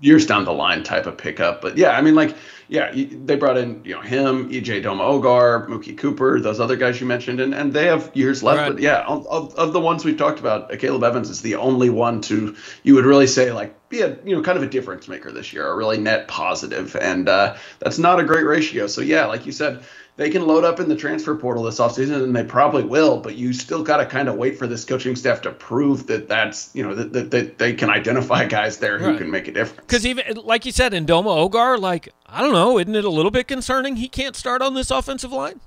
years 0.04 0.26
down 0.26 0.44
the 0.44 0.54
line 0.54 0.84
type 0.84 1.06
of 1.06 1.18
pickup. 1.18 1.62
But 1.62 1.78
yeah, 1.78 1.92
I 1.92 2.02
mean, 2.02 2.14
like 2.14 2.36
yeah, 2.68 2.92
they 2.94 3.36
brought 3.36 3.58
in 3.58 3.82
you 3.86 3.96
know 3.96 4.02
him, 4.02 4.50
EJ 4.50 4.84
Ndoma-Ogar, 4.84 5.68
Mookie 5.68 5.98
Cooper, 5.98 6.40
those 6.42 6.60
other 6.60 6.76
guys 6.76 7.00
you 7.00 7.08
mentioned, 7.08 7.40
and, 7.40 7.56
and 7.56 7.72
they 7.72 7.86
have 7.86 8.12
years 8.14 8.44
left. 8.44 8.60
Right. 8.60 8.74
But 8.74 8.82
yeah, 8.82 9.06
of, 9.08 9.26
of 9.56 9.74
the 9.74 9.80
ones 9.80 10.04
we've 10.04 10.18
talked 10.18 10.40
about, 10.40 10.72
Akayleb 10.72 11.04
Evans 11.04 11.30
is 11.30 11.42
the 11.42 11.56
only 11.56 11.90
one 11.90 12.20
to 12.22 12.56
you 12.84 12.96
would 12.96 13.06
really 13.06 13.28
say 13.28 13.52
like 13.52 13.90
be 13.90 14.02
a 14.02 14.18
you 14.26 14.36
know 14.36 14.42
kind 14.42 14.58
of 14.58 14.64
a 14.64 14.68
difference 14.68 15.08
maker 15.08 15.32
this 15.32 15.54
year, 15.54 15.68
a 15.68 15.76
really 15.76 15.98
net 15.98 16.28
positive, 16.28 16.96
and 16.98 17.30
uh, 17.30 17.56
that's 17.80 17.98
not 17.98 18.20
a 18.20 18.24
great 18.24 18.46
ratio. 18.46 18.88
So 18.88 19.02
yeah, 19.02 19.26
like 19.26 19.46
you 19.46 19.54
said 19.54 19.84
they 20.16 20.30
can 20.30 20.46
load 20.46 20.64
up 20.64 20.80
in 20.80 20.90
the 20.90 20.96
transfer 20.96 21.36
portal 21.36 21.64
this 21.64 21.80
offseason, 21.80 22.24
and 22.24 22.36
they 22.36 22.44
probably 22.44 22.84
will, 22.84 23.20
but 23.20 23.36
you 23.36 23.52
still 23.52 23.84
got 23.84 23.98
to 23.98 24.06
kind 24.06 24.30
of 24.30 24.36
wait 24.36 24.60
for 24.60 24.68
this 24.68 24.86
coaching 24.86 25.16
staff 25.16 25.42
to 25.42 25.52
prove 25.52 26.06
that 26.08 26.28
that's, 26.28 26.70
you 26.76 26.84
know, 26.84 26.94
that, 26.94 27.14
that, 27.14 27.32
that 27.32 27.58
they 27.58 27.74
can 27.74 27.90
identify 27.90 28.46
guys 28.46 28.78
there 28.78 29.00
who 29.00 29.08
right. 29.08 29.18
can 29.18 29.32
make 29.32 29.48
a 29.48 29.52
difference. 29.52 29.82
Because 29.82 30.06
even, 30.06 30.38
like 30.38 30.66
you 30.66 30.72
said, 30.72 30.94
in 30.94 31.06
Ndoma-Ogar, 31.06 31.80
like, 31.80 32.10
I 32.28 32.42
don't 32.42 32.54
know, 32.54 32.78
isn't 32.78 32.96
it 32.96 33.06
a 33.06 33.10
little 33.10 33.32
bit 33.32 33.48
concerning 33.48 33.96
he 33.96 34.08
can't 34.08 34.36
start 34.36 34.62
on 34.62 34.76
this 34.76 34.92
offensive 34.92 35.32
line? 35.32 35.60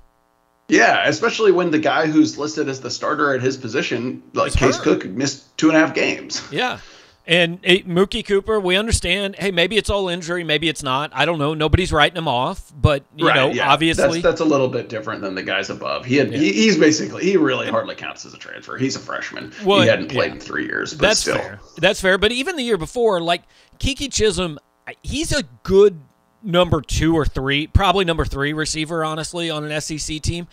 Yeah, 0.69 1.07
especially 1.07 1.51
when 1.51 1.71
the 1.71 1.79
guy 1.79 2.07
who's 2.07 2.37
listed 2.37 2.67
as 2.67 2.81
the 2.81 2.91
starter 2.91 3.33
at 3.33 3.41
his 3.41 3.55
position, 3.55 4.21
like 4.33 4.53
Case 4.53 4.77
Cook, 4.79 5.05
missed 5.05 5.57
two 5.57 5.69
and 5.69 5.77
a 5.77 5.79
half 5.79 5.93
games. 5.93 6.45
Yeah. 6.51 6.79
And 7.27 7.59
hey, 7.61 7.83
Mookie 7.83 8.25
Cooper, 8.25 8.57
we 8.57 8.77
understand. 8.77 9.35
Hey, 9.35 9.51
maybe 9.51 9.75
it's 9.75 9.89
all 9.89 10.07
injury, 10.07 10.45
maybe 10.45 10.69
it's 10.69 10.81
not. 10.81 11.11
I 11.13 11.25
don't 11.25 11.37
know. 11.37 11.53
Nobody's 11.53 11.91
writing 11.91 12.17
him 12.17 12.27
off, 12.27 12.71
but 12.73 13.03
you 13.17 13.27
right, 13.27 13.35
know, 13.35 13.51
yeah. 13.51 13.69
obviously 13.69 14.21
that's, 14.21 14.39
that's, 14.39 14.41
a 14.41 14.45
little 14.45 14.69
bit 14.69 14.87
different 14.87 15.21
than 15.21 15.35
the 15.35 15.43
guys 15.43 15.69
above. 15.69 16.05
He 16.05 16.15
had 16.15 16.31
yeah. 16.31 16.37
he, 16.37 16.53
he's 16.53 16.77
basically 16.77 17.25
he 17.25 17.35
really 17.35 17.67
hardly 17.67 17.95
counts 17.95 18.25
as 18.25 18.33
a 18.33 18.37
transfer. 18.37 18.77
He's 18.77 18.95
a 18.95 18.99
freshman. 18.99 19.51
Well, 19.65 19.81
he 19.81 19.89
hadn't 19.89 20.07
played 20.07 20.29
yeah. 20.29 20.35
in 20.35 20.39
three 20.39 20.65
years. 20.65 20.93
But 20.93 21.01
that's 21.01 21.19
still. 21.19 21.35
fair. 21.35 21.59
That's 21.79 21.99
fair. 21.99 22.17
But 22.17 22.31
even 22.31 22.55
the 22.55 22.63
year 22.63 22.77
before, 22.77 23.19
like 23.19 23.43
Keke 23.77 24.07
Chism, 24.07 24.57
he's 25.03 25.33
a 25.33 25.43
good 25.63 25.99
number 26.41 26.79
two 26.81 27.13
or 27.13 27.25
three, 27.25 27.67
probably 27.67 28.05
number 28.05 28.23
three 28.23 28.53
receiver, 28.53 29.03
honestly, 29.03 29.49
on 29.49 29.69
an 29.69 29.81
SEC 29.81 30.21
team. 30.21 30.47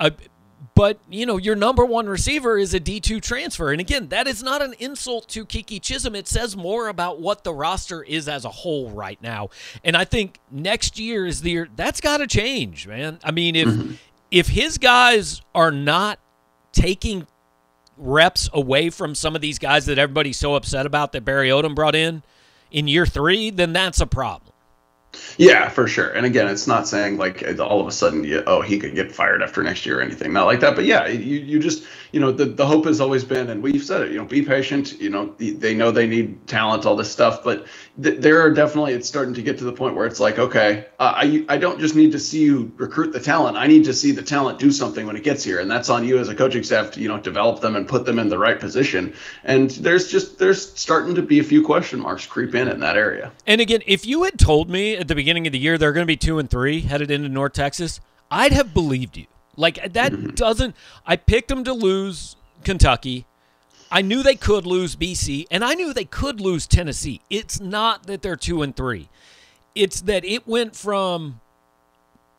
Uh, 0.00 0.10
but 0.74 0.98
you 1.08 1.24
know 1.24 1.36
your 1.36 1.56
number 1.56 1.84
one 1.84 2.06
receiver 2.06 2.58
is 2.58 2.74
a 2.74 2.80
D2 2.80 3.22
transfer. 3.22 3.72
And 3.72 3.80
again, 3.80 4.08
that 4.08 4.26
is 4.26 4.42
not 4.42 4.62
an 4.62 4.74
insult 4.78 5.28
to 5.30 5.44
Keke 5.44 5.80
Chism. 5.80 6.14
It 6.14 6.28
says 6.28 6.56
more 6.56 6.88
about 6.88 7.20
what 7.20 7.44
the 7.44 7.54
roster 7.54 8.02
is 8.02 8.28
as 8.28 8.44
a 8.44 8.50
whole 8.50 8.90
right 8.90 9.20
now. 9.22 9.48
And 9.84 9.96
I 9.96 10.04
think 10.04 10.38
next 10.50 10.98
year 10.98 11.26
is 11.26 11.42
the 11.42 11.50
year 11.50 11.68
that's 11.74 12.00
got 12.00 12.18
to 12.18 12.26
change, 12.26 12.86
man. 12.86 13.18
I 13.24 13.30
mean, 13.30 13.56
if 13.56 13.68
mm-hmm. 13.68 13.92
if 14.30 14.48
his 14.48 14.78
guys 14.78 15.40
are 15.54 15.70
not 15.70 16.18
taking 16.72 17.26
reps 17.96 18.48
away 18.52 18.90
from 18.90 19.14
some 19.14 19.34
of 19.34 19.42
these 19.42 19.58
guys 19.58 19.86
that 19.86 19.98
everybody's 19.98 20.38
so 20.38 20.54
upset 20.54 20.86
about 20.86 21.12
that 21.12 21.24
Barry 21.24 21.48
Odom 21.50 21.74
brought 21.74 21.94
in 21.94 22.22
in 22.70 22.88
year 22.88 23.06
3, 23.06 23.50
then 23.50 23.72
that's 23.72 24.00
a 24.00 24.06
problem. 24.06 24.49
Yeah, 25.38 25.68
for 25.68 25.86
sure. 25.86 26.10
And 26.10 26.24
again, 26.26 26.48
it's 26.48 26.66
not 26.66 26.86
saying 26.86 27.16
like 27.16 27.44
all 27.58 27.80
of 27.80 27.86
a 27.86 27.92
sudden, 27.92 28.24
you, 28.24 28.42
oh, 28.46 28.60
he 28.60 28.78
could 28.78 28.94
get 28.94 29.12
fired 29.12 29.42
after 29.42 29.62
next 29.62 29.84
year 29.86 29.98
or 29.98 30.02
anything, 30.02 30.32
not 30.32 30.46
like 30.46 30.60
that. 30.60 30.76
But 30.76 30.84
yeah, 30.84 31.08
you, 31.08 31.38
you 31.40 31.58
just, 31.58 31.84
you 32.12 32.20
know, 32.20 32.32
the, 32.32 32.44
the 32.44 32.66
hope 32.66 32.86
has 32.86 33.00
always 33.00 33.24
been, 33.24 33.50
and 33.50 33.62
we've 33.62 33.82
said 33.82 34.02
it, 34.02 34.12
you 34.12 34.18
know, 34.18 34.24
be 34.24 34.42
patient. 34.42 35.00
You 35.00 35.10
know, 35.10 35.34
they 35.38 35.74
know 35.74 35.90
they 35.90 36.06
need 36.06 36.46
talent, 36.46 36.86
all 36.86 36.96
this 36.96 37.10
stuff, 37.10 37.44
but 37.44 37.66
th- 38.02 38.20
there 38.20 38.40
are 38.40 38.50
definitely, 38.52 38.94
it's 38.94 39.08
starting 39.08 39.34
to 39.34 39.42
get 39.42 39.58
to 39.58 39.64
the 39.64 39.72
point 39.72 39.94
where 39.94 40.06
it's 40.06 40.20
like, 40.20 40.38
okay, 40.38 40.86
uh, 40.98 41.12
I, 41.16 41.44
I 41.48 41.56
don't 41.56 41.78
just 41.78 41.94
need 41.94 42.12
to 42.12 42.18
see 42.18 42.42
you 42.42 42.72
recruit 42.76 43.12
the 43.12 43.20
talent. 43.20 43.56
I 43.56 43.66
need 43.66 43.84
to 43.84 43.94
see 43.94 44.12
the 44.12 44.22
talent 44.22 44.58
do 44.58 44.70
something 44.70 45.06
when 45.06 45.16
it 45.16 45.22
gets 45.22 45.44
here. 45.44 45.60
And 45.60 45.70
that's 45.70 45.88
on 45.88 46.06
you 46.06 46.18
as 46.18 46.28
a 46.28 46.34
coaching 46.34 46.62
staff 46.62 46.90
to, 46.92 47.00
you 47.00 47.08
know, 47.08 47.18
develop 47.18 47.60
them 47.60 47.76
and 47.76 47.88
put 47.88 48.04
them 48.04 48.18
in 48.18 48.28
the 48.28 48.38
right 48.38 48.58
position. 48.58 49.14
And 49.44 49.70
there's 49.70 50.10
just, 50.10 50.38
there's 50.38 50.72
starting 50.78 51.14
to 51.14 51.22
be 51.22 51.38
a 51.38 51.44
few 51.44 51.64
question 51.64 52.00
marks 52.00 52.26
creep 52.26 52.54
in 52.54 52.68
in 52.68 52.80
that 52.80 52.96
area. 52.96 53.32
And 53.46 53.60
again, 53.60 53.82
if 53.86 54.06
you 54.06 54.24
had 54.24 54.38
told 54.38 54.68
me 54.68 54.96
at 54.96 55.08
the 55.08 55.14
beginning 55.14 55.46
of 55.46 55.52
the 55.52 55.58
year 55.58 55.78
they're 55.78 55.92
going 55.92 56.02
to 56.02 56.06
be 56.06 56.16
two 56.16 56.38
and 56.38 56.50
three 56.50 56.80
headed 56.80 57.10
into 57.10 57.28
North 57.28 57.52
Texas, 57.52 58.00
I'd 58.30 58.52
have 58.52 58.72
believed 58.72 59.16
you. 59.16 59.26
Like 59.60 59.92
that 59.92 60.12
mm-hmm. 60.12 60.30
doesn't. 60.30 60.74
I 61.06 61.16
picked 61.16 61.48
them 61.48 61.64
to 61.64 61.72
lose 61.72 62.36
Kentucky. 62.64 63.26
I 63.90 64.02
knew 64.02 64.22
they 64.22 64.36
could 64.36 64.66
lose 64.66 64.94
BC, 64.96 65.46
and 65.50 65.64
I 65.64 65.74
knew 65.74 65.92
they 65.92 66.04
could 66.04 66.40
lose 66.40 66.66
Tennessee. 66.66 67.20
It's 67.28 67.60
not 67.60 68.06
that 68.06 68.22
they're 68.22 68.36
two 68.36 68.62
and 68.62 68.74
three. 68.74 69.08
It's 69.74 70.00
that 70.02 70.24
it 70.24 70.46
went 70.46 70.76
from, 70.76 71.40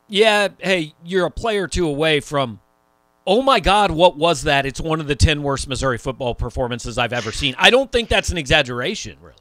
yeah, 0.08 0.48
hey, 0.58 0.94
you're 1.04 1.26
a 1.26 1.30
player 1.30 1.68
two 1.68 1.86
away 1.86 2.20
from, 2.20 2.60
oh 3.26 3.42
my 3.42 3.60
God, 3.60 3.90
what 3.90 4.16
was 4.16 4.44
that? 4.44 4.64
It's 4.64 4.80
one 4.80 4.98
of 4.98 5.06
the 5.06 5.14
10 5.14 5.42
worst 5.42 5.68
Missouri 5.68 5.98
football 5.98 6.34
performances 6.34 6.96
I've 6.96 7.12
ever 7.12 7.32
seen. 7.32 7.54
I 7.58 7.68
don't 7.68 7.92
think 7.92 8.08
that's 8.08 8.30
an 8.30 8.38
exaggeration, 8.38 9.18
really. 9.20 9.36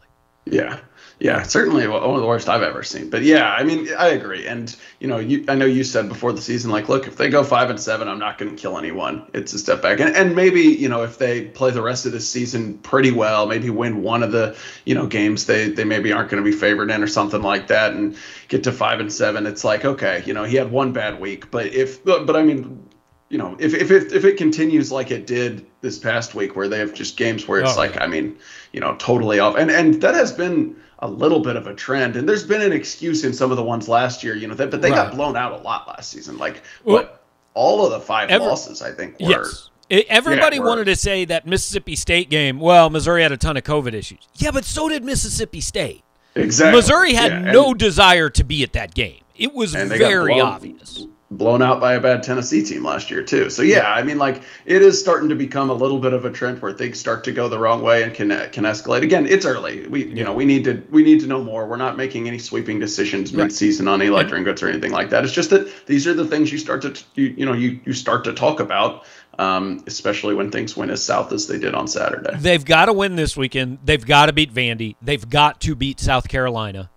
Yeah. 0.45 0.79
Yeah, 1.21 1.43
certainly 1.43 1.87
one 1.87 2.01
of 2.01 2.19
the 2.19 2.25
worst 2.25 2.49
I've 2.49 2.63
ever 2.63 2.81
seen. 2.81 3.11
But 3.11 3.21
yeah, 3.21 3.53
I 3.53 3.63
mean, 3.63 3.89
I 3.95 4.07
agree. 4.07 4.47
And 4.47 4.75
you 4.99 5.07
know, 5.07 5.19
you, 5.19 5.45
I 5.47 5.53
know 5.53 5.67
you 5.67 5.83
said 5.83 6.09
before 6.09 6.33
the 6.33 6.41
season, 6.41 6.71
like, 6.71 6.89
look, 6.89 7.05
if 7.05 7.15
they 7.15 7.29
go 7.29 7.43
five 7.43 7.69
and 7.69 7.79
seven, 7.79 8.07
I'm 8.07 8.17
not 8.17 8.39
going 8.39 8.55
to 8.55 8.59
kill 8.59 8.75
anyone. 8.75 9.29
It's 9.31 9.53
a 9.53 9.59
step 9.59 9.83
back. 9.83 9.99
And, 9.99 10.15
and 10.15 10.35
maybe 10.35 10.61
you 10.61 10.89
know, 10.89 11.03
if 11.03 11.19
they 11.19 11.45
play 11.45 11.69
the 11.69 11.81
rest 11.83 12.07
of 12.07 12.11
the 12.11 12.19
season 12.19 12.79
pretty 12.79 13.11
well, 13.11 13.45
maybe 13.45 13.69
win 13.69 14.01
one 14.01 14.23
of 14.23 14.31
the 14.31 14.57
you 14.83 14.95
know 14.95 15.05
games 15.05 15.45
they 15.45 15.69
they 15.69 15.83
maybe 15.83 16.11
aren't 16.11 16.31
going 16.31 16.43
to 16.43 16.49
be 16.49 16.57
favored 16.57 16.89
in 16.89 17.03
or 17.03 17.07
something 17.07 17.43
like 17.43 17.67
that, 17.67 17.93
and 17.93 18.17
get 18.47 18.63
to 18.63 18.71
five 18.71 18.99
and 18.99 19.13
seven, 19.13 19.45
it's 19.45 19.63
like 19.63 19.85
okay, 19.85 20.23
you 20.25 20.33
know, 20.33 20.43
he 20.43 20.55
had 20.55 20.71
one 20.71 20.91
bad 20.91 21.21
week, 21.21 21.51
but 21.51 21.67
if 21.67 22.03
but, 22.03 22.25
but 22.25 22.35
I 22.35 22.41
mean, 22.41 22.89
you 23.31 23.37
know, 23.37 23.55
if 23.59 23.73
if 23.73 23.91
it, 23.91 24.11
if 24.11 24.25
it 24.25 24.35
continues 24.35 24.91
like 24.91 25.09
it 25.09 25.25
did 25.25 25.65
this 25.79 25.97
past 25.97 26.35
week, 26.35 26.57
where 26.57 26.67
they 26.67 26.79
have 26.79 26.93
just 26.93 27.15
games 27.15 27.47
where 27.47 27.61
it's 27.61 27.77
oh, 27.77 27.79
like, 27.79 27.95
yeah. 27.95 28.03
I 28.03 28.07
mean, 28.07 28.37
you 28.73 28.81
know, 28.81 28.95
totally 28.97 29.39
off, 29.39 29.55
and 29.55 29.71
and 29.71 30.01
that 30.01 30.15
has 30.15 30.33
been 30.33 30.75
a 30.99 31.07
little 31.07 31.39
bit 31.39 31.55
of 31.55 31.65
a 31.65 31.73
trend. 31.73 32.17
And 32.17 32.27
there's 32.27 32.43
been 32.43 32.61
an 32.61 32.73
excuse 32.73 33.23
in 33.23 33.33
some 33.33 33.49
of 33.49 33.55
the 33.55 33.63
ones 33.63 33.87
last 33.87 34.21
year, 34.21 34.35
you 34.35 34.47
know, 34.47 34.53
that, 34.55 34.69
but 34.69 34.81
they 34.81 34.91
right. 34.91 35.07
got 35.07 35.15
blown 35.15 35.37
out 35.37 35.53
a 35.53 35.63
lot 35.63 35.87
last 35.87 36.09
season. 36.09 36.37
Like 36.37 36.61
well, 36.83 36.97
what 36.97 37.23
all 37.53 37.85
of 37.85 37.91
the 37.91 38.01
five 38.01 38.29
every, 38.29 38.45
losses, 38.45 38.81
I 38.81 38.91
think, 38.91 39.17
were. 39.21 39.29
Yes. 39.29 39.69
Everybody 39.89 40.57
yeah, 40.57 40.63
wanted 40.63 40.85
to 40.85 40.95
say 40.97 41.23
that 41.25 41.47
Mississippi 41.47 41.95
State 41.95 42.29
game. 42.29 42.59
Well, 42.59 42.89
Missouri 42.89 43.23
had 43.23 43.31
a 43.31 43.37
ton 43.37 43.55
of 43.55 43.63
COVID 43.63 43.93
issues. 43.93 44.27
Yeah, 44.35 44.51
but 44.51 44.65
so 44.65 44.89
did 44.89 45.05
Mississippi 45.05 45.61
State. 45.61 46.03
Exactly. 46.35 46.77
Missouri 46.77 47.13
had 47.13 47.31
yeah, 47.31 47.51
no 47.51 47.73
desire 47.73 48.29
to 48.29 48.43
be 48.43 48.63
at 48.63 48.73
that 48.73 48.93
game. 48.93 49.21
It 49.35 49.53
was 49.53 49.73
very 49.73 50.39
obvious 50.39 51.07
blown 51.31 51.61
out 51.61 51.79
by 51.79 51.93
a 51.93 52.01
bad 52.01 52.21
Tennessee 52.23 52.61
team 52.61 52.83
last 52.83 53.09
year 53.09 53.23
too. 53.23 53.49
So 53.49 53.61
yeah, 53.61 53.89
I 53.89 54.03
mean 54.03 54.17
like 54.17 54.43
it 54.65 54.81
is 54.81 54.99
starting 54.99 55.29
to 55.29 55.35
become 55.35 55.69
a 55.69 55.73
little 55.73 55.97
bit 55.97 56.11
of 56.11 56.25
a 56.25 56.29
trend 56.29 56.61
where 56.61 56.73
things 56.73 56.99
start 56.99 57.23
to 57.23 57.31
go 57.31 57.47
the 57.47 57.57
wrong 57.57 57.81
way 57.81 58.03
and 58.03 58.13
can 58.13 58.29
can 58.51 58.65
escalate. 58.65 59.01
Again, 59.01 59.25
it's 59.25 59.45
early. 59.45 59.87
We 59.87 60.05
you 60.05 60.23
know 60.25 60.33
we 60.33 60.45
need 60.45 60.65
to 60.65 60.83
we 60.91 61.03
need 61.03 61.21
to 61.21 61.27
know 61.27 61.41
more. 61.41 61.65
We're 61.65 61.77
not 61.77 61.95
making 61.95 62.27
any 62.27 62.37
sweeping 62.37 62.79
decisions 62.79 63.33
right. 63.33 63.45
mid-season 63.45 63.87
on 63.87 64.03
Eli 64.03 64.25
Drinkwitz 64.25 64.61
or 64.61 64.67
anything 64.67 64.91
like 64.91 65.09
that. 65.11 65.23
It's 65.23 65.33
just 65.33 65.49
that 65.51 65.87
these 65.87 66.05
are 66.05 66.13
the 66.13 66.27
things 66.27 66.51
you 66.51 66.57
start 66.57 66.81
to 66.81 67.03
you, 67.15 67.33
you 67.37 67.45
know 67.45 67.53
you 67.53 67.79
you 67.85 67.93
start 67.93 68.25
to 68.25 68.33
talk 68.33 68.59
about. 68.59 69.05
Um, 69.39 69.81
especially 69.87 70.35
when 70.35 70.51
things 70.51 70.75
went 70.75 70.91
as 70.91 71.03
south 71.03 71.31
as 71.31 71.47
they 71.47 71.57
did 71.57 71.73
on 71.73 71.87
Saturday. 71.87 72.35
They've 72.37 72.63
got 72.63 72.87
to 72.87 72.93
win 72.93 73.15
this 73.15 73.37
weekend. 73.37 73.79
They've 73.83 74.05
got 74.05 74.25
to 74.25 74.33
beat 74.33 74.53
Vandy. 74.53 74.97
They've 75.01 75.27
got 75.27 75.61
to 75.61 75.73
beat 75.73 76.01
South 76.01 76.27
Carolina. 76.27 76.91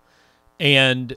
And 0.59 1.17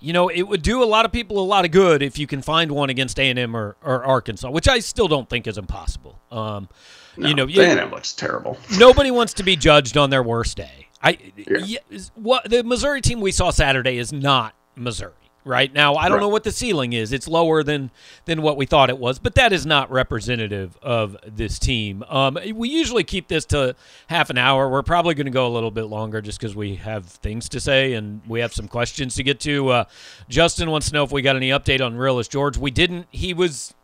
you 0.00 0.12
know, 0.12 0.28
it 0.28 0.42
would 0.42 0.62
do 0.62 0.82
a 0.82 0.84
lot 0.84 1.04
of 1.04 1.12
people 1.12 1.38
a 1.38 1.44
lot 1.44 1.64
of 1.64 1.70
good 1.70 2.02
if 2.02 2.18
you 2.18 2.26
can 2.26 2.42
find 2.42 2.72
one 2.72 2.90
against 2.90 3.18
A&M 3.18 3.56
or, 3.56 3.76
or 3.82 4.04
Arkansas, 4.04 4.50
which 4.50 4.68
I 4.68 4.80
still 4.80 5.08
don't 5.08 5.28
think 5.28 5.46
is 5.46 5.58
impossible. 5.58 6.18
Um, 6.30 6.68
no, 7.16 7.28
you 7.28 7.34
know, 7.34 7.44
A&M 7.44 7.90
looks 7.90 8.12
terrible. 8.12 8.58
nobody 8.78 9.10
wants 9.10 9.34
to 9.34 9.42
be 9.42 9.56
judged 9.56 9.96
on 9.96 10.10
their 10.10 10.22
worst 10.22 10.56
day. 10.56 10.88
I 11.02 11.18
yeah. 11.36 11.78
what 12.14 12.48
the 12.48 12.62
Missouri 12.62 13.00
team 13.00 13.20
we 13.20 13.32
saw 13.32 13.50
Saturday 13.50 13.96
is 13.98 14.12
not 14.12 14.54
Missouri 14.76 15.12
right? 15.44 15.72
Now 15.72 15.94
i 15.94 16.08
don't 16.08 16.18
right. 16.18 16.20
know 16.22 16.28
what 16.28 16.44
the 16.44 16.52
ceiling 16.52 16.92
is. 16.92 17.12
It's 17.12 17.28
lower 17.28 17.62
than 17.62 17.90
than 18.24 18.42
what 18.42 18.56
we 18.56 18.66
thought 18.66 18.90
it 18.90 18.98
was 18.98 19.18
but 19.18 19.34
that 19.34 19.52
is 19.52 19.66
not 19.66 19.90
representative 19.90 20.78
of 20.82 21.16
this 21.26 21.58
team. 21.58 22.04
Um, 22.08 22.38
we 22.54 22.68
usually 22.68 23.04
keep 23.04 23.28
this 23.28 23.44
to 23.46 23.74
half 24.08 24.30
an 24.30 24.38
hour. 24.38 24.68
We're 24.68 24.82
probably 24.82 25.14
going 25.14 25.26
to 25.26 25.32
go 25.32 25.46
a 25.46 25.52
little 25.52 25.70
bit 25.70 25.84
longer 25.84 26.20
just 26.20 26.40
because 26.40 26.56
we 26.56 26.76
have 26.76 27.06
things 27.06 27.48
to 27.50 27.60
say 27.60 27.94
and 27.94 28.20
we 28.26 28.40
have 28.40 28.52
some 28.52 28.68
questions 28.68 29.14
to 29.16 29.22
get 29.22 29.40
to. 29.40 29.68
Uh, 29.68 29.84
justin 30.28 30.70
wants 30.70 30.88
to 30.88 30.94
know 30.94 31.04
if 31.04 31.12
we 31.12 31.22
got 31.22 31.36
any 31.36 31.50
update 31.50 31.80
on 31.80 31.94
Realus 31.94 32.28
George. 32.28 32.56
We 32.56 32.70
didn't. 32.70 33.06
He 33.10 33.34
was 33.34 33.74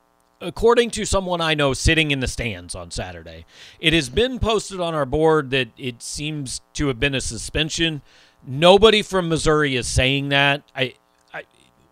according 0.41 0.91
to 0.91 1.07
someone 1.07 1.41
i 1.41 1.55
know 1.55 1.73
sitting 1.73 2.11
in 2.11 2.21
the 2.21 2.29
stands 2.29 2.75
on 2.75 2.91
saturday. 2.91 3.47
It 3.81 3.93
has 3.93 4.09
been 4.09 4.39
posted 4.39 4.81
on 4.81 4.95
our 4.95 5.07
board 5.07 5.51
that 5.51 5.69
it 5.79 6.03
seems 6.03 6.61
to 6.75 6.89
have 6.89 7.01
been 7.01 7.15
a 7.15 7.21
suspension. 7.21 8.03
Nobody 8.47 9.03
from 9.03 9.29
missouri 9.29 9.77
is 9.77 9.87
saying 9.87 10.29
that. 10.31 10.63
I 10.75 10.95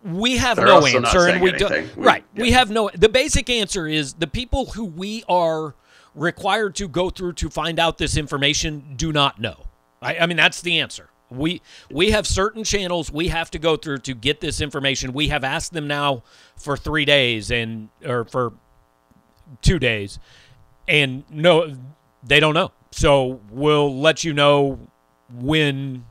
we 0.05 0.37
have 0.37 0.57
They're 0.57 0.67
no 0.67 0.85
answer 0.85 1.27
and 1.27 1.41
we 1.41 1.51
don't 1.51 1.95
right. 1.95 2.23
Yeah. 2.35 2.41
we 2.41 2.51
have 2.51 2.69
no 2.69 2.91
the 2.93 3.09
basic 3.09 3.49
answer 3.49 3.87
is 3.87 4.13
the 4.13 4.27
people 4.27 4.67
who 4.67 4.85
we 4.85 5.23
are 5.27 5.73
required 6.13 6.75
to 6.75 6.87
go 6.87 7.09
through 7.09 7.33
to 7.33 7.49
find 7.49 7.79
out 7.79 7.97
this 7.97 8.15
information 8.15 8.93
do 8.95 9.11
not 9.11 9.39
know. 9.39 9.65
I, 10.01 10.17
I 10.19 10.25
mean 10.27 10.37
that's 10.37 10.61
the 10.61 10.79
answer. 10.79 11.09
We 11.31 11.61
we 11.89 12.11
have 12.11 12.27
certain 12.27 12.63
channels 12.63 13.11
we 13.11 13.29
have 13.29 13.49
to 13.51 13.59
go 13.59 13.75
through 13.77 13.99
to 13.99 14.13
get 14.13 14.41
this 14.41 14.61
information. 14.61 15.11
We 15.11 15.29
have 15.29 15.43
asked 15.43 15.73
them 15.73 15.87
now 15.87 16.23
for 16.55 16.77
three 16.77 17.05
days 17.05 17.49
and 17.49 17.89
or 18.05 18.25
for 18.25 18.53
two 19.63 19.79
days 19.79 20.19
and 20.87 21.23
no 21.31 21.75
they 22.23 22.39
don't 22.39 22.53
know. 22.53 22.71
So 22.91 23.41
we'll 23.49 23.99
let 23.99 24.23
you 24.23 24.33
know 24.33 24.79
when 25.33 26.05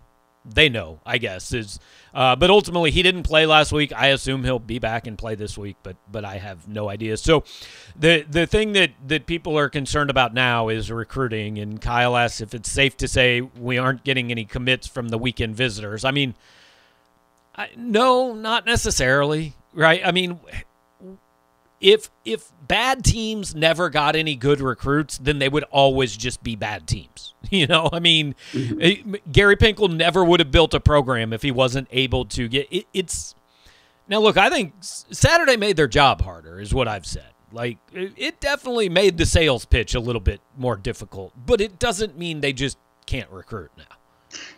they 0.45 0.69
know 0.69 1.01
i 1.07 1.17
guess 1.19 1.53
is 1.53 1.81
uh, 2.15 2.37
but 2.37 2.49
ultimately, 2.49 2.93
he 2.93 3.03
didn't 3.03 3.25
play 3.25 3.45
last 3.45 3.73
week. 3.73 3.93
I 3.93 4.09
assume 4.09 4.45
he'll 4.45 4.61
be 4.61 4.79
back 4.79 5.09
and 5.09 5.19
play 5.19 5.35
this 5.35 5.59
week, 5.59 5.77
but 5.83 5.97
but 6.11 6.25
I 6.25 6.39
have 6.39 6.69
no 6.69 6.89
idea. 6.89 7.17
So, 7.17 7.43
the 7.97 8.25
the 8.29 8.47
thing 8.47 8.73
that 8.75 8.93
that 9.09 9.27
people 9.27 9.59
are 9.59 9.69
concerned 9.69 10.11
about 10.11 10.33
now 10.33 10.69
is 10.69 10.93
recruiting. 10.93 11.59
And 11.59 11.81
Kyle 11.81 12.17
asks 12.17 12.41
if 12.41 12.55
it's 12.55 12.71
safe 12.71 12.97
to 12.99 13.09
say 13.09 13.41
we 13.41 13.79
aren't 13.79 14.05
getting 14.05 14.31
any 14.31 14.45
commits 14.45 14.87
from 14.87 15.09
the 15.09 15.19
weekend 15.19 15.57
visitors. 15.57 16.05
I 16.05 16.13
mean, 16.13 16.37
I, 17.57 17.71
no, 17.77 18.33
not 18.33 18.65
necessarily. 18.65 19.55
Right? 19.73 20.01
I 20.07 20.13
mean, 20.13 20.39
if 21.85 22.11
if 22.25 22.51
bad 22.67 23.05
teams 23.05 23.55
never 23.55 23.91
got 23.91 24.17
any 24.17 24.37
good 24.37 24.61
recruits, 24.61 25.19
then 25.19 25.39
they 25.39 25.51
would 25.51 25.65
always 25.65 26.17
just 26.17 26.43
be 26.43 26.57
bad 26.57 26.89
teams. 26.89 27.31
You 27.51 27.67
know, 27.69 27.91
I 27.93 28.01
mean, 28.01 28.35
mm-hmm. 28.53 29.15
eh, 29.15 29.19
Gary 29.31 29.55
Pinkel 29.55 29.95
never 29.95 30.25
would 30.25 30.41
have 30.41 30.51
built 30.51 30.73
a 30.75 30.81
program 30.81 31.33
if 31.33 31.43
he 31.43 31.53
wasn't 31.53 31.87
able 31.93 32.25
to 32.25 32.49
get 32.49 32.67
it, 32.71 32.87
it's. 32.95 33.35
Now, 34.09 34.19
look, 34.21 34.37
I 34.37 34.49
think 34.49 34.73
Saturday 34.81 35.57
made 35.57 35.77
their 35.77 35.87
job 35.87 36.23
harder, 36.23 36.59
is 36.59 36.75
what 36.75 36.89
I've 36.89 37.07
said. 37.07 37.31
Like, 37.53 37.79
it 37.93 38.41
definitely 38.41 38.89
made 38.89 39.19
the 39.19 39.27
sales 39.27 39.67
pitch 39.67 39.95
a 39.95 40.01
little 40.01 40.23
bit 40.23 40.41
more 40.57 40.77
difficult, 40.77 41.33
but 41.47 41.61
it 41.61 41.79
doesn't 41.79 42.19
mean 42.19 42.41
they 42.41 42.55
just 42.55 42.79
can't 43.07 43.31
recruit 43.31 43.71
now. 43.77 43.85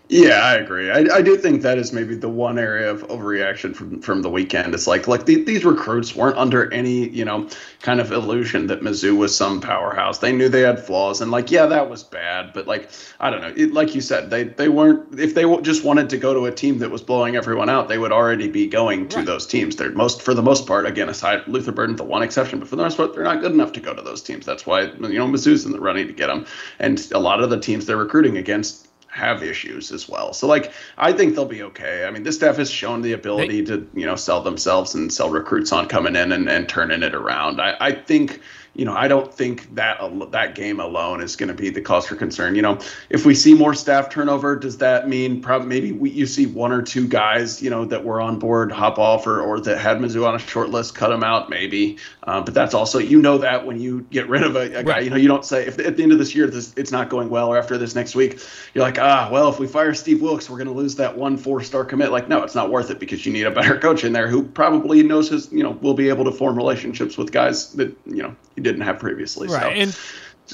Yeah, 0.09 0.45
I 0.45 0.55
agree. 0.55 0.89
I, 0.89 1.17
I 1.17 1.21
do 1.21 1.37
think 1.37 1.63
that 1.63 1.79
is 1.79 1.93
maybe 1.93 2.15
the 2.15 2.29
one 2.29 2.61
area 2.61 2.89
of 2.89 3.03
overreaction 3.09 3.75
from 3.75 4.01
from 4.01 4.23
the 4.23 4.31
weekend. 4.31 4.73
It's 4.73 4.87
like 4.87 5.09
like 5.09 5.27
the, 5.27 5.43
these 5.43 5.65
recruits 5.65 6.15
weren't 6.15 6.37
under 6.37 6.73
any 6.73 7.09
you 7.09 7.25
know 7.25 7.49
kind 7.83 7.99
of 8.01 8.13
illusion 8.13 8.69
that 8.69 8.83
Mizzou 8.83 9.17
was 9.17 9.37
some 9.37 9.61
powerhouse. 9.61 10.19
They 10.19 10.31
knew 10.31 10.49
they 10.49 10.61
had 10.61 10.79
flaws, 10.79 11.21
and 11.21 11.33
like 11.33 11.51
yeah, 11.51 11.67
that 11.67 11.91
was 11.91 12.05
bad. 12.05 12.53
But 12.53 12.69
like 12.69 12.89
I 13.19 13.31
don't 13.31 13.41
know, 13.41 13.53
it, 13.57 13.73
like 13.73 13.97
you 13.97 14.01
said, 14.01 14.31
they 14.31 14.45
they 14.45 14.69
weren't. 14.69 15.19
If 15.19 15.35
they 15.35 15.43
just 15.63 15.83
wanted 15.83 16.09
to 16.11 16.19
go 16.19 16.33
to 16.33 16.47
a 16.47 16.53
team 16.53 16.79
that 16.79 16.91
was 16.93 17.03
blowing 17.03 17.35
everyone 17.35 17.69
out, 17.69 17.89
they 17.89 17.99
would 17.99 18.13
already 18.13 18.49
be 18.49 18.69
going 18.69 19.09
to 19.09 19.17
right. 19.17 19.27
those 19.27 19.45
teams. 19.45 19.75
They're 19.75 19.91
most 19.91 20.23
for 20.23 20.35
the 20.35 20.43
most 20.43 20.69
part. 20.69 20.87
Again, 20.87 21.09
aside 21.09 21.49
Luther 21.49 21.73
Burden, 21.73 21.97
the 21.97 22.05
one 22.05 22.23
exception, 22.23 22.61
but 22.61 22.69
for 22.69 22.77
the 22.77 22.85
most 22.85 22.97
part, 22.97 23.13
they're 23.13 23.25
not 23.25 23.41
good 23.41 23.53
enough 23.53 23.73
to 23.73 23.81
go 23.81 23.93
to 23.93 24.03
those 24.03 24.23
teams. 24.23 24.47
That's 24.47 24.67
why 24.67 24.83
you 24.83 25.19
know 25.19 25.27
Mizzou's 25.27 25.67
in 25.67 25.73
the 25.73 25.81
running 25.81 26.07
to 26.07 26.13
get 26.13 26.29
them, 26.29 26.47
and 26.79 27.05
a 27.11 27.19
lot 27.19 27.43
of 27.43 27.51
the 27.51 27.59
teams 27.59 27.87
they're 27.87 27.97
recruiting 27.97 28.37
against 28.37 28.86
have 29.17 29.43
issues 29.43 29.91
as 29.91 30.09
well. 30.09 30.33
So 30.33 30.47
like 30.47 30.73
I 30.99 31.13
think 31.13 31.35
they'll 31.35 31.47
be 31.47 31.63
okay. 31.63 32.05
I 32.05 32.11
mean, 32.11 32.23
this 32.23 32.37
staff 32.37 32.57
has 32.59 32.71
shown 32.71 33.01
the 33.01 33.15
ability 33.15 33.65
to, 33.65 33.89
you 33.95 34.05
know, 34.05 34.17
sell 34.17 34.43
themselves 34.43 34.95
and 34.95 35.13
sell 35.13 35.31
recruits 35.31 35.73
on 35.73 35.89
coming 35.89 36.15
in 36.15 36.33
and, 36.33 36.49
and 36.49 36.69
turning 36.69 37.03
it 37.03 37.15
around. 37.15 37.61
I, 37.61 37.77
I 37.81 37.93
think 37.93 38.41
you 38.77 38.85
know, 38.85 38.95
I 38.95 39.09
don't 39.09 39.33
think 39.33 39.75
that 39.75 39.99
that 40.33 40.55
game 40.55 40.81
alone 40.81 41.23
is 41.23 41.35
going 41.35 41.49
to 41.49 41.55
be 41.55 41.71
the 41.71 41.81
cause 41.81 42.07
for 42.07 42.15
concern. 42.15 42.55
You 42.55 42.63
know, 42.63 42.79
if 43.09 43.25
we 43.25 43.35
see 43.35 43.55
more 43.55 43.73
staff 43.73 44.11
turnover, 44.11 44.55
does 44.55 44.79
that 44.79 45.09
mean 45.09 45.41
probably 45.41 45.67
maybe 45.67 45.93
we, 45.93 46.11
you 46.11 46.27
see 46.27 46.45
one 46.45 46.73
or 46.73 46.83
two 46.83 47.09
guys, 47.09 47.63
you 47.63 47.71
know, 47.71 47.87
that 47.87 48.05
were 48.05 48.21
on 48.21 48.39
board 48.39 48.71
hop 48.71 48.99
off 48.99 49.27
or, 49.27 49.41
or 49.41 49.61
that 49.61 49.79
had 49.79 49.97
Mizzou 49.97 50.27
on 50.27 50.35
a 50.35 50.39
short 50.39 50.69
list, 50.69 50.95
cut 50.95 51.09
them 51.09 51.25
out 51.25 51.49
maybe. 51.49 51.97
Um, 52.25 52.45
but 52.45 52.53
that's 52.53 52.75
also 52.75 52.99
you 52.99 53.23
know 53.23 53.39
that 53.39 53.65
when 53.65 53.81
you 53.81 54.03
get 54.11 54.29
rid 54.29 54.43
of 54.43 54.57
a, 54.57 54.81
a 54.81 54.85
guy, 54.85 54.91
right. 54.91 55.05
you 55.05 55.11
know, 55.11 55.17
you 55.17 55.29
don't 55.29 55.45
say 55.45 55.67
if 55.67 55.79
at 55.79 55.97
the 55.97 56.03
end 56.03 56.13
of 56.13 56.19
this 56.19 56.35
year 56.35 56.47
this, 56.47 56.75
it's 56.77 56.93
not 56.93 57.09
going 57.09 57.31
well 57.31 57.49
or 57.49 57.57
after 57.57 57.79
this 57.79 57.95
next 57.95 58.15
week, 58.15 58.41
you're 58.75 58.85
like 58.85 58.99
ah 58.99 59.31
well 59.33 59.49
if 59.49 59.59
we 59.59 59.67
fire 59.67 59.95
Steve 59.95 60.21
Wilks 60.21 60.51
we're 60.51 60.59
going 60.59 60.69
to 60.69 60.75
lose 60.75 60.97
that 60.97 61.17
one 61.17 61.39
four 61.39 61.63
star 61.63 61.85
commit. 61.85 62.11
Like 62.11 62.29
no, 62.29 62.43
it's 62.43 62.55
not 62.55 62.71
worth 62.71 62.91
it 62.91 62.99
because 62.99 63.25
you 63.25 63.33
need 63.33 63.47
a 63.47 63.51
better 63.51 63.79
coach 63.79 64.05
in 64.05 64.13
there 64.13 64.29
who 64.29 64.43
probably 64.43 65.03
knows 65.03 65.31
his 65.31 65.51
you 65.51 65.63
know 65.63 65.71
will 65.71 65.95
be 65.95 66.11
able 66.11 66.25
to 66.25 66.33
form 66.33 66.57
relationships 66.57 67.17
with 67.17 67.33
guys 67.33 67.73
that 67.75 67.97
you 68.05 68.23
know 68.23 68.37
didn't 68.67 68.83
have 68.83 68.99
previously. 68.99 69.49
Right. 69.49 69.63
So 69.63 69.69
and 69.69 69.97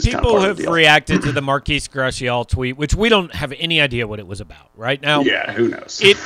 people 0.02 0.40
have 0.40 0.58
reacted 0.58 1.22
to 1.22 1.32
the 1.32 1.42
Marquise 1.42 1.86
Gracial 1.88 2.44
tweet, 2.44 2.76
which 2.76 2.94
we 2.94 3.08
don't 3.08 3.34
have 3.34 3.52
any 3.58 3.80
idea 3.80 4.06
what 4.06 4.18
it 4.18 4.26
was 4.26 4.40
about 4.40 4.70
right 4.74 5.00
now. 5.02 5.20
Yeah, 5.20 5.52
who 5.52 5.68
knows? 5.68 6.00
It 6.02 6.16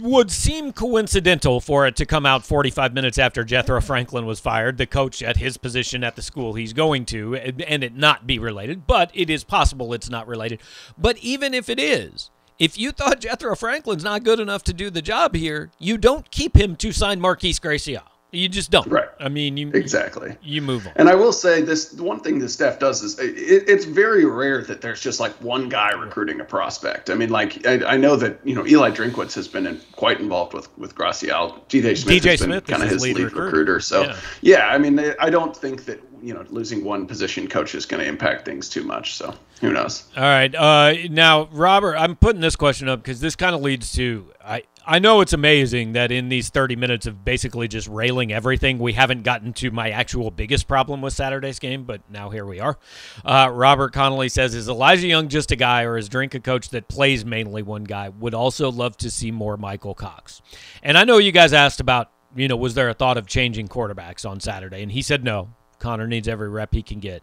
would 0.00 0.30
seem 0.30 0.72
coincidental 0.72 1.60
for 1.60 1.86
it 1.86 1.94
to 1.96 2.06
come 2.06 2.26
out 2.26 2.44
45 2.44 2.92
minutes 2.94 3.18
after 3.18 3.44
Jethro 3.44 3.80
Franklin 3.80 4.26
was 4.26 4.40
fired, 4.40 4.76
the 4.76 4.86
coach 4.86 5.22
at 5.22 5.36
his 5.36 5.56
position 5.56 6.02
at 6.02 6.16
the 6.16 6.22
school 6.22 6.54
he's 6.54 6.72
going 6.72 7.04
to, 7.06 7.36
and 7.36 7.84
it 7.84 7.94
not 7.94 8.26
be 8.26 8.38
related. 8.38 8.86
But 8.86 9.10
it 9.14 9.30
is 9.30 9.44
possible 9.44 9.92
it's 9.92 10.10
not 10.10 10.26
related. 10.26 10.60
But 10.98 11.18
even 11.18 11.54
if 11.54 11.68
it 11.68 11.78
is, 11.78 12.30
if 12.58 12.76
you 12.78 12.90
thought 12.90 13.20
Jethro 13.20 13.54
Franklin's 13.54 14.04
not 14.04 14.24
good 14.24 14.40
enough 14.40 14.62
to 14.64 14.72
do 14.72 14.90
the 14.90 15.02
job 15.02 15.34
here, 15.34 15.70
you 15.78 15.96
don't 15.96 16.30
keep 16.30 16.56
him 16.56 16.76
to 16.76 16.92
sign 16.92 17.20
Marquise 17.20 17.58
Gracial. 17.58 18.02
You 18.34 18.48
just 18.48 18.70
don't. 18.70 18.86
Right. 18.86 19.10
I 19.20 19.28
mean, 19.28 19.58
you 19.58 19.70
exactly. 19.74 20.34
You 20.42 20.62
move 20.62 20.86
on. 20.86 20.94
And 20.96 21.10
I 21.10 21.14
will 21.14 21.34
say 21.34 21.60
this: 21.60 21.92
one 21.92 22.18
thing 22.18 22.38
that 22.38 22.48
Steph 22.48 22.78
does 22.78 23.02
is 23.02 23.18
it, 23.18 23.34
it's 23.68 23.84
very 23.84 24.24
rare 24.24 24.62
that 24.62 24.80
there's 24.80 25.02
just 25.02 25.20
like 25.20 25.32
one 25.42 25.68
guy 25.68 25.90
recruiting 25.90 26.40
a 26.40 26.44
prospect. 26.44 27.10
I 27.10 27.14
mean, 27.14 27.28
like 27.28 27.66
I, 27.66 27.84
I 27.84 27.96
know 27.98 28.16
that 28.16 28.40
you 28.42 28.54
know 28.54 28.66
Eli 28.66 28.90
Drinkwitz 28.90 29.34
has 29.34 29.48
been 29.48 29.66
in, 29.66 29.82
quite 29.92 30.18
involved 30.18 30.54
with 30.54 30.66
with 30.78 30.94
Gracial. 30.94 31.62
DJ 31.68 31.94
Smith 31.94 32.22
DJ 32.22 32.30
has 32.30 32.40
been 32.40 32.60
kind 32.62 32.82
of 32.82 32.88
his 32.88 33.02
lead, 33.02 33.16
lead 33.16 33.24
recruiter. 33.24 33.44
recruiter. 33.44 33.80
So 33.80 34.04
yeah. 34.04 34.16
yeah, 34.40 34.68
I 34.68 34.78
mean, 34.78 34.98
I 35.20 35.28
don't 35.28 35.54
think 35.54 35.84
that 35.84 36.02
you 36.22 36.32
know 36.32 36.42
losing 36.48 36.84
one 36.84 37.06
position 37.06 37.48
coach 37.48 37.74
is 37.74 37.84
going 37.84 38.02
to 38.02 38.08
impact 38.08 38.46
things 38.46 38.70
too 38.70 38.82
much. 38.82 39.14
So 39.14 39.34
who 39.60 39.74
knows? 39.74 40.04
All 40.16 40.22
right. 40.22 40.54
Uh, 40.54 40.94
now, 41.10 41.50
Robert, 41.52 41.96
I'm 41.96 42.16
putting 42.16 42.40
this 42.40 42.56
question 42.56 42.88
up 42.88 43.02
because 43.02 43.20
this 43.20 43.36
kind 43.36 43.54
of 43.54 43.60
leads 43.60 43.92
to 43.92 44.32
I 44.42 44.62
I 44.84 44.98
know 44.98 45.20
it's 45.20 45.32
amazing 45.32 45.92
that 45.92 46.10
in 46.10 46.28
these 46.28 46.48
30 46.48 46.76
minutes 46.76 47.06
of 47.06 47.24
basically 47.24 47.68
just 47.68 47.86
railing 47.86 48.32
everything, 48.32 48.78
we 48.78 48.94
haven't 48.94 49.22
gotten 49.22 49.52
to 49.54 49.70
my 49.70 49.90
actual 49.90 50.30
biggest 50.30 50.66
problem 50.66 51.00
with 51.00 51.12
Saturday's 51.12 51.58
game, 51.58 51.84
but 51.84 52.00
now 52.10 52.30
here 52.30 52.44
we 52.44 52.58
are. 52.58 52.78
Uh, 53.24 53.48
Robert 53.52 53.92
Connolly 53.92 54.28
says, 54.28 54.54
Is 54.54 54.68
Elijah 54.68 55.06
Young 55.06 55.28
just 55.28 55.52
a 55.52 55.56
guy 55.56 55.82
or 55.82 55.96
is 55.96 56.08
Drink 56.08 56.34
a 56.34 56.40
coach 56.40 56.70
that 56.70 56.88
plays 56.88 57.24
mainly 57.24 57.62
one 57.62 57.84
guy? 57.84 58.08
Would 58.08 58.34
also 58.34 58.70
love 58.70 58.96
to 58.98 59.10
see 59.10 59.30
more 59.30 59.56
Michael 59.56 59.94
Cox. 59.94 60.42
And 60.82 60.98
I 60.98 61.04
know 61.04 61.18
you 61.18 61.32
guys 61.32 61.52
asked 61.52 61.80
about, 61.80 62.10
you 62.34 62.48
know, 62.48 62.56
was 62.56 62.74
there 62.74 62.88
a 62.88 62.94
thought 62.94 63.18
of 63.18 63.26
changing 63.26 63.68
quarterbacks 63.68 64.28
on 64.28 64.40
Saturday? 64.40 64.82
And 64.82 64.90
he 64.90 65.02
said 65.02 65.22
no. 65.22 65.50
Connor 65.78 66.06
needs 66.06 66.26
every 66.26 66.48
rep 66.48 66.74
he 66.74 66.82
can 66.82 66.98
get. 66.98 67.22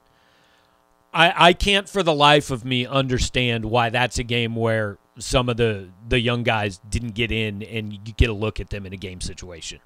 I, 1.13 1.49
I 1.49 1.53
can't 1.53 1.89
for 1.89 2.03
the 2.03 2.13
life 2.13 2.51
of 2.51 2.63
me 2.63 2.85
understand 2.85 3.65
why 3.65 3.89
that's 3.89 4.19
a 4.19 4.23
game 4.23 4.55
where 4.55 4.97
some 5.19 5.49
of 5.49 5.57
the 5.57 5.89
the 6.07 6.19
young 6.19 6.43
guys 6.43 6.79
didn't 6.89 7.15
get 7.15 7.31
in 7.31 7.63
and 7.63 7.93
you 7.93 8.13
get 8.17 8.29
a 8.29 8.33
look 8.33 8.59
at 8.59 8.69
them 8.69 8.85
in 8.85 8.93
a 8.93 8.97
game 8.97 9.21
situation. 9.21 9.79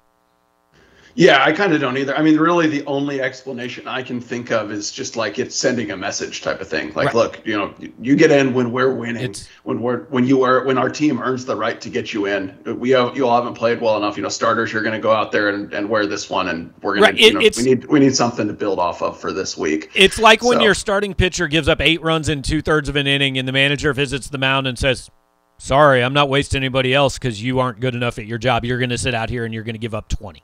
Yeah, 1.16 1.44
I 1.44 1.52
kind 1.52 1.72
of 1.72 1.80
don't 1.80 1.96
either. 1.96 2.16
I 2.16 2.22
mean, 2.22 2.38
really, 2.38 2.66
the 2.66 2.84
only 2.86 3.20
explanation 3.20 3.86
I 3.86 4.02
can 4.02 4.20
think 4.20 4.50
of 4.50 4.72
is 4.72 4.90
just 4.90 5.14
like 5.14 5.38
it's 5.38 5.54
sending 5.54 5.92
a 5.92 5.96
message 5.96 6.42
type 6.42 6.60
of 6.60 6.66
thing. 6.66 6.92
Like, 6.94 7.06
right. 7.06 7.14
look, 7.14 7.46
you 7.46 7.56
know, 7.56 7.72
you 8.00 8.16
get 8.16 8.32
in 8.32 8.52
when 8.52 8.72
we're 8.72 8.92
winning, 8.92 9.22
it's, 9.22 9.48
when 9.62 9.80
we're 9.80 10.04
when 10.06 10.26
you 10.26 10.42
are 10.42 10.64
when 10.64 10.76
our 10.76 10.90
team 10.90 11.20
earns 11.20 11.44
the 11.44 11.54
right 11.54 11.80
to 11.80 11.88
get 11.88 12.12
you 12.12 12.26
in. 12.26 12.58
We 12.64 12.90
have 12.90 13.16
you 13.16 13.28
all 13.28 13.36
haven't 13.36 13.54
played 13.54 13.80
well 13.80 13.96
enough. 13.96 14.16
You 14.16 14.24
know, 14.24 14.28
starters, 14.28 14.72
you're 14.72 14.82
going 14.82 14.94
to 14.94 15.00
go 15.00 15.12
out 15.12 15.30
there 15.30 15.50
and, 15.50 15.72
and 15.72 15.88
wear 15.88 16.06
this 16.06 16.28
one, 16.28 16.48
and 16.48 16.74
we're 16.82 16.96
going 16.96 17.02
right. 17.02 17.16
to. 17.16 17.22
You 17.22 17.32
know, 17.34 17.50
we 17.56 17.62
need 17.62 17.84
we 17.84 18.00
need 18.00 18.16
something 18.16 18.48
to 18.48 18.52
build 18.54 18.80
off 18.80 19.00
of 19.00 19.18
for 19.18 19.32
this 19.32 19.56
week. 19.56 19.92
It's 19.94 20.18
like 20.18 20.40
so. 20.40 20.48
when 20.48 20.60
your 20.60 20.74
starting 20.74 21.14
pitcher 21.14 21.46
gives 21.46 21.68
up 21.68 21.80
eight 21.80 22.02
runs 22.02 22.28
in 22.28 22.42
two 22.42 22.60
thirds 22.60 22.88
of 22.88 22.96
an 22.96 23.06
inning, 23.06 23.38
and 23.38 23.46
the 23.46 23.52
manager 23.52 23.92
visits 23.92 24.28
the 24.28 24.38
mound 24.38 24.66
and 24.66 24.76
says, 24.76 25.10
Sorry, 25.58 26.02
I'm 26.02 26.12
not 26.12 26.28
wasting 26.28 26.58
anybody 26.58 26.92
else 26.92 27.18
because 27.18 27.42
you 27.42 27.60
aren't 27.60 27.80
good 27.80 27.94
enough 27.94 28.18
at 28.18 28.26
your 28.26 28.38
job. 28.38 28.64
You're 28.64 28.78
going 28.78 28.90
to 28.90 28.98
sit 28.98 29.14
out 29.14 29.30
here 29.30 29.44
and 29.44 29.54
you're 29.54 29.64
going 29.64 29.74
to 29.74 29.78
give 29.80 29.94
up 29.94 30.08
20. 30.08 30.42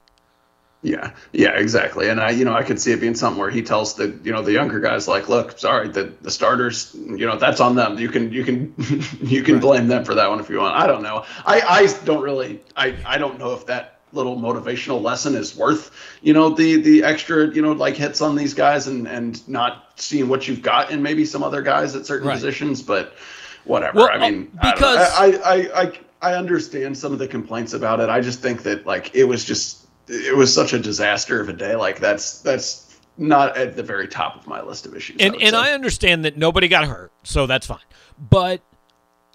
Yeah, 0.82 1.12
yeah, 1.32 1.50
exactly. 1.58 2.08
And 2.08 2.20
I, 2.20 2.30
you 2.30 2.44
know, 2.44 2.54
I 2.54 2.62
could 2.62 2.80
see 2.80 2.92
it 2.92 3.00
being 3.00 3.14
something 3.14 3.38
where 3.38 3.50
he 3.50 3.60
tells 3.60 3.96
the, 3.96 4.18
you 4.24 4.32
know, 4.32 4.40
the 4.40 4.52
younger 4.52 4.80
guys 4.80 5.06
like, 5.06 5.28
look, 5.28 5.58
sorry, 5.58 5.88
the 5.88 6.14
the 6.22 6.30
starters, 6.30 6.94
you 6.94 7.26
know, 7.26 7.36
that's 7.36 7.60
on 7.60 7.74
them. 7.76 7.98
You 7.98 8.08
can 8.08 8.32
you 8.32 8.44
can 8.44 8.74
you 9.20 9.42
can 9.42 9.56
right. 9.56 9.60
blame 9.60 9.88
them 9.88 10.04
for 10.04 10.14
that 10.14 10.30
one 10.30 10.40
if 10.40 10.48
you 10.48 10.58
want. 10.58 10.74
I 10.74 10.86
don't 10.86 11.02
know. 11.02 11.26
I 11.44 11.60
I 11.60 12.04
don't 12.04 12.22
really 12.22 12.62
I 12.76 12.96
I 13.04 13.18
don't 13.18 13.38
know 13.38 13.52
if 13.52 13.66
that 13.66 14.00
little 14.12 14.36
motivational 14.36 15.02
lesson 15.02 15.34
is 15.34 15.54
worth, 15.54 15.90
you 16.22 16.32
know, 16.32 16.48
the 16.48 16.80
the 16.80 17.04
extra, 17.04 17.46
you 17.48 17.60
know, 17.60 17.72
like 17.72 17.96
hits 17.96 18.22
on 18.22 18.34
these 18.34 18.54
guys 18.54 18.86
and 18.86 19.06
and 19.06 19.46
not 19.46 19.92
seeing 19.96 20.28
what 20.28 20.48
you've 20.48 20.62
got 20.62 20.90
in 20.90 21.02
maybe 21.02 21.26
some 21.26 21.42
other 21.42 21.60
guys 21.60 21.94
at 21.94 22.06
certain 22.06 22.26
right. 22.26 22.34
positions, 22.34 22.80
but 22.80 23.12
whatever. 23.64 23.98
Well, 23.98 24.08
I 24.10 24.16
oh, 24.16 24.18
mean, 24.20 24.50
because 24.60 25.10
I, 25.12 25.26
I, 25.26 25.54
I, 25.54 25.82
I 25.82 25.92
I 26.22 26.34
understand 26.34 26.96
some 26.96 27.12
of 27.12 27.18
the 27.18 27.28
complaints 27.28 27.72
about 27.72 28.00
it. 28.00 28.08
I 28.08 28.20
just 28.20 28.40
think 28.40 28.62
that 28.64 28.86
like 28.86 29.14
it 29.14 29.24
was 29.24 29.44
just 29.44 29.86
it 30.08 30.36
was 30.36 30.52
such 30.52 30.72
a 30.72 30.78
disaster 30.78 31.40
of 31.40 31.48
a 31.48 31.52
day. 31.52 31.74
Like 31.74 31.98
that's 31.98 32.40
that's 32.40 33.00
not 33.16 33.56
at 33.56 33.76
the 33.76 33.82
very 33.82 34.08
top 34.08 34.36
of 34.36 34.46
my 34.46 34.60
list 34.62 34.86
of 34.86 34.94
issues. 34.94 35.16
And 35.20 35.34
I 35.34 35.38
and 35.38 35.50
say. 35.50 35.56
I 35.56 35.72
understand 35.72 36.24
that 36.24 36.36
nobody 36.36 36.68
got 36.68 36.86
hurt, 36.86 37.12
so 37.22 37.46
that's 37.46 37.66
fine. 37.66 37.78
But 38.18 38.60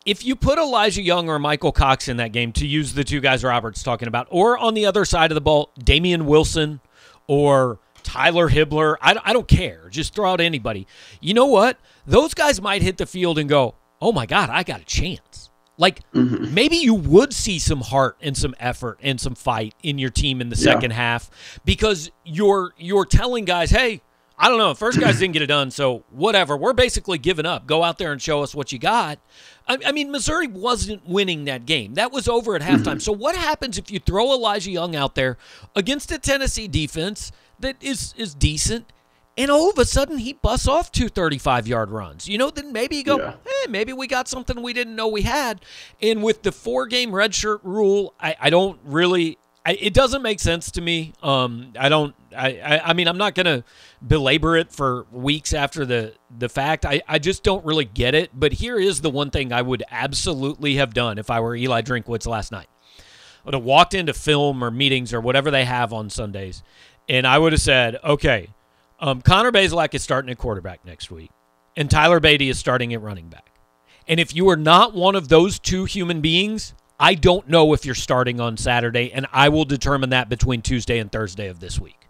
if 0.05 0.23
you 0.23 0.35
put 0.35 0.59
Elijah 0.59 1.01
Young 1.01 1.29
or 1.29 1.39
Michael 1.39 1.71
Cox 1.71 2.07
in 2.07 2.17
that 2.17 2.31
game, 2.31 2.51
to 2.53 2.67
use 2.67 2.93
the 2.93 3.03
two 3.03 3.19
guys 3.19 3.43
Robert's 3.43 3.81
talking 3.81 4.07
about, 4.07 4.27
or 4.29 4.57
on 4.57 4.75
the 4.75 4.85
other 4.85 5.05
side 5.05 5.31
of 5.31 5.35
the 5.35 5.41
ball, 5.41 5.71
Damian 5.79 6.27
Wilson 6.27 6.79
or 7.27 7.79
Tyler 8.03 8.49
Hibbler, 8.49 8.97
I, 9.01 9.19
I 9.23 9.33
don't 9.33 9.47
care. 9.47 9.89
Just 9.89 10.13
throw 10.13 10.31
out 10.31 10.39
anybody. 10.39 10.85
You 11.19 11.33
know 11.33 11.47
what? 11.47 11.79
Those 12.05 12.35
guys 12.35 12.61
might 12.61 12.83
hit 12.83 12.97
the 12.97 13.07
field 13.07 13.39
and 13.39 13.49
go, 13.49 13.73
oh 14.01 14.12
my 14.12 14.25
God, 14.25 14.49
I 14.49 14.63
got 14.63 14.81
a 14.81 14.86
chance. 14.86 15.49
Like 15.77 16.10
mm-hmm. 16.13 16.53
maybe 16.53 16.77
you 16.77 16.93
would 16.93 17.34
see 17.34 17.60
some 17.60 17.81
heart 17.81 18.17
and 18.21 18.36
some 18.38 18.55
effort 18.60 18.99
and 19.01 19.19
some 19.19 19.36
fight 19.36 19.75
in 19.84 19.97
your 19.99 20.10
team 20.10 20.39
in 20.39 20.49
the 20.49 20.55
second 20.55 20.91
yeah. 20.91 20.97
half 20.97 21.60
because 21.65 22.12
you're 22.23 22.73
you're 22.77 23.05
telling 23.05 23.43
guys, 23.43 23.71
hey, 23.71 24.01
I 24.38 24.47
don't 24.47 24.58
know, 24.58 24.73
first 24.73 24.99
guys 24.99 25.19
didn't 25.19 25.34
get 25.34 25.41
it 25.41 25.47
done, 25.47 25.71
so 25.71 26.03
whatever. 26.12 26.55
We're 26.55 26.73
basically 26.73 27.17
giving 27.17 27.45
up. 27.45 27.67
Go 27.67 27.84
out 27.84 27.97
there 27.97 28.13
and 28.13 28.21
show 28.21 28.41
us 28.41 28.55
what 28.55 28.71
you 28.71 28.79
got. 28.79 29.19
I, 29.67 29.77
I 29.86 29.91
mean, 29.91 30.12
Missouri 30.12 30.47
wasn't 30.47 31.05
winning 31.05 31.45
that 31.45 31.65
game. 31.65 31.95
That 31.95 32.12
was 32.12 32.29
over 32.29 32.55
at 32.55 32.62
halftime. 32.62 32.84
Mm-hmm. 32.84 32.99
So 32.99 33.12
what 33.12 33.36
happens 33.36 33.77
if 33.77 33.91
you 33.91 33.99
throw 33.99 34.31
Elijah 34.31 34.71
Young 34.71 34.95
out 34.95 35.15
there 35.15 35.38
against 35.75 36.12
a 36.12 36.19
Tennessee 36.19 36.67
defense 36.67 37.34
that 37.60 37.75
is 37.81 38.13
is 38.17 38.34
decent? 38.34 38.91
And 39.37 39.51
all 39.51 39.69
of 39.69 39.77
a 39.77 39.85
sudden 39.85 40.17
he 40.17 40.33
busts 40.33 40.67
off 40.67 40.91
two 40.91 41.09
35 41.09 41.67
yard 41.67 41.89
runs. 41.89 42.27
You 42.27 42.37
know, 42.37 42.49
then 42.49 42.71
maybe 42.71 42.97
you 42.97 43.03
go, 43.03 43.17
yeah. 43.17 43.33
hey, 43.43 43.69
maybe 43.69 43.93
we 43.93 44.07
got 44.07 44.27
something 44.27 44.61
we 44.61 44.73
didn't 44.73 44.95
know 44.95 45.07
we 45.07 45.23
had. 45.23 45.61
And 46.01 46.23
with 46.23 46.43
the 46.43 46.51
four 46.51 46.87
game 46.87 47.11
redshirt 47.11 47.59
rule, 47.63 48.13
I, 48.19 48.35
I 48.39 48.49
don't 48.49 48.79
really. 48.85 49.37
I, 49.67 49.71
it 49.81 49.95
doesn't 49.95 50.21
make 50.21 50.39
sense 50.39 50.69
to 50.71 50.81
me. 50.81 51.13
Um, 51.23 51.73
I 51.77 51.89
don't. 51.89 52.13
I, 52.37 52.59
I, 52.59 52.89
I 52.89 52.93
mean, 52.93 53.07
I'm 53.07 53.17
not 53.17 53.33
gonna 53.33 53.63
belabor 54.05 54.55
it 54.57 54.71
for 54.71 55.07
weeks 55.11 55.53
after 55.53 55.85
the 55.85 56.13
the 56.37 56.49
fact. 56.49 56.85
I, 56.85 57.01
I 57.07 57.17
just 57.17 57.43
don't 57.43 57.65
really 57.65 57.85
get 57.85 58.13
it. 58.13 58.29
But 58.33 58.53
here 58.53 58.77
is 58.77 59.01
the 59.01 59.09
one 59.09 59.31
thing 59.31 59.51
I 59.51 59.63
would 59.63 59.83
absolutely 59.89 60.75
have 60.75 60.93
done 60.93 61.17
if 61.17 61.31
I 61.31 61.39
were 61.39 61.55
Eli 61.55 61.81
Drinkwitz 61.81 62.27
last 62.27 62.51
night. 62.51 62.67
I 62.99 63.01
would 63.45 63.53
have 63.55 63.63
walked 63.63 63.95
into 63.95 64.13
film 64.13 64.63
or 64.63 64.69
meetings 64.69 65.13
or 65.13 65.19
whatever 65.19 65.49
they 65.49 65.65
have 65.65 65.91
on 65.93 66.11
Sundays, 66.11 66.61
and 67.09 67.25
I 67.25 67.39
would 67.39 67.51
have 67.51 67.61
said, 67.61 67.97
okay, 68.03 68.49
um, 68.99 69.21
Connor 69.21 69.51
Bazelak 69.51 69.93
is 69.93 70.03
starting 70.03 70.31
at 70.31 70.38
quarterback 70.38 70.86
next 70.86 71.12
week, 71.12 71.31
and 71.75 71.89
Tyler 71.89 72.19
Badie 72.19 72.49
is 72.49 72.60
starting 72.60 72.93
at 72.93 73.01
running 73.01 73.29
back. 73.29 73.51
And 74.08 74.19
if 74.19 74.36
you 74.36 74.49
are 74.49 74.55
not 74.55 74.93
one 74.93 75.15
of 75.15 75.29
those 75.29 75.60
two 75.60 75.86
human 75.86 76.21
beings, 76.21 76.73
I 76.99 77.15
don't 77.15 77.47
know 77.49 77.73
if 77.73 77.86
you're 77.86 77.95
starting 77.95 78.39
on 78.39 78.58
Saturday, 78.58 79.12
and 79.12 79.27
I 79.34 79.49
will 79.49 79.65
determine 79.65 80.12
that 80.12 80.29
between 80.29 80.62
Tuesday 80.62 80.99
and 80.99 81.12
Thursday 81.12 81.47
of 81.47 81.60
this 81.60 81.79
week. 81.79 82.08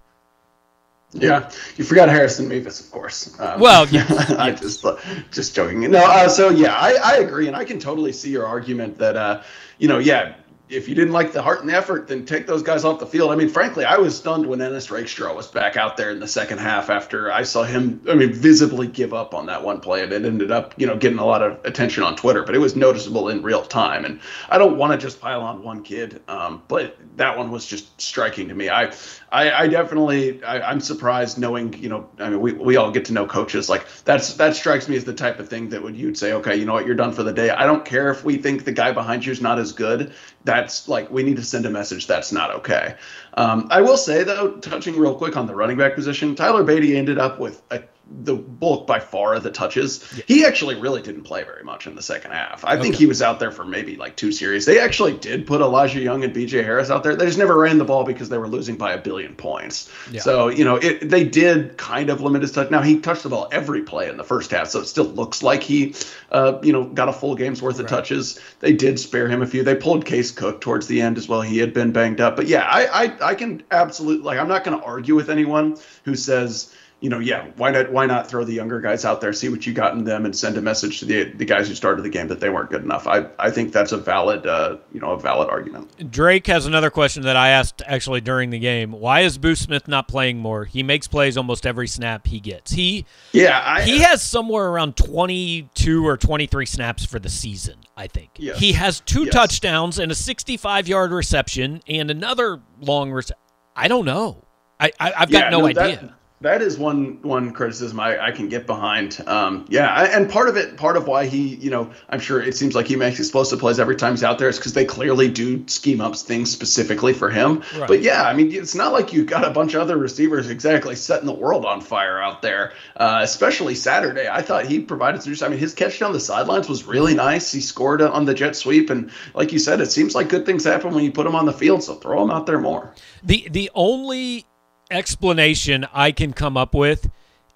Yeah, 1.14 1.50
you 1.78 1.86
forgot 1.86 2.10
Harrison 2.10 2.50
Mevis, 2.50 2.82
of 2.82 2.92
course. 2.92 3.40
Um, 3.40 3.62
well, 3.62 3.88
yeah, 3.92 4.06
I 4.38 4.52
just 4.52 4.84
uh, 4.84 4.98
just 5.32 5.56
joking. 5.56 5.80
No, 5.90 6.04
uh, 6.04 6.28
so 6.28 6.50
yeah, 6.50 6.76
I, 6.76 6.98
I 7.04 7.16
agree, 7.18 7.48
and 7.48 7.56
I 7.56 7.64
can 7.64 7.80
totally 7.80 8.12
see 8.12 8.32
your 8.32 8.46
argument 8.46 8.98
that 8.98 9.16
uh, 9.16 9.42
you 9.78 9.88
know, 9.88 10.00
yeah, 10.00 10.36
if 10.68 10.90
you 10.90 10.96
didn't 10.96 11.14
like 11.14 11.32
the 11.32 11.42
heart 11.42 11.62
and 11.62 11.70
effort, 11.70 12.08
then 12.08 12.26
take 12.26 12.48
those 12.48 12.64
guys 12.64 12.84
off 12.84 13.00
the 13.00 13.06
field. 13.06 13.32
I 13.32 13.36
mean, 13.36 13.50
frankly, 13.50 13.86
I 13.86 13.98
was 13.98 14.18
stunned 14.18 14.48
when 14.48 14.62
Ennis 14.62 14.90
Rakestraw 14.90 15.36
was 15.36 15.48
back 15.48 15.78
out 15.78 15.96
there 15.96 16.12
in 16.12 16.20
the 16.20 16.28
second 16.28 16.58
half 16.58 16.90
after 16.90 17.32
I 17.32 17.44
saw 17.44 17.64
him, 17.64 18.02
I 18.10 18.16
mean, 18.16 18.34
visibly 18.34 18.88
give 18.88 19.14
up 19.14 19.34
on 19.36 19.46
that 19.46 19.64
one 19.64 19.80
play. 19.80 20.04
And 20.04 20.12
it 20.12 20.26
ended 20.26 20.52
up, 20.52 20.74
you 20.78 20.88
know, 20.88 20.98
getting 20.98 21.20
a 21.20 21.26
lot 21.26 21.44
of 21.44 21.64
attention 21.66 22.04
on 22.04 22.16
Twitter, 22.16 22.44
but 22.44 22.56
it 22.56 22.60
was 22.60 22.76
noticeable 22.76 23.30
in 23.30 23.44
real 23.44 23.64
time. 23.64 24.06
And 24.06 24.20
I 24.50 24.58
don't 24.58 24.78
want 24.78 24.92
to 24.94 24.98
just 24.98 25.22
pile 25.22 25.42
on 25.42 25.62
one 25.62 25.84
kid, 25.84 26.22
um, 26.28 26.64
but 26.68 26.98
that 27.18 27.38
one 27.38 27.52
was 27.52 27.66
just 27.66 28.02
striking 28.02 28.48
to 28.48 28.56
me. 28.56 28.70
I, 28.70 28.92
I, 29.32 29.52
I 29.52 29.68
definitely, 29.68 30.44
I, 30.44 30.72
am 30.72 30.80
surprised 30.80 31.38
knowing, 31.38 31.74
you 31.74 31.90
know, 31.90 32.10
I 32.20 32.30
mean, 32.30 32.40
we, 32.40 32.54
we 32.54 32.78
all 32.78 32.92
get 32.92 33.06
to 33.06 33.14
know 33.14 33.26
coaches. 33.26 33.70
Like 33.70 33.86
that's, 34.06 34.34
that 34.36 34.56
strikes 34.56 34.88
me 34.88 34.96
as 34.96 35.04
the 35.04 35.14
type 35.14 35.40
of 35.40 35.50
thing 35.50 35.70
that 35.70 35.82
would, 35.82 35.96
you'd 35.96 36.18
say, 36.18 36.34
okay, 36.34 36.56
you 36.56 36.66
know 36.66 36.74
what, 36.74 36.86
you're 36.86 36.96
done 36.96 37.12
for 37.12 37.24
the 37.24 37.34
day. 37.34 37.50
I 37.50 37.66
don't 37.66 37.86
care 37.86 38.10
if 38.12 38.24
we 38.24 38.38
think 38.38 38.66
the 38.66 38.72
guy 38.72 38.92
behind 38.92 39.26
you 39.26 39.32
is 39.32 39.42
not 39.42 39.60
as 39.60 39.72
good 39.72 40.14
that's 40.46 40.88
like 40.88 41.10
we 41.12 41.24
need 41.24 41.36
to 41.36 41.44
send 41.44 41.66
a 41.66 41.70
message 41.70 42.08
that's 42.08 42.32
not 42.32 42.52
okay. 42.52 42.96
Um, 43.34 43.68
I 43.72 43.82
will 43.82 43.98
say 43.98 44.24
though, 44.24 44.52
touching 44.58 44.98
real 44.98 45.16
quick 45.16 45.36
on 45.36 45.48
the 45.48 45.56
running 45.56 45.78
back 45.78 45.96
position, 45.96 46.36
Tyler 46.36 46.64
Badie 46.64 46.96
ended 46.96 47.18
up 47.18 47.40
with 47.40 47.62
a 47.72 47.84
the 48.08 48.36
bulk 48.36 48.86
by 48.86 49.00
far 49.00 49.34
of 49.34 49.44
the 49.44 49.50
touches. 49.50 50.14
Yeah. 50.16 50.24
He 50.28 50.46
actually 50.46 50.76
really 50.76 51.02
didn't 51.02 51.24
play 51.24 51.44
very 51.44 51.64
much 51.64 51.88
in 51.88 51.96
the 51.96 52.02
second 52.04 52.32
half. 52.32 52.64
I 52.64 52.74
okay. 52.74 52.84
think 52.84 52.96
he 52.96 53.08
was 53.08 53.22
out 53.22 53.40
there 53.40 53.52
for 53.52 53.66
maybe 53.66 53.96
like 53.96 54.16
two 54.16 54.32
series. 54.32 54.66
They 54.66 54.80
actually 54.80 55.18
did 55.18 55.48
put 55.48 55.62
Elijah 55.62 56.00
Young 56.00 56.24
and 56.24 56.34
BJ 56.34 56.64
Harris 56.64 56.92
out 56.92 57.04
there. 57.04 57.16
They 57.16 57.26
just 57.26 57.40
never 57.40 57.58
ran 57.58 57.80
the 57.80 57.86
ball 57.86 58.04
because 58.04 58.30
they 58.30 58.38
were 58.38 58.48
losing 58.48 58.76
by 58.76 58.94
a 58.94 58.98
billion 59.00 59.36
points. 59.36 59.92
Yeah. 60.12 60.22
So, 60.22 60.50
you 60.50 60.64
know, 60.64 60.76
it, 60.76 61.10
they 61.10 61.24
did 61.24 61.78
kind 61.78 62.10
of 62.12 62.22
limit 62.22 62.44
his 62.44 62.52
touch. 62.52 62.70
Now, 62.70 62.82
he 62.82 63.00
touched 63.00 63.24
the 63.24 63.30
ball 63.30 63.48
every 63.52 63.82
play 63.82 64.08
in 64.08 64.18
the 64.18 64.24
first 64.24 64.52
half, 64.52 64.68
so 64.68 64.82
it 64.82 64.86
still 64.86 65.06
looks 65.06 65.42
like 65.42 65.64
he, 65.64 65.96
uh, 66.32 66.60
you 66.62 66.74
know, 66.74 66.84
got 66.84 67.10
a 67.10 67.14
full 67.14 67.36
game's 67.36 67.62
worth 67.62 67.76
of 67.76 67.86
right. 67.86 67.90
touches. 67.90 68.40
They 68.60 68.74
did 68.74 69.00
spare 69.00 69.28
him 69.28 69.42
a 69.42 69.48
few. 69.48 69.64
They 69.64 69.76
pulled 69.76 70.06
Case 70.06 70.30
Cook 70.30 70.62
towards 70.62 70.86
the 70.88 71.02
end 71.02 71.18
as 71.18 71.28
well. 71.28 71.42
He 71.42 71.58
had 71.58 71.74
been 71.74 71.92
banged 71.92 72.22
up. 72.22 72.36
But 72.36 72.46
yeah, 72.48 72.68
I, 72.70 73.06
I, 73.06 73.30
I 73.30 73.36
can 73.36 73.64
absolutely, 73.72 74.24
like, 74.24 74.38
I'm 74.38 74.48
not 74.48 74.64
going 74.64 74.78
to 74.78 74.86
argue 74.86 75.16
with 75.16 75.30
anyone 75.30 75.78
who 76.04 76.16
says, 76.16 76.72
you 77.06 77.10
know, 77.12 77.20
yeah, 77.20 77.46
why 77.58 77.70
not 77.70 77.92
why 77.92 78.08
not 78.08 78.28
throw 78.28 78.44
the 78.44 78.54
younger 78.54 78.82
guys 78.82 79.06
out 79.06 79.22
there, 79.22 79.32
see 79.32 79.48
what 79.48 79.68
you 79.68 79.74
got 79.74 79.94
in 79.94 80.06
them, 80.06 80.26
and 80.26 80.36
send 80.36 80.58
a 80.58 80.62
message 80.62 80.98
to 81.02 81.06
the 81.06 81.26
the 81.26 81.46
guys 81.46 81.68
who 81.68 81.76
started 81.76 82.02
the 82.02 82.10
game 82.10 82.28
that 82.30 82.40
they 82.40 82.50
weren't 82.50 82.72
good 82.72 82.82
enough. 82.82 83.06
I 83.06 83.28
I 83.38 83.52
think 83.52 83.74
that's 83.74 83.92
a 83.92 83.98
valid 83.98 84.48
uh, 84.48 84.78
you 84.92 85.00
know 85.00 85.12
a 85.12 85.20
valid 85.20 85.48
argument. 85.48 86.10
Drake 86.10 86.48
has 86.48 86.66
another 86.66 86.90
question 86.90 87.22
that 87.22 87.36
I 87.36 87.50
asked 87.50 87.84
actually 87.86 88.22
during 88.22 88.50
the 88.50 88.58
game. 88.58 88.92
Why 88.92 89.20
is 89.20 89.38
Boo 89.38 89.54
Smith 89.54 89.88
not 89.88 90.08
playing 90.08 90.40
more? 90.40 90.66
He 90.66 90.82
makes 90.82 91.08
plays 91.08 91.38
almost 91.38 91.68
every 91.68 91.88
snap 91.88 92.26
he 92.26 92.40
gets. 92.40 92.72
He 92.72 93.06
yeah 93.34 93.62
I, 93.64 93.84
he 93.84 94.00
has 94.00 94.24
somewhere 94.24 94.66
around 94.66 94.98
twenty 94.98 95.70
two 95.76 96.08
or 96.08 96.18
twenty 96.18 96.48
three 96.48 96.66
snaps 96.66 97.06
for 97.06 97.20
the 97.20 97.30
season. 97.30 97.76
I 97.96 98.08
think 98.08 98.32
yes. 98.38 98.58
he 98.58 98.74
has 98.74 99.02
two 99.02 99.26
yes. 99.26 99.34
touchdowns 99.36 100.00
and 100.00 100.12
a 100.12 100.16
sixty 100.16 100.58
five 100.58 100.88
yard 100.88 101.12
reception 101.12 101.84
and 101.88 102.10
another 102.10 102.64
long 102.82 103.12
reception. 103.12 103.44
I 103.76 103.88
don't 103.90 104.06
know. 104.06 104.42
I, 104.80 104.92
I 105.00 105.12
have 105.12 105.30
got 105.30 105.44
yeah, 105.44 105.50
no, 105.52 105.60
no 105.60 105.68
idea. 105.68 106.16
That, 106.42 106.62
is 106.62 106.78
one 106.78 107.22
one 107.22 107.54
criticism 107.54 108.00
I, 108.00 108.28
I 108.28 108.32
can 108.32 108.50
get 108.50 108.68
behind. 108.68 109.22
Um, 109.26 109.66
yeah, 109.70 109.88
I, 109.88 110.06
and 110.06 110.30
part 110.30 110.50
of 110.50 110.58
it, 110.58 110.76
part 110.78 110.98
of 110.98 111.08
why 111.08 111.26
he, 111.26 111.56
you 111.56 111.70
know, 111.70 111.92
I'm 112.10 112.20
sure 112.20 112.42
it 112.42 112.56
seems 112.58 112.76
like 112.76 112.88
he 112.88 112.96
makes 112.98 113.20
explosive 113.20 113.60
plays 113.60 113.80
every 113.80 113.96
time 113.96 114.14
he's 114.14 114.24
out 114.24 114.38
there 114.38 114.50
is 114.50 114.58
because 114.58 114.74
they 114.74 114.86
clearly 114.86 115.30
do 115.30 115.66
scheme 115.68 116.02
up 116.02 116.16
things 116.16 116.52
specifically 116.52 117.14
for 117.14 117.30
him. 117.30 117.64
Right. 117.78 117.88
But 117.88 118.02
yeah, 118.02 118.24
I 118.24 118.34
mean, 118.34 118.52
it's 118.54 118.76
not 118.76 118.92
like 118.92 119.14
you've 119.14 119.28
got 119.28 119.46
a 119.46 119.50
bunch 119.50 119.74
of 119.76 119.82
other 119.82 119.98
receivers 119.98 120.50
exactly 120.50 120.96
setting 120.96 121.26
the 121.26 121.34
world 121.34 121.66
on 121.66 121.80
fire 121.82 122.22
out 122.22 122.42
there. 122.42 122.74
Uh, 122.98 123.20
especially 123.24 123.76
Saturday, 123.76 124.28
I 124.28 124.42
thought 124.42 124.66
he 124.66 124.80
provided 124.80 125.24
some. 125.24 125.36
I 125.46 125.50
mean, 125.50 125.60
his 125.60 125.74
catch 125.74 126.00
down 126.00 126.12
the 126.12 126.20
sidelines 126.20 126.68
was 126.68 126.84
really 126.84 127.16
nice. 127.16 127.52
He 127.52 127.62
scored 127.62 128.02
on 128.02 128.26
the 128.26 128.34
jet 128.34 128.56
sweep, 128.56 128.90
and 128.90 129.10
like 129.34 129.52
you 129.54 129.60
said, 129.60 129.80
it 129.80 129.92
seems 129.92 130.14
like 130.14 130.30
good 130.30 130.46
things 130.46 130.66
happen 130.66 130.94
when 130.94 131.04
you 131.04 131.12
put 131.12 131.26
him 131.26 131.36
on 131.36 131.46
the 131.46 131.54
field. 131.54 131.82
So 131.84 131.96
throw 131.96 132.22
him 132.22 132.30
out 132.30 132.46
there 132.46 132.60
more. 132.60 132.94
The 133.24 133.48
the 133.50 133.72
only 133.74 134.46
explanation 134.90 135.86
I 135.94 136.12
can 136.12 136.34
come 136.34 136.58
up 136.58 136.74
with 136.74 137.10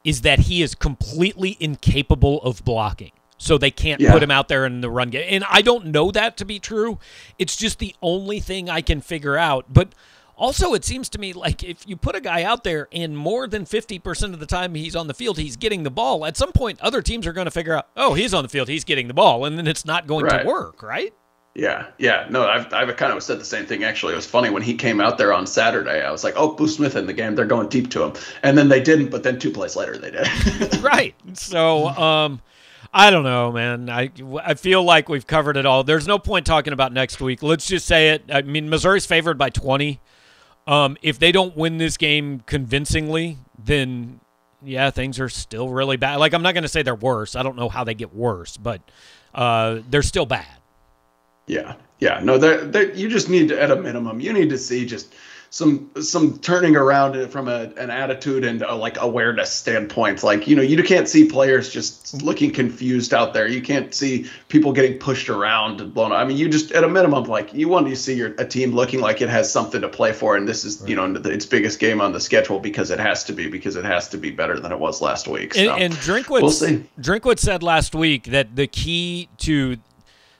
is 0.04 0.22
that 0.22 0.40
he 0.40 0.62
is 0.62 0.76
completely 0.76 1.58
incapable 1.60 2.42
of 2.42 2.64
blocking. 2.64 3.12
So 3.38 3.58
they 3.58 3.72
can't 3.72 4.02
yeah. 4.02 4.12
put 4.12 4.22
him 4.22 4.32
out 4.32 4.50
there 4.50 4.66
in 4.66 4.82
the 4.82 4.90
run 4.90 5.10
game. 5.10 5.26
And 5.30 5.46
I 5.50 5.62
don't 5.62 5.88
know 5.88 6.12
that 6.12 6.36
to 6.38 6.46
be 6.46 6.60
true. 6.60 7.00
It's 7.38 7.56
just 7.56 7.80
the 7.80 7.96
only 8.02 8.40
thing 8.42 8.70
I 8.70 8.82
can 8.82 9.00
figure 9.00 9.38
out. 9.38 9.66
But 9.70 9.96
also, 10.36 10.74
it 10.74 10.84
seems 10.84 11.10
to 11.10 11.20
me 11.20 11.34
like 11.34 11.64
if 11.64 11.88
you 11.88 11.96
put 11.96 12.16
a 12.16 12.22
guy 12.22 12.44
out 12.44 12.64
there 12.64 12.90
and 12.92 13.18
more 13.18 13.48
than 13.48 13.66
50% 13.66 14.34
of 14.34 14.40
the 14.40 14.46
time 14.46 14.76
he's 14.76 14.96
on 14.96 15.08
the 15.08 15.14
field, 15.14 15.38
he's 15.38 15.56
getting 15.56 15.84
the 15.84 15.92
ball, 15.92 16.26
at 16.26 16.38
some 16.38 16.52
point, 16.52 16.82
other 16.82 17.02
teams 17.02 17.26
are 17.28 17.34
going 17.34 17.46
to 17.46 17.52
figure 17.52 17.76
out, 17.76 17.88
oh, 17.96 18.14
he's 18.14 18.34
on 18.34 18.44
the 18.44 18.50
field, 18.50 18.68
he's 18.68 18.84
getting 18.84 19.08
the 19.08 19.14
ball. 19.14 19.46
And 19.46 19.58
then 19.58 19.68
it's 19.68 19.86
not 19.86 20.06
going 20.06 20.26
right. 20.26 20.42
to 20.42 20.48
work, 20.48 20.84
right? 20.84 21.14
Yeah, 21.56 21.88
yeah. 21.98 22.28
No, 22.30 22.48
I've, 22.48 22.72
I've 22.74 22.96
kind 22.96 23.12
of 23.12 23.22
said 23.24 23.40
the 23.40 23.46
same 23.46 23.66
thing, 23.66 23.84
actually. 23.84 24.14
It 24.14 24.18
was 24.18 24.26
funny 24.26 24.50
when 24.50 24.62
he 24.62 24.76
came 24.76 25.02
out 25.02 25.18
there 25.18 25.34
on 25.34 25.48
Saturday. 25.48 26.02
I 26.02 26.12
was 26.12 26.24
like, 26.24 26.36
oh, 26.38 26.54
Boo 26.54 26.68
Smith 26.68 26.96
in 26.96 27.06
the 27.06 27.14
game. 27.14 27.36
They're 27.36 27.46
going 27.46 27.70
deep 27.70 27.90
to 27.92 28.04
him. 28.04 28.14
And 28.44 28.58
then 28.58 28.70
they 28.70 28.82
didn't, 28.82 29.10
but 29.10 29.24
then 29.24 29.40
two 29.40 29.52
plays 29.52 29.76
later 29.76 29.98
they 29.98 30.12
did. 30.12 30.76
right. 30.82 31.16
So, 31.34 31.88
um, 31.90 32.42
I 32.94 33.10
don't 33.10 33.24
know, 33.24 33.52
man. 33.52 33.90
I, 33.90 34.12
I 34.44 34.54
feel 34.54 34.84
like 34.84 35.10
we've 35.10 35.28
covered 35.28 35.58
it 35.58 35.66
all. 35.66 35.84
There's 35.84 36.08
no 36.08 36.18
point 36.18 36.46
talking 36.46 36.74
about 36.74 36.94
next 36.94 37.20
week. 37.20 37.44
Let's 37.44 37.66
just 37.66 37.86
say 37.86 38.12
it. 38.12 38.24
I 38.32 38.42
mean, 38.42 38.70
Missouri's 38.70 39.06
favored 39.06 39.38
by 39.38 39.50
20. 39.50 40.00
Um, 40.66 40.98
if 41.02 41.20
they 41.20 41.32
don't 41.32 41.58
win 41.58 41.78
this 41.78 41.98
game 41.98 42.42
convincingly, 42.46 43.38
then 43.58 44.20
yeah, 44.64 44.92
things 44.92 45.20
are 45.20 45.30
still 45.30 45.70
really 45.70 45.98
bad. 45.98 46.18
Like, 46.18 46.34
I'm 46.34 46.42
not 46.42 46.54
going 46.54 46.64
to 46.64 46.70
say 46.70 46.84
they're 46.84 46.96
worse. 46.96 47.36
I 47.36 47.44
don't 47.44 47.56
know 47.56 47.70
how 47.70 47.84
they 47.84 47.94
get 47.94 48.14
worse, 48.14 48.58
but 48.58 48.82
uh, 49.34 49.80
they're 49.90 50.04
still 50.04 50.26
bad. 50.26 50.46
Yeah, 51.50 51.74
yeah. 52.00 52.20
No, 52.24 52.38
they're, 52.38 52.64
they're, 52.64 52.94
you 52.94 53.10
just 53.10 53.28
need 53.28 53.50
to, 53.50 53.60
at 53.60 53.72
a 53.72 53.76
minimum, 53.76 54.20
you 54.20 54.32
need 54.32 54.52
to 54.52 54.58
see 54.58 54.86
just 54.86 55.14
some 55.52 55.90
some 56.00 56.38
turning 56.40 56.76
around 56.76 57.30
from 57.30 57.48
a, 57.48 57.72
an 57.78 57.90
attitude 57.90 58.44
and 58.44 58.62
a, 58.62 58.76
like 58.76 59.02
awareness 59.02 59.52
standpoint. 59.52 60.22
Like 60.22 60.48
you 60.48 60.56
know, 60.56 60.62
you 60.62 60.82
can't 60.84 61.08
see 61.08 61.26
players 61.28 61.74
just 61.74 62.22
looking 62.22 62.52
confused 62.52 63.16
out 63.16 63.34
there. 63.34 63.48
You 63.48 63.62
can't 63.62 63.94
see 63.94 64.30
people 64.48 64.74
getting 64.74 65.00
pushed 65.00 65.28
around 65.28 65.82
and 65.82 65.92
blown. 65.92 66.12
Up. 66.12 66.20
I 66.20 66.26
mean, 66.26 66.38
you 66.38 66.50
just 66.50 66.72
at 66.74 66.84
a 66.84 66.88
minimum, 66.88 67.24
like 67.24 67.52
you 67.52 67.68
want 67.68 67.88
to 67.88 67.96
see 67.96 68.14
your 68.14 68.36
a 68.38 68.46
team 68.46 68.74
looking 68.74 69.00
like 69.00 69.22
it 69.22 69.30
has 69.30 69.52
something 69.52 69.82
to 69.82 69.90
play 69.90 70.14
for, 70.14 70.36
and 70.36 70.48
this 70.48 70.64
is 70.64 70.82
right. 70.82 70.90
you 70.90 70.96
know 70.96 71.16
its 71.26 71.48
biggest 71.48 71.80
game 71.80 72.00
on 72.00 72.14
the 72.14 72.20
schedule 72.20 72.60
because 72.60 72.92
it 72.92 73.00
has 73.00 73.24
to 73.24 73.34
be 73.34 73.50
because 73.50 73.76
it 73.76 73.86
has 73.86 74.08
to 74.10 74.18
be 74.18 74.30
better 74.30 74.60
than 74.60 74.72
it 74.72 74.80
was 74.80 75.02
last 75.02 75.28
week. 75.28 75.56
So, 75.56 75.62
and, 75.62 75.82
and 75.82 75.94
Drinkwitz, 75.96 76.62
we'll. 76.62 76.82
Drinkwitz 77.00 77.40
said 77.40 77.64
last 77.64 77.96
week 77.96 78.26
that 78.26 78.56
the 78.56 78.68
key 78.68 79.30
to 79.38 79.78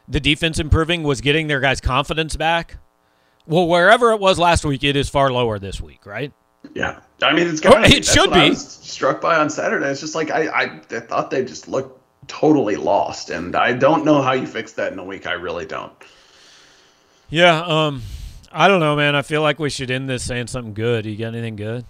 the 0.10 0.20
defense 0.20 0.60
improving 0.60 1.04
was 1.04 1.22
getting 1.22 1.48
their 1.48 1.60
guys' 1.60 1.80
confidence 1.80 2.36
back. 2.36 2.78
Well, 3.46 3.68
wherever 3.68 4.12
it 4.12 4.20
was 4.20 4.38
last 4.38 4.66
week, 4.66 4.84
it 4.84 4.96
is 4.96 5.08
far 5.08 5.32
lower 5.32 5.60
this 5.60 5.80
week, 5.80 6.06
right? 6.06 6.34
Yeah, 6.74 7.00
I 7.22 7.34
mean 7.34 7.48
it's 7.48 7.62
kind 7.62 7.86
of, 7.86 7.92
it 7.92 8.04
should 8.04 8.34
be 8.34 8.54
struck 8.54 9.22
by 9.22 9.38
on 9.38 9.50
Saturday. 9.50 9.88
It's 9.88 10.02
just 10.02 10.16
like 10.16 10.30
I, 10.30 10.48
I, 10.48 10.82
I 10.92 11.00
thought 11.00 11.32
they 11.32 11.46
just 11.46 11.70
looked 11.70 12.02
totally 12.28 12.76
lost, 12.76 13.30
and 13.30 13.56
I 13.56 13.74
don't 13.74 14.04
know 14.04 14.22
how 14.22 14.34
you 14.34 14.46
fix 14.46 14.74
that 14.74 14.92
in 14.92 15.00
a 15.00 15.04
week. 15.04 15.26
I 15.26 15.34
really 15.34 15.66
don't. 15.66 15.94
Yeah, 17.30 17.62
um, 17.62 18.02
I 18.52 18.68
don't 18.68 18.80
know, 18.80 18.96
man. 18.96 19.16
I 19.16 19.22
feel 19.22 19.42
like 19.42 19.58
we 19.58 19.70
should 19.70 19.90
end 19.90 20.10
this 20.10 20.24
saying 20.24 20.48
something 20.48 20.74
good. 20.74 21.06
You 21.06 21.16
got 21.16 21.28
anything 21.28 21.56
good? 21.56 21.86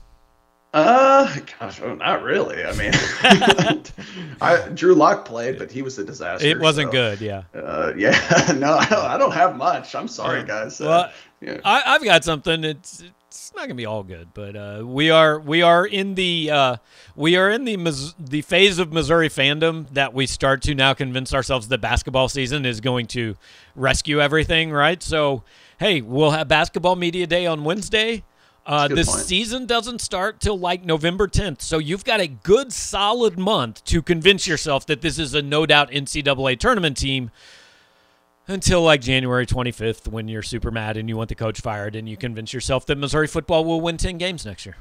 Uh, 0.72 1.36
gosh, 1.59 1.82
oh, 1.82 1.95
not 1.95 2.22
really. 2.22 2.63
I 2.63 2.74
mean, 2.74 2.91
I, 4.41 4.70
Drew 4.76 4.93
Lock 4.93 5.26
played, 5.26 5.57
but 5.57 5.72
he 5.72 5.82
was 5.82 5.97
a 5.97 6.03
disaster. 6.03 6.45
It 6.45 6.59
wasn't 6.59 6.89
so, 6.89 6.91
good. 6.91 7.22
Yeah. 7.22 7.43
Uh, 7.55 7.93
yeah. 7.97 8.11
no, 8.55 8.74
I 8.74 8.86
don't, 8.86 9.05
I 9.05 9.17
don't, 9.17 9.32
have 9.32 9.57
much. 9.57 9.95
I'm 9.95 10.07
sorry, 10.07 10.43
guys. 10.43 10.80
Uh, 10.80 10.86
well, 10.86 11.11
yeah. 11.41 11.61
I, 11.65 11.93
have 11.93 12.03
got 12.03 12.24
something. 12.24 12.63
It's 12.63 13.03
it's 13.30 13.51
not 13.55 13.63
gonna 13.63 13.76
be 13.76 13.88
all 13.88 14.03
good, 14.03 14.28
but 14.36 14.55
uh, 14.55 14.84
we 14.86 15.09
are 15.09 15.39
we 15.39 15.63
are 15.63 15.88
in 15.88 16.13
the 16.13 16.51
uh, 16.51 16.78
we 17.15 17.36
are 17.36 17.49
in 17.49 17.65
the 17.65 18.13
the 18.20 18.43
phase 18.43 18.78
of 18.78 18.93
Missouri 18.93 19.30
fandom 19.30 19.89
that 19.93 20.13
we 20.13 20.28
start 20.28 20.61
to 20.63 20.76
now 20.76 20.93
convince 20.93 21.34
ourselves 21.34 21.67
that 21.70 21.80
basketball 21.80 22.30
season 22.30 22.65
is 22.67 22.80
going 22.80 23.07
to 23.07 23.36
rescue 23.76 24.22
everything. 24.22 24.72
Right. 24.72 25.01
So 25.01 25.41
hey, 25.80 26.01
we'll 26.01 26.32
have 26.32 26.47
basketball 26.47 26.95
media 26.95 27.26
day 27.26 27.47
on 27.47 27.63
Wednesday. 27.63 28.24
Uh, 28.66 28.88
the 28.88 28.95
point. 28.95 29.07
season 29.07 29.66
doesn't 29.66 29.99
start 29.99 30.39
till 30.39 30.57
like 30.57 30.86
November 30.86 31.28
10th, 31.28 31.62
so 31.62 31.78
you've 31.78 32.03
got 32.03 32.20
a 32.20 32.28
good 32.28 32.72
solid 32.72 33.39
month 33.39 33.84
to 33.86 34.01
convince 34.01 34.45
yourself 34.45 34.86
that 34.86 35.01
this 35.01 35.18
is 35.18 35.34
a 35.34 35.41
no 35.41 35.66
doubt 35.66 35.89
NCAA 35.91 36.60
tournament 36.60 36.97
team 36.97 37.32
until 38.47 38.82
like 38.82 39.01
January 39.01 39.45
25th 39.45 40.07
when 40.07 40.28
you're 40.28 40.41
super 40.41 40.72
mad 40.72 40.97
and 40.97 41.07
you 41.07 41.18
want 41.18 41.30
the 41.30 41.36
coach 41.36 41.62
fired 41.62 41.95
and 41.95 42.10
you 42.10 42.18
convince 42.18 42.53
yourself 42.53 42.86
that 42.88 42.97
Missouri 42.97 43.28
football 43.28 43.64
will 43.64 43.82
win 43.82 43.97
10 43.97 44.18
games 44.18 44.45
next 44.45 44.66
year. 44.66 44.76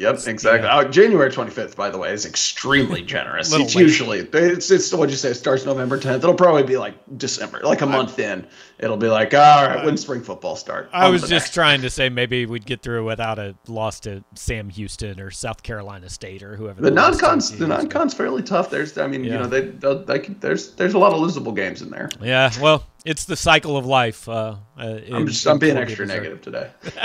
Yep, 0.00 0.26
exactly. 0.26 0.66
Yeah. 0.66 0.76
Uh, 0.76 0.84
January 0.84 1.30
25th, 1.30 1.76
by 1.76 1.90
the 1.90 1.98
way, 1.98 2.10
is 2.10 2.24
extremely 2.24 3.02
generous. 3.16 3.52
it's 3.52 3.74
late. 3.74 3.82
usually 3.82 4.20
it's 4.20 4.70
it's 4.70 4.90
what 4.94 5.10
you 5.10 5.16
say. 5.16 5.30
It 5.30 5.34
starts 5.34 5.66
November 5.66 5.98
10th. 5.98 6.16
It'll 6.16 6.32
probably 6.32 6.62
be 6.62 6.78
like 6.78 6.94
December, 7.18 7.60
like 7.62 7.82
a 7.82 7.86
month 7.86 8.18
I, 8.18 8.22
in. 8.22 8.46
It'll 8.78 8.96
be 8.96 9.08
like, 9.08 9.34
all 9.34 9.66
right, 9.66 9.84
when 9.84 9.98
spring 9.98 10.22
football 10.22 10.56
start? 10.56 10.88
I 10.90 11.10
was 11.10 11.20
just 11.20 11.32
next. 11.32 11.54
trying 11.54 11.82
to 11.82 11.90
say 11.90 12.08
maybe 12.08 12.46
we'd 12.46 12.64
get 12.64 12.80
through 12.80 13.04
without 13.04 13.38
a 13.38 13.54
loss 13.68 14.00
to 14.00 14.24
Sam 14.34 14.70
Houston 14.70 15.20
or 15.20 15.30
South 15.30 15.62
Carolina 15.62 16.08
State 16.08 16.42
or 16.42 16.56
whoever. 16.56 16.80
The, 16.80 16.90
non-cons, 16.90 17.58
the 17.58 17.66
non-cons 17.66 18.14
fairly 18.14 18.42
tough. 18.42 18.70
There's, 18.70 18.96
I 18.96 19.06
mean, 19.06 19.22
yeah. 19.22 19.32
you 19.32 19.38
know, 19.38 19.46
they, 19.46 19.60
they, 19.60 19.94
they 19.96 20.18
there's 20.40 20.74
there's 20.76 20.94
a 20.94 20.98
lot 20.98 21.12
of 21.12 21.20
losable 21.20 21.54
games 21.54 21.82
in 21.82 21.90
there. 21.90 22.08
Yeah, 22.22 22.50
well, 22.58 22.84
it's 23.04 23.24
the 23.24 23.36
cycle 23.36 23.76
of 23.76 23.86
life. 23.86 24.28
Uh, 24.28 24.56
uh, 24.78 24.98
I'm 25.12 25.26
just 25.26 25.46
I'm 25.46 25.58
being 25.58 25.76
extra 25.76 26.06
negative 26.06 26.40
today. 26.42 26.70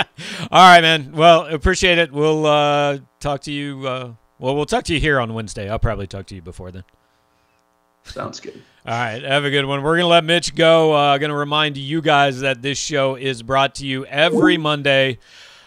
All 0.50 0.62
right, 0.62 0.80
man. 0.80 1.12
Well, 1.12 1.46
appreciate 1.46 1.98
it. 1.98 2.12
We'll 2.12 2.46
uh, 2.46 2.98
talk 3.20 3.42
to 3.42 3.52
you. 3.52 3.86
Uh, 3.86 4.12
well, 4.38 4.54
we'll 4.54 4.66
talk 4.66 4.84
to 4.84 4.94
you 4.94 5.00
here 5.00 5.20
on 5.20 5.32
Wednesday. 5.34 5.68
I'll 5.68 5.78
probably 5.78 6.06
talk 6.06 6.26
to 6.26 6.34
you 6.34 6.42
before 6.42 6.70
then. 6.70 6.84
Sounds 8.04 8.40
good. 8.40 8.62
All 8.86 8.92
right, 8.92 9.22
have 9.22 9.44
a 9.44 9.50
good 9.50 9.64
one. 9.64 9.82
We're 9.82 9.96
gonna 9.96 10.08
let 10.08 10.24
Mitch 10.24 10.54
go. 10.54 10.92
Uh, 10.92 11.18
gonna 11.18 11.34
remind 11.34 11.76
you 11.76 12.00
guys 12.00 12.40
that 12.40 12.62
this 12.62 12.78
show 12.78 13.16
is 13.16 13.42
brought 13.42 13.76
to 13.76 13.86
you 13.86 14.06
every 14.06 14.56
Monday 14.58 15.18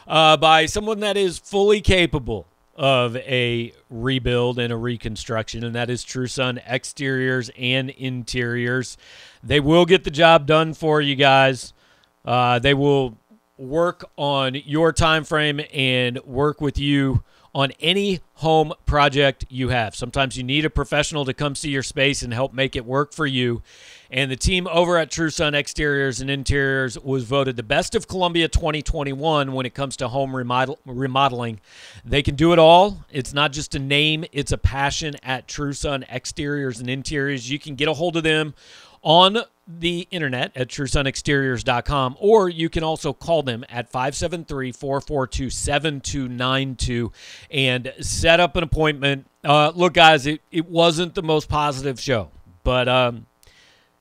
uh, 0.07 0.38
by 0.38 0.65
someone 0.65 1.01
that 1.01 1.17
is 1.17 1.38
fully 1.38 1.82
capable 1.82 2.47
of 2.80 3.17
a 3.17 3.73
rebuild 3.89 4.57
and 4.57 4.71
a 4.71 4.77
reconstruction, 4.77 5.65
and 5.65 5.75
that 5.75 5.89
is 5.89 6.05
TruSun 6.05 6.65
Exteriors 6.65 7.51
and 7.57 7.89
Interiors. 7.89 8.97
They 9.43 9.59
will 9.59 9.86
get 9.86 10.05
the 10.05 10.09
job 10.09 10.47
done 10.47 10.73
for 10.73 11.01
you 11.01 11.15
guys. 11.15 11.73
Uh, 12.23 12.57
they 12.57 12.73
will 12.73 13.17
work 13.57 14.09
on 14.15 14.55
your 14.55 14.93
time 14.93 15.25
frame 15.25 15.59
and 15.73 16.19
work 16.23 16.61
with 16.61 16.77
you 16.77 17.21
on 17.53 17.71
any 17.82 18.21
home 18.36 18.71
project 18.86 19.43
you 19.49 19.69
have. 19.69 19.93
Sometimes 19.93 20.38
you 20.38 20.43
need 20.43 20.63
a 20.63 20.69
professional 20.69 21.25
to 21.25 21.34
come 21.34 21.55
see 21.55 21.71
your 21.71 21.84
space 21.84 22.21
and 22.21 22.34
help 22.34 22.53
make 22.53 22.77
it 22.77 22.86
work 22.86 23.13
for 23.13 23.25
you. 23.25 23.61
And 24.12 24.32
the 24.32 24.36
team 24.36 24.68
over 24.68 24.97
at 24.97 25.12
True 25.12 25.30
Sun 25.30 25.53
Exteriors 25.53 26.20
and 26.20 26.30
Interiors 26.30 26.97
was 26.97 27.26
voted 27.26 27.57
the 27.57 27.64
best 27.64 27.93
of 27.93 28.07
Columbia 28.07 28.47
2021 28.47 29.53
when 29.53 29.66
it 29.66 29.76
comes 29.76 29.95
to 29.97 30.07
home 30.07 30.36
remodel- 30.36 30.80
remodeling. 30.86 31.60
They 32.03 32.24
can 32.24 32.36
do 32.36 32.51
it 32.51 32.60
all. 32.60 33.05
It's 33.12 33.34
not 33.34 33.51
just 33.51 33.76
a 33.76 33.80
name, 33.80 34.26
it's 34.32 34.51
a 34.51 34.57
passion 34.57 35.16
at 35.22 35.47
True 35.47 35.74
Sun 35.74 36.05
Exteriors 36.10 36.80
and 36.80 36.89
Interiors. 36.89 37.51
You 37.51 37.60
can 37.60 37.76
get 37.76 37.88
a 37.88 37.93
hold 37.93 38.18
of 38.18 38.24
them 38.24 38.55
on 39.03 39.43
the 39.68 40.07
internet 40.10 40.51
at 40.57 40.68
truesunexteriors.com, 40.68 42.18
or 42.20 42.49
you 42.49 42.70
can 42.70 42.84
also 42.84 43.14
call 43.14 43.43
them 43.43 43.64
at 43.70 43.89
573 43.89 44.72
442 44.72 45.49
7292 45.51 47.12
and 47.51 47.93
set 48.01 48.39
up 48.39 48.55
an 48.55 48.64
appointment. 48.64 49.28
Uh, 49.43 49.72
look, 49.76 49.93
guys, 49.93 50.26
it, 50.26 50.41
it 50.51 50.68
wasn't 50.68 51.14
the 51.14 51.22
most 51.22 51.47
positive 51.47 51.99
show, 51.99 52.32
but 52.64 52.89
um, 52.89 53.28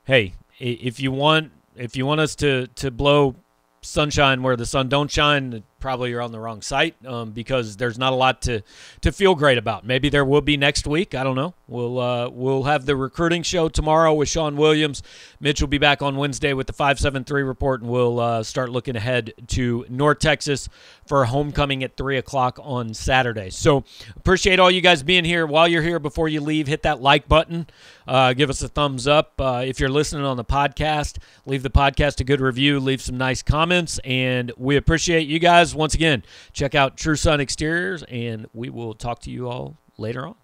hey, 0.09 0.33
if 0.59 0.99
you 0.99 1.11
want 1.11 1.51
if 1.75 1.95
you 1.95 2.05
want 2.05 2.19
us 2.19 2.35
to 2.35 2.65
to 2.67 2.89
blow 2.89 3.35
sunshine 3.81 4.41
where 4.41 4.55
the 4.55 4.65
sun 4.65 4.89
don't 4.89 5.09
shine, 5.11 5.63
probably 5.79 6.09
you're 6.11 6.21
on 6.21 6.31
the 6.31 6.39
wrong 6.39 6.61
site 6.61 6.95
um, 7.05 7.31
because 7.31 7.77
there's 7.77 7.97
not 7.97 8.13
a 8.13 8.15
lot 8.15 8.41
to 8.43 8.61
to 9.01 9.11
feel 9.11 9.35
great 9.35 9.57
about. 9.57 9.85
Maybe 9.85 10.09
there 10.09 10.25
will 10.25 10.41
be 10.41 10.57
next 10.57 10.87
week. 10.87 11.15
I 11.15 11.23
don't 11.23 11.35
know. 11.35 11.53
We'll 11.67 11.99
uh, 11.99 12.29
we'll 12.29 12.63
have 12.63 12.85
the 12.85 12.95
recruiting 12.95 13.43
show 13.43 13.69
tomorrow 13.69 14.13
with 14.13 14.29
Sean 14.29 14.57
Williams. 14.57 15.03
Mitch 15.39 15.61
will 15.61 15.67
be 15.67 15.77
back 15.77 16.01
on 16.01 16.17
Wednesday 16.17 16.53
with 16.53 16.67
the 16.67 16.73
573 16.73 17.43
report, 17.43 17.81
and 17.81 17.89
we'll 17.89 18.19
uh, 18.19 18.43
start 18.43 18.69
looking 18.69 18.95
ahead 18.95 19.33
to 19.47 19.85
North 19.89 20.19
Texas 20.19 20.69
for 21.07 21.25
homecoming 21.25 21.83
at 21.83 21.97
three 21.97 22.17
o'clock 22.17 22.59
on 22.61 22.93
Saturday. 22.93 23.49
So 23.49 23.83
appreciate 24.15 24.59
all 24.59 24.69
you 24.69 24.81
guys 24.81 25.03
being 25.03 25.25
here. 25.25 25.45
While 25.45 25.67
you're 25.67 25.81
here, 25.81 25.99
before 25.99 26.27
you 26.29 26.41
leave, 26.41 26.67
hit 26.67 26.83
that 26.83 27.01
like 27.01 27.27
button. 27.27 27.67
Uh, 28.07 28.33
give 28.33 28.49
us 28.49 28.61
a 28.61 28.67
thumbs 28.67 29.07
up. 29.07 29.33
Uh, 29.39 29.63
if 29.65 29.79
you're 29.79 29.89
listening 29.89 30.25
on 30.25 30.37
the 30.37 30.45
podcast, 30.45 31.17
leave 31.45 31.63
the 31.63 31.69
podcast 31.69 32.19
a 32.19 32.23
good 32.23 32.41
review. 32.41 32.79
Leave 32.79 33.01
some 33.01 33.17
nice 33.17 33.41
comments, 33.43 33.99
and 34.03 34.51
we 34.57 34.75
appreciate 34.75 35.27
you 35.27 35.39
guys 35.69 35.75
once 35.75 35.93
again, 35.93 36.23
check 36.53 36.75
out 36.75 36.97
True 36.97 37.15
Sun 37.15 37.41
Exteriors, 37.41 38.03
and 38.03 38.47
we 38.53 38.69
will 38.69 38.93
talk 38.93 39.19
to 39.21 39.31
you 39.31 39.47
all 39.47 39.77
later 39.97 40.25
on. 40.25 40.35